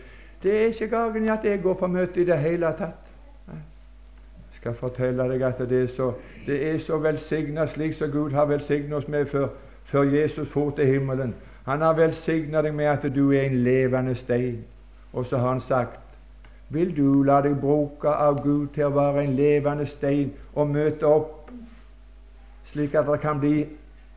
Det 0.44 0.62
er 0.62 0.66
ikke 0.66 0.88
gangen 0.88 1.30
at 1.30 1.46
jeg 1.46 1.62
går 1.62 1.74
på 1.74 1.88
møte 1.88 2.22
i 2.22 2.26
det 2.26 2.40
hele 2.40 2.74
tatt. 2.78 3.06
Jeg 3.48 4.58
skal 4.58 4.74
fortelle 4.74 5.30
deg 5.30 5.42
at 5.42 5.62
det 5.70 5.84
er 5.84 5.88
så, 5.88 6.14
det 6.46 6.58
er 6.74 6.78
så 6.78 6.98
velsigna 6.98 7.66
slik 7.66 7.94
som 7.94 8.12
Gud 8.12 8.32
har 8.32 8.46
velsignet 8.46 8.94
oss 8.94 9.08
med 9.08 9.26
før, 9.26 9.48
før 9.84 10.04
Jesus 10.04 10.50
for 10.50 10.70
til 10.70 10.86
himmelen. 10.86 11.36
Han 11.66 11.82
har 11.82 11.94
velsigna 11.94 12.62
deg 12.62 12.74
med 12.74 12.86
at 12.86 13.06
du 13.16 13.32
er 13.32 13.42
en 13.42 13.64
levende 13.64 14.16
stein. 14.16 14.64
Og 15.14 15.26
så 15.26 15.38
har 15.38 15.50
han 15.50 15.60
sagt 15.60 16.00
Vil 16.72 16.94
du 16.98 17.24
la 17.28 17.42
deg 17.44 17.58
bruke 17.60 18.08
av 18.08 18.40
Gud 18.44 18.70
til 18.76 18.88
å 18.88 18.96
være 18.96 19.26
en 19.26 19.36
levende 19.36 19.86
stein 19.86 20.32
og 20.56 20.70
møte 20.72 21.08
opp, 21.08 21.50
slik 22.72 22.96
at 22.96 23.10
det 23.12 23.20
kan 23.20 23.42
bli 23.42 23.66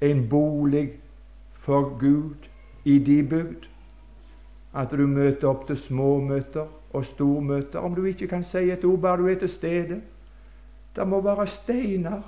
en 0.04 0.22
bolig 0.30 0.86
for 1.64 1.96
Gud 1.98 2.46
i 2.84 3.00
de 3.02 3.18
bygd? 3.26 3.66
At 4.74 4.94
du 4.94 5.06
møter 5.06 5.48
opp 5.50 5.66
til 5.66 5.78
småmøter 5.78 6.70
og 6.94 7.04
stormøter. 7.04 7.78
Om 7.78 7.94
du 7.94 8.04
ikke 8.04 8.30
kan 8.30 8.46
si 8.46 8.70
et 8.70 8.84
ord, 8.84 9.00
bare 9.02 9.22
du 9.22 9.28
er 9.28 9.38
til 9.38 9.48
stede. 9.48 10.00
Det 10.96 11.06
må 11.08 11.20
være 11.20 11.46
steiner 11.46 12.22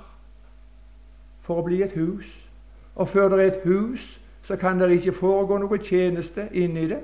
for 1.43 1.61
å 1.61 1.67
bli 1.67 1.81
et 1.83 1.95
hus. 1.95 2.27
Og 2.95 3.07
før 3.07 3.29
det 3.31 3.39
er 3.39 3.51
et 3.51 3.67
hus, 3.67 4.19
så 4.43 4.55
kan 4.55 4.79
det 4.79 4.91
ikke 4.91 5.15
foregå 5.15 5.59
noe 5.59 5.79
tjeneste 5.79 6.49
inni 6.51 6.87
det. 6.91 7.03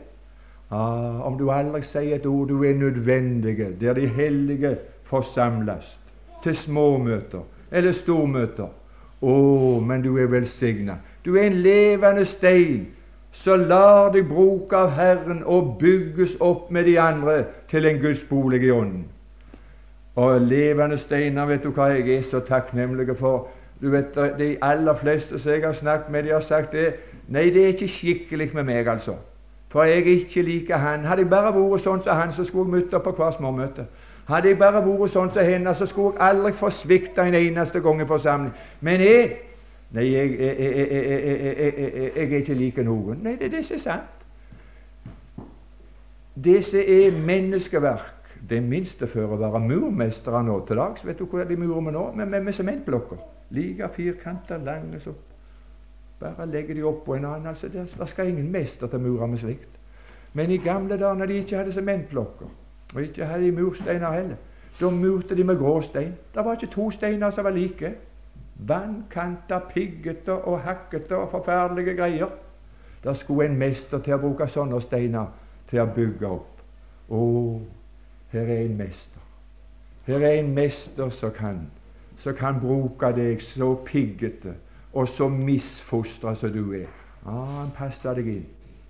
Ah, 0.74 1.21
om 1.28 1.38
du 1.38 1.51
aldri 1.53 1.84
sier 1.86 2.15
et 2.17 2.26
ord, 2.26 2.47
du 2.49 2.63
er 2.65 2.74
nødvendige 2.74 3.67
der 3.82 3.93
de 3.93 4.07
hellige 4.07 4.78
forsamles, 5.03 5.99
til 6.43 6.55
småmøter 6.55 7.43
eller 7.71 7.91
stormøter. 7.93 8.71
Å, 9.24 9.34
oh, 9.34 9.78
men 9.86 10.01
du 10.03 10.17
er 10.17 10.28
velsigna. 10.28 10.97
Du 11.26 11.36
er 11.38 11.47
en 11.47 11.61
levende 11.63 12.26
stein. 12.26 12.88
Så 13.34 13.55
lar 13.57 14.11
deg 14.13 14.28
bruke 14.30 14.78
av 14.78 14.91
Herren 14.93 15.39
og 15.49 15.78
bygges 15.80 16.36
opp 16.43 16.71
med 16.71 16.86
de 16.89 16.97
andre 17.01 17.38
til 17.71 17.88
en 17.89 18.01
Guds 18.01 18.26
bolig 18.30 18.61
i 18.67 18.71
ånden. 18.71 19.05
Og 20.15 20.41
levende 20.41 20.97
steiner, 21.01 21.47
vet 21.49 21.63
du 21.63 21.71
hva 21.74 21.88
jeg 21.93 22.09
er 22.13 22.26
så 22.28 22.43
takknemlig 22.45 23.15
for? 23.17 23.47
Du 23.82 23.89
vet, 23.89 24.15
De 24.38 24.57
aller 24.61 24.95
fleste 24.95 25.39
som 25.39 25.51
jeg 25.51 25.63
har 25.63 25.74
snakket 25.74 26.11
med, 26.11 26.24
de 26.24 26.34
har 26.36 26.45
sagt 26.45 26.71
det 26.71 26.93
Nei, 27.28 27.49
det 27.49 27.63
er 27.63 27.67
ikke 27.74 27.88
skikkelig 27.88 28.49
med 28.53 28.63
meg, 28.67 28.88
altså. 28.88 29.15
For 29.74 29.84
jeg 29.89 30.05
ikke 30.05 30.41
like 30.45 30.78
han. 30.78 31.05
Hadde 31.05 31.24
jeg 31.26 31.30
bare 31.32 31.49
vært 31.55 31.82
sånn 31.82 32.03
som 32.05 32.13
han, 32.13 32.34
så 32.34 32.43
skulle 32.45 32.69
jeg 32.69 32.84
møtt 32.84 32.93
opp 32.93 33.07
på 33.09 33.15
hver 33.17 33.32
småmøte. 33.34 33.88
Hadde 34.28 34.51
jeg 34.51 34.59
bare 34.59 34.84
vært 34.86 35.09
sånn 35.09 35.32
som 35.34 35.47
henne, 35.47 35.74
så 35.74 35.88
skulle 35.89 36.13
jeg 36.13 36.21
aldri 36.30 36.53
få 36.53 36.69
svikta 36.69 37.26
en 37.26 37.39
eneste 37.39 37.82
gang 37.82 38.01
i 38.01 38.05
forsamling. 38.05 38.53
Men 38.86 39.01
jeg 39.01 39.34
Nei, 39.93 40.07
jeg, 40.09 40.30
jeg, 40.39 40.55
jeg, 40.57 41.74
jeg 42.15 42.24
er 42.24 42.39
ikke 42.39 42.53
like 42.57 42.84
noen. 42.84 43.19
Nei, 43.21 43.36
det 43.38 43.45
er 43.45 43.51
det 43.53 43.59
som 43.67 43.76
er 43.76 43.82
sant. 43.84 44.24
Det 46.34 46.55
som 46.65 46.80
er 46.82 47.19
menneskeverk, 47.28 48.32
det 48.49 48.63
minste 48.65 49.05
før 49.07 49.36
å 49.36 49.38
være 49.38 49.61
murmestere 49.61 50.41
nå 50.47 50.55
til 50.65 50.82
dags. 50.82 51.05
Vet 51.05 51.21
du 51.21 51.28
hvor 51.30 51.45
de 51.45 51.57
murer 51.61 51.86
med 51.86 51.93
nå? 51.93 52.07
Med, 52.17 52.34
med, 52.34 52.53
sementblokker. 52.57 53.21
Like 53.53 53.89
firkanta, 53.93 54.57
lange 54.57 54.97
så 55.03 55.13
bare 56.24 56.47
legge 56.51 56.76
de 56.76 56.84
oppå 56.84 57.15
en 57.15 57.26
annen. 57.26 57.47
altså 57.47 57.67
Det, 57.67 58.09
skal 58.09 58.28
ingen 58.28 58.51
mester 58.51 58.88
til 58.88 58.99
mure 58.99 59.28
med 59.28 59.38
slikt. 59.38 59.80
Men 60.34 60.51
i 60.51 60.57
gamle 60.57 60.97
dager, 60.97 61.13
når 61.13 61.26
de 61.26 61.34
ikke 61.34 61.57
hadde 61.57 61.74
sementblokker, 61.74 62.45
og 62.95 63.01
ikke 63.01 63.26
hadde 63.26 63.45
de 63.45 63.51
mursteiner 63.51 64.11
heller, 64.11 64.36
da 64.80 64.89
murte 64.89 65.38
de 65.38 65.43
med 65.43 65.57
gråstein. 65.57 66.13
Det 66.36 66.45
var 66.45 66.53
ikke 66.53 66.74
to 66.74 66.91
steiner 66.91 67.30
som 67.30 67.43
var 67.43 67.51
like. 67.51 67.93
Vannkanta, 68.55 69.59
piggete 69.59 70.34
og 70.34 70.59
hakkete 70.61 71.17
og 71.17 71.30
forferdelige 71.32 71.95
greier. 71.97 72.30
Det 73.03 73.17
skulle 73.17 73.49
en 73.49 73.57
mester 73.57 73.99
til 73.99 74.15
å 74.15 74.17
bruke 74.17 74.47
sånne 74.47 74.82
steiner 74.82 75.26
til 75.67 75.82
å 75.84 75.88
bygge 75.95 76.28
opp. 76.28 76.61
Å, 77.09 77.21
her 78.32 78.41
er 78.47 78.65
en 78.65 78.78
mester. 78.78 79.19
Her 80.07 80.24
er 80.24 80.39
en 80.39 80.53
mester 80.55 81.09
som 81.09 81.32
kan, 81.32 81.65
som 82.17 82.36
kan 82.36 82.59
bruke 82.59 83.11
deg 83.15 83.41
så 83.41 83.74
piggete 83.86 84.55
og 84.94 85.08
så 85.08 85.28
misfostra 85.28 86.36
som 86.36 86.52
du 86.52 86.74
er. 86.74 86.88
Ah, 87.26 87.60
han 87.60 87.72
passer 87.76 88.14
deg 88.14 88.28
inn. 88.28 88.46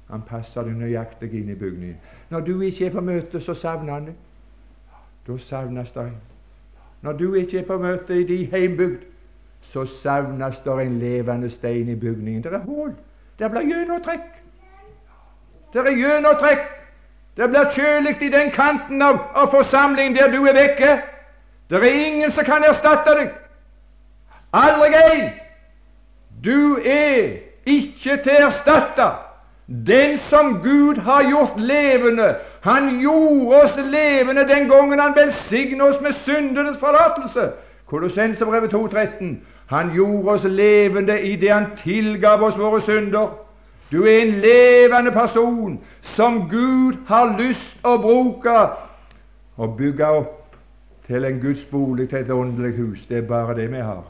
Han 0.09 0.21
passer 0.27 0.65
deg 0.67 0.75
nøyaktig 0.77 1.31
inn 1.39 1.49
i 1.49 1.55
bygningen. 1.55 1.97
Når 2.29 2.39
du 2.39 2.61
ikke 2.61 2.85
er 2.85 2.91
på 2.91 3.01
møte, 3.01 3.41
så 3.41 3.53
savner 3.53 3.93
han 3.93 4.05
deg. 4.11 4.15
Da 5.27 5.37
savnes 5.37 5.91
det 5.91 6.03
en. 6.03 6.17
Når 7.01 7.13
du 7.19 7.33
ikke 7.33 7.59
er 7.59 7.65
på 7.67 7.77
møte 7.77 8.19
i 8.19 8.23
din 8.27 8.51
heimbygd, 8.51 9.05
så 9.61 9.85
savnes 9.85 10.59
det 10.65 10.79
en 10.85 10.99
levende 10.99 11.49
stein 11.49 11.89
i 11.89 11.95
bygningen. 11.95 12.43
Det 12.43 12.53
er 12.53 12.59
hull. 12.59 12.91
Det 13.39 13.51
blir 13.51 13.61
gjennomtrekk. 13.61 14.27
Det 15.73 15.85
er 15.87 15.97
gjennomtrekk. 15.97 16.65
Det 17.37 17.49
blir 17.49 17.69
kjølig 17.71 18.17
i 18.21 18.29
den 18.29 18.51
kanten 18.51 19.01
av, 19.01 19.17
av 19.35 19.47
forsamlingen 19.51 20.15
der 20.15 20.31
du 20.31 20.43
er 20.45 20.53
vekke. 20.53 20.97
Det 21.69 21.79
er 21.79 22.05
ingen 22.07 22.31
som 22.31 22.45
kan 22.45 22.63
erstatte 22.67 23.15
deg. 23.17 23.31
Aldri 24.53 24.99
en. 24.99 25.42
Du 26.45 26.77
er 26.85 27.39
ikke 27.65 28.17
til 28.23 28.41
å 28.41 28.49
erstatte 28.49 29.05
den 29.67 30.17
som 30.17 30.57
Gud 30.63 30.99
har 31.05 31.23
gjort 31.29 31.59
levende. 31.59 32.35
Han 32.61 32.99
gjorde 32.99 33.61
oss 33.63 33.77
levende 33.77 34.47
den 34.47 34.67
gangen 34.69 34.99
han 34.99 35.15
velsignet 35.15 35.81
oss 35.81 36.01
med 36.01 36.13
syndenes 36.13 36.77
forlatelse. 36.77 37.51
Kolossenserbrevet 37.85 38.73
2,13. 38.73 39.35
Han 39.71 39.93
gjorde 39.95 40.29
oss 40.29 40.43
levende 40.43 41.21
i 41.21 41.35
det 41.35 41.51
han 41.51 41.71
tilgav 41.77 42.43
oss 42.43 42.59
våre 42.59 42.81
synder. 42.81 43.31
Du 43.91 44.03
er 44.03 44.21
en 44.21 44.39
levende 44.41 45.11
person 45.11 45.79
som 46.01 46.49
Gud 46.49 46.97
har 47.07 47.35
lyst 47.39 47.77
å 47.83 47.97
bruke 48.01 48.57
og 49.57 49.77
bygge 49.77 50.07
opp 50.07 50.55
til 51.07 51.25
en 51.25 51.39
Guds 51.39 51.65
bolig, 51.65 52.09
til 52.09 52.23
et 52.23 52.31
åndelig 52.31 52.75
hus. 52.77 53.05
Det 53.05 53.17
er 53.17 53.27
bare 53.27 53.55
det 53.55 53.71
vi 53.71 53.79
har. 53.79 54.03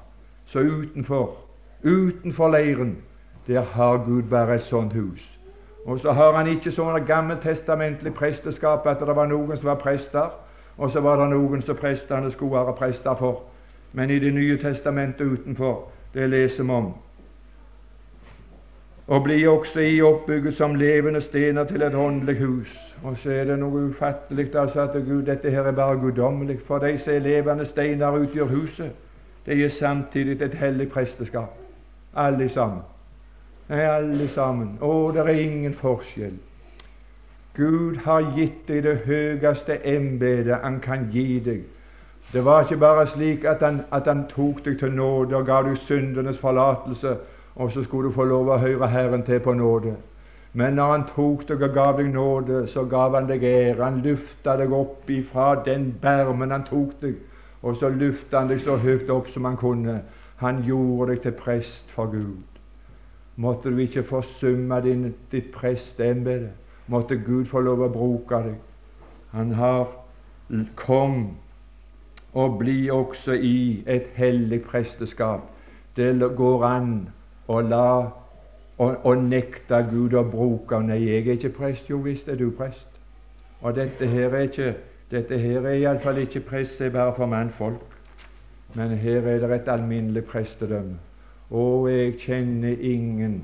Så 0.46 0.60
utenfor 0.60 1.43
Utenfor 1.84 2.48
leiren 2.48 2.98
der 3.48 3.62
har 3.62 3.98
Gud 3.98 4.24
bare 4.24 4.56
et 4.56 4.62
sånt 4.62 4.94
hus. 4.94 5.40
Og 5.86 6.00
så 6.00 6.12
har 6.12 6.32
han 6.38 6.48
ikke 6.48 6.72
sånn 6.72 7.06
gammeltestamentlig 7.06 8.14
presteskap 8.16 8.88
at 8.88 9.02
det 9.04 9.16
var 9.16 9.28
noen 9.28 9.58
som 9.58 9.74
var 9.74 9.82
prester, 9.82 10.30
og 10.78 10.92
så 10.92 11.02
var 11.04 11.20
det 11.20 11.34
noen 11.34 11.62
som 11.62 11.76
prestene 11.76 12.32
skulle 12.32 12.56
være 12.56 12.76
prester 12.80 13.16
for. 13.20 13.42
Men 13.94 14.10
i 14.10 14.20
Det 14.20 14.34
nye 14.34 14.58
testamentet 14.58 15.28
utenfor, 15.28 15.92
det 16.14 16.30
leser 16.30 16.64
vi 16.64 16.72
om. 16.72 16.94
Og 19.08 19.24
blir 19.24 19.50
også 19.50 19.80
i 19.80 20.02
oppbygget 20.02 20.56
som 20.56 20.76
levende 20.76 21.22
stener 21.22 21.64
til 21.64 21.82
et 21.82 21.96
åndelig 21.96 22.38
hus. 22.38 22.96
Og 23.04 23.18
så 23.18 23.32
er 23.32 23.44
det 23.44 23.60
noe 23.60 23.90
ufattelig 23.90 24.56
altså 24.56 24.82
at 24.82 24.94
Gud, 24.94 25.24
dette 25.24 25.52
her 25.52 25.64
er 25.64 25.72
bare 25.72 26.00
guddommelig. 26.00 26.62
For 26.62 26.80
de 26.80 26.98
som 26.98 27.14
er 27.14 27.20
levende 27.20 27.66
steiner 27.66 28.12
utgjør 28.12 28.46
huset. 28.46 28.92
Det 29.46 29.64
er 29.64 29.70
samtidig 29.70 30.42
et 30.42 30.54
hellig 30.54 30.90
presteskap 30.90 31.63
alle 32.14 32.50
sammen. 32.50 32.82
Nei, 33.70 33.86
alle 33.86 34.28
sammen. 34.28 34.78
Å, 34.82 35.12
det 35.16 35.24
er 35.24 35.40
ingen 35.40 35.74
forskjell. 35.74 36.36
Gud 37.54 38.00
har 38.06 38.32
gitt 38.34 38.68
deg 38.68 38.84
det 38.84 38.96
høyeste 39.06 39.78
embetet 39.86 40.64
han 40.64 40.80
kan 40.82 41.08
gi 41.14 41.40
deg. 41.46 41.62
Det 42.34 42.42
var 42.46 42.64
ikke 42.64 42.80
bare 42.82 43.06
slik 43.08 43.46
at 43.46 43.62
han, 43.62 43.84
at 43.92 44.08
han 44.10 44.24
tok 44.30 44.64
deg 44.66 44.80
til 44.80 44.96
nåde 44.96 45.38
og 45.38 45.46
ga 45.46 45.60
deg 45.62 45.78
syndenes 45.78 46.40
forlatelse, 46.42 47.18
og 47.56 47.72
så 47.72 47.84
skulle 47.84 48.10
du 48.10 48.16
få 48.16 48.26
lov 48.26 48.50
å 48.50 48.58
høre 48.58 48.90
Herren 48.90 49.22
til 49.28 49.40
på 49.44 49.54
nåde. 49.54 49.94
Men 50.54 50.74
når 50.78 50.92
han 50.92 51.06
tok 51.10 51.48
deg 51.50 51.62
og 51.62 51.74
gav 51.74 51.98
deg 51.98 52.10
nåde, 52.14 52.64
så 52.68 52.86
gav 52.90 53.14
han 53.16 53.30
deg 53.30 53.44
ære. 53.44 53.84
Han 53.84 54.02
løfta 54.06 54.58
deg 54.58 54.74
opp 54.74 55.10
ifra 55.10 55.54
den 55.66 55.92
bermen 56.02 56.52
han 56.54 56.66
tok 56.66 56.98
deg, 57.02 57.16
og 57.62 57.78
så 57.78 57.90
løfta 57.90 58.42
han 58.42 58.50
deg 58.50 58.62
så 58.62 58.78
høyt 58.82 59.10
opp 59.14 59.30
som 59.34 59.46
han 59.46 59.58
kunne. 59.58 60.02
Han 60.44 60.60
gjorde 60.68 61.14
deg 61.14 61.22
til 61.24 61.36
prest 61.40 61.92
for 61.92 62.12
Gud. 62.12 62.60
Måtte 63.36 63.72
du 63.72 63.80
ikke 63.80 64.04
forsumme 64.04 64.82
din, 64.84 65.14
ditt 65.32 65.52
prestembete. 65.56 66.52
Måtte 66.88 67.16
Gud 67.18 67.46
få 67.48 67.64
lov 67.64 67.86
å 67.86 67.90
bruke 67.90 68.42
deg. 68.44 68.58
Han 69.32 69.54
har 69.58 69.88
Kom 70.76 71.38
og 72.34 72.58
bli 72.60 72.90
også 72.92 73.34
i 73.34 73.84
et 73.88 74.10
hellig 74.14 74.62
presteskap. 74.68 75.48
Det 75.96 76.36
går 76.36 76.66
an 76.68 76.92
å 77.48 77.62
la 77.62 77.88
å, 78.78 79.14
nekte 79.16 79.80
Gud 79.90 80.14
å 80.14 80.26
bruke 80.28 80.82
Nei, 80.84 81.00
jeg 81.06 81.28
er 81.28 81.38
ikke 81.38 81.54
prest. 81.58 81.90
Jo 81.90 82.02
visst 82.04 82.30
er 82.30 82.38
du 82.38 82.50
prest. 82.52 82.88
Og 83.62 83.76
dette 83.78 84.06
her 84.10 84.34
er 84.34 84.50
ikke 84.50 84.74
dette 85.14 85.38
her 85.38 85.66
er 85.70 85.78
iallfall 85.78 86.18
ikke 86.24 86.42
prest, 86.42 86.80
det 86.80 86.90
er 86.90 86.96
bare 86.96 87.14
for 87.14 87.30
mannfolk. 87.30 87.93
Men 88.76 88.98
her 88.98 89.28
er 89.28 89.40
det 89.40 89.56
et 89.56 89.68
alminnelig 89.70 90.26
prestedømme. 90.26 90.98
Og 91.50 91.92
jeg 91.92 92.14
kjenner 92.18 92.80
ingen 92.82 93.44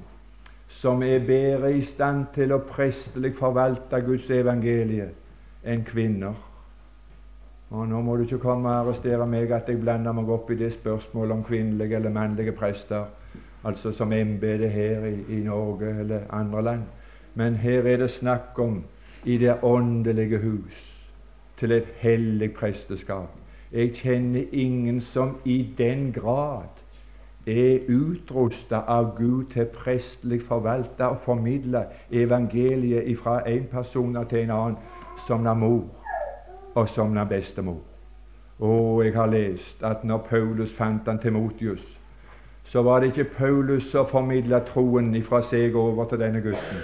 som 0.68 1.04
er 1.04 1.26
bedre 1.26 1.74
i 1.74 1.82
stand 1.82 2.26
til 2.34 2.54
å 2.54 2.62
prestelig 2.66 3.34
forvalte 3.38 4.02
Guds 4.06 4.30
evangelie 4.34 5.10
enn 5.66 5.84
kvinner. 5.86 6.38
Og 7.70 7.88
Nå 7.88 8.02
må 8.02 8.16
du 8.18 8.24
ikke 8.26 8.42
komme 8.42 8.70
og 8.70 8.86
arrestere 8.88 9.26
meg 9.30 9.52
at 9.54 9.70
jeg 9.70 9.82
blander 9.82 10.14
meg 10.18 10.30
opp 10.34 10.50
i 10.50 10.58
det 10.58 10.72
spørsmålet 10.74 11.36
om 11.36 11.44
kvinnelige 11.46 11.98
eller 12.00 12.14
mannlige 12.14 12.54
prester, 12.58 13.06
altså 13.64 13.92
som 13.94 14.14
embete 14.14 14.70
her 14.70 15.06
i, 15.06 15.18
i 15.38 15.44
Norge 15.46 15.92
eller 16.02 16.26
andre 16.34 16.64
land. 16.64 16.88
Men 17.36 17.56
her 17.62 17.86
er 17.86 18.02
det 18.02 18.10
snakk 18.12 18.58
om 18.60 18.82
i 19.26 19.38
det 19.38 19.60
åndelige 19.62 20.40
hus 20.42 20.80
til 21.58 21.76
et 21.76 21.94
hellig 22.02 22.54
presteskap. 22.58 23.30
Jeg 23.72 23.94
kjenner 23.94 24.44
ingen 24.52 25.02
som 25.02 25.38
i 25.46 25.74
den 25.78 26.12
grad 26.14 26.82
er 27.46 27.86
utrusta 27.90 28.82
av 28.88 29.12
Gud 29.18 29.52
til 29.54 29.66
prestlig 29.74 30.42
forvalte 30.42 31.06
og 31.06 31.22
formidle 31.22 31.84
evangeliet 32.12 33.18
fra 33.18 33.40
en 33.50 33.68
person 33.72 34.18
til 34.30 34.40
en 34.40 34.52
annen 34.52 34.78
som 35.28 35.46
er 35.46 35.54
mor 35.54 35.86
og 36.76 36.90
som 36.90 37.14
na 37.14 37.24
bestemor. 37.24 37.80
Og 38.60 39.06
jeg 39.06 39.14
har 39.14 39.26
lest 39.26 39.84
at 39.84 40.04
når 40.04 40.18
Paulus 40.18 40.74
fant 40.74 41.08
han 41.08 41.20
Timotius, 41.20 42.00
så 42.64 42.82
var 42.82 43.00
det 43.00 43.08
ikke 43.08 43.32
Paulus 43.38 43.84
som 43.92 44.08
formidla 44.08 44.60
troen 44.60 45.14
fra 45.24 45.42
seg 45.42 45.76
over 45.76 46.06
til 46.06 46.20
denne 46.20 46.42
gutten. 46.42 46.82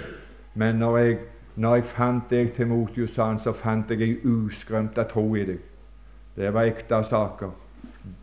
Men 0.54 0.76
når 0.76 0.96
jeg, 0.98 1.18
når 1.56 1.74
jeg 1.74 1.84
fant 1.84 2.30
deg, 2.30 2.52
Timotius, 2.52 3.10
sa 3.10 3.26
han, 3.26 3.38
så 3.38 3.52
fant 3.52 3.90
jeg 3.90 4.02
ei 4.02 4.16
uskrømta 4.24 5.04
tro 5.04 5.34
i 5.34 5.44
deg. 5.44 5.58
Det 6.36 6.54
var 6.54 6.68
ekte 6.68 7.04
saker. 7.04 7.50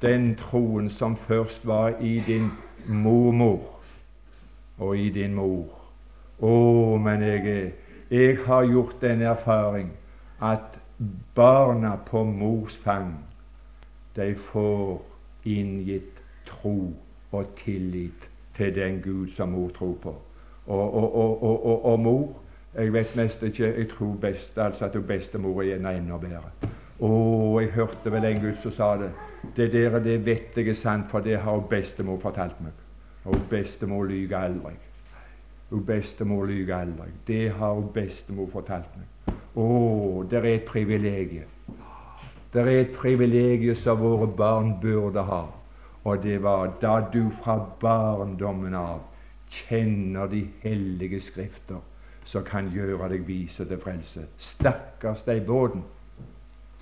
Den 0.01 0.35
troen 0.35 0.89
som 0.89 1.15
først 1.15 1.67
var 1.67 1.95
i 2.01 2.19
din 2.27 2.51
mormor 2.87 3.79
og 4.77 4.97
i 4.97 5.09
din 5.09 5.33
mor. 5.35 5.79
Å, 6.39 6.97
men 6.97 7.21
jeg, 7.21 7.71
jeg 8.11 8.37
har 8.45 8.65
gjort 8.67 9.01
den 9.01 9.21
erfaring 9.21 9.91
at 10.41 10.79
barna 11.35 11.95
på 12.05 12.23
mors 12.23 12.77
fang, 12.77 13.15
de 14.15 14.35
får 14.35 15.01
inngitt 15.45 16.21
tro 16.45 16.93
og 17.31 17.55
tillit 17.57 18.29
til 18.55 18.75
den 18.75 19.01
Gud 19.01 19.31
som 19.33 19.49
mor 19.49 19.69
tror 19.69 19.97
på. 20.01 20.15
Og, 20.67 20.93
og, 20.93 21.43
og, 21.43 21.85
og 21.85 21.99
mor 21.99 22.39
Jeg 22.73 22.93
vet 22.93 23.15
mest 23.15 23.43
ikke 23.43 23.67
Jeg 23.77 23.89
tror 23.89 24.15
best 24.21 24.57
altså 24.57 24.85
at 24.85 24.95
bestemor 25.07 25.61
er 25.61 25.75
enda 25.75 26.17
bedre. 26.17 26.69
Å, 27.03 27.09
jeg 27.59 27.73
hørte 27.75 28.11
vel 28.13 28.29
en 28.29 28.39
Gud 28.39 28.59
som 28.63 28.71
sa 28.71 28.93
det. 29.01 29.09
Det 29.57 29.67
der 29.73 29.99
det 29.99 30.21
vet 30.23 30.55
jeg 30.55 30.69
er 30.71 30.77
sant, 30.77 31.09
for 31.11 31.19
det 31.19 31.41
har 31.43 31.63
bestemor 31.69 32.19
fortalt 32.21 32.61
meg. 32.63 32.77
Og 33.27 33.41
bestemor 33.51 34.05
lyver 34.07 34.37
aldri. 34.37 34.75
Og 35.73 35.81
bestemor 35.87 36.45
lyver 36.47 36.77
aldri. 36.77 37.09
Det 37.27 37.49
har 37.57 37.81
bestemor 37.95 38.47
fortalt 38.53 38.93
meg. 38.95 39.33
Å, 39.59 39.65
det 40.29 40.39
er 40.39 40.47
et 40.53 40.63
privilegium. 40.69 41.49
Det 42.53 42.61
er 42.61 42.69
et 42.85 42.93
privilegium 42.95 43.75
som 43.75 43.99
våre 43.99 44.29
barn 44.37 44.77
burde 44.81 45.25
ha. 45.27 45.41
Og 46.03 46.23
det 46.23 46.37
var 46.43 46.71
da 46.81 47.01
du 47.11 47.25
fra 47.41 47.57
barndommen 47.81 48.75
av 48.79 49.01
kjenner 49.51 50.31
de 50.31 50.45
hellige 50.63 51.19
skrifter, 51.21 51.83
som 52.25 52.45
kan 52.47 52.71
gjøre 52.71 53.11
deg 53.11 53.27
vise 53.27 53.67
til 53.67 53.81
frelse. 53.81 54.23
Stakkars 54.37 55.25
deg 55.27 55.43
båten. 55.47 55.83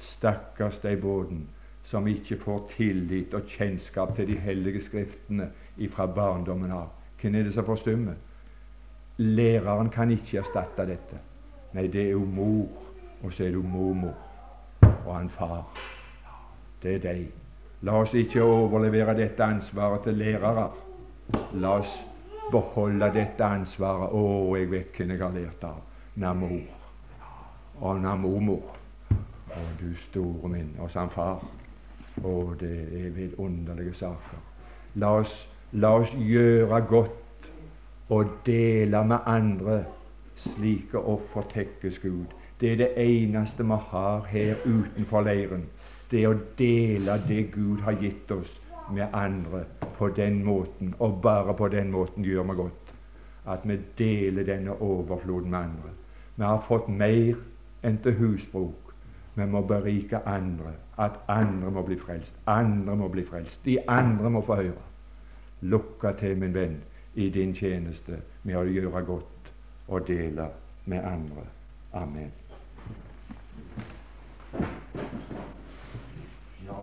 Stakkars 0.02 0.80
deg 0.84 1.02
båten 1.02 1.46
som 1.84 2.08
ikke 2.08 2.38
får 2.42 2.66
tillit 2.76 3.34
og 3.34 3.48
kjennskap 3.50 4.16
til 4.16 4.28
de 4.30 4.38
hellige 4.38 4.84
skriftene 4.86 5.50
ifra 5.82 6.06
barndommen 6.06 6.72
av. 6.72 6.92
Hvem 7.22 7.36
er 7.36 7.48
det 7.48 7.54
som 7.54 7.66
forstummer? 7.66 8.18
Læreren 9.18 9.90
kan 9.90 10.12
ikke 10.12 10.42
erstatte 10.42 10.86
dette. 10.90 11.22
Nei, 11.74 11.88
det 11.88 12.08
er 12.08 12.12
jo 12.16 12.26
mor, 12.26 12.68
og 13.22 13.34
så 13.34 13.46
er 13.46 13.54
det 13.54 13.62
jo 13.62 13.68
mormor 13.68 14.18
og 15.06 15.16
han 15.16 15.30
far. 15.30 15.64
Det 16.84 16.96
er 16.96 17.00
de. 17.00 17.28
La 17.82 17.98
oss 18.02 18.14
ikke 18.14 18.44
overlevere 18.44 19.16
dette 19.18 19.44
ansvaret 19.44 20.04
til 20.06 20.18
lærere. 20.18 20.68
La 21.54 21.78
oss 21.80 21.96
beholde 22.52 23.10
dette 23.14 23.46
ansvaret. 23.46 24.14
Å, 24.14 24.56
jeg 24.58 24.70
vet 24.72 24.98
hvem 24.98 25.16
jeg 25.16 25.24
har 25.24 25.34
lært 25.36 25.66
av. 25.66 25.82
Namor 26.22 26.62
og 27.82 28.02
namormor. 28.02 28.81
Å, 29.52 29.64
du 29.80 29.90
store 29.96 30.50
min. 30.50 30.76
Og 30.80 30.92
sann 30.92 31.10
far. 31.10 31.44
Å, 32.24 32.36
det 32.60 32.76
er 33.00 33.10
vidunderlige 33.16 33.94
saker. 34.04 34.44
La 35.02 35.16
oss, 35.22 35.48
la 35.72 35.96
oss 36.02 36.14
gjøre 36.16 36.82
godt 36.90 37.50
og 38.12 38.38
dele 38.46 39.04
med 39.08 39.18
andre 39.26 39.84
Slike 40.36 40.98
offer 40.98 41.42
tekkes 41.50 42.00
Gud. 42.00 42.26
Det 42.62 42.72
er 42.72 42.76
det 42.76 42.90
eneste 42.98 43.64
vi 43.64 43.78
har 43.92 44.24
her 44.30 44.56
utenfor 44.66 45.22
leiren. 45.22 45.66
Det 46.12 46.24
er 46.24 46.32
å 46.32 46.40
dele 46.58 47.18
det 47.28 47.44
Gud 47.54 47.82
har 47.86 47.98
gitt 48.02 48.32
oss, 48.32 48.56
med 48.92 49.14
andre 49.14 49.64
på 49.98 50.10
den 50.10 50.44
måten. 50.44 50.96
Og 51.00 51.22
bare 51.22 51.54
på 51.54 51.68
den 51.68 51.92
måten 51.92 52.26
gjør 52.26 52.44
vi 52.50 52.56
godt. 52.64 52.94
At 53.46 53.66
vi 53.66 53.78
deler 53.98 54.44
denne 54.44 54.82
overfloden 54.82 55.52
med 55.52 55.60
andre. 55.60 55.94
Vi 56.36 56.44
har 56.44 56.64
fått 56.68 56.90
mer 56.90 57.36
enn 57.84 57.98
til 58.04 58.18
husbruk. 58.18 58.91
Vi 59.36 59.46
må 59.46 59.62
berike 59.62 60.18
andre, 60.28 60.74
at 60.98 61.20
andre 61.28 61.72
må 61.72 61.82
bli 61.82 61.98
frelst. 62.00 62.36
Andre 62.48 62.96
må 62.96 63.08
bli 63.08 63.24
frelst. 63.26 63.66
De 63.66 63.78
andre 63.88 64.30
må 64.30 64.42
få 64.42 64.56
høre. 64.56 64.88
Lukka 65.62 66.12
til, 66.20 66.38
min 66.38 66.54
venn, 66.54 66.82
i 67.16 67.30
din 67.30 67.54
tjeneste 67.56 68.22
med 68.44 68.56
å 68.56 68.66
gjøre 68.68 69.06
godt 69.06 69.54
og 69.88 70.08
dele 70.08 70.50
med 70.86 71.04
andre. 71.04 71.48
Amen. 71.94 72.32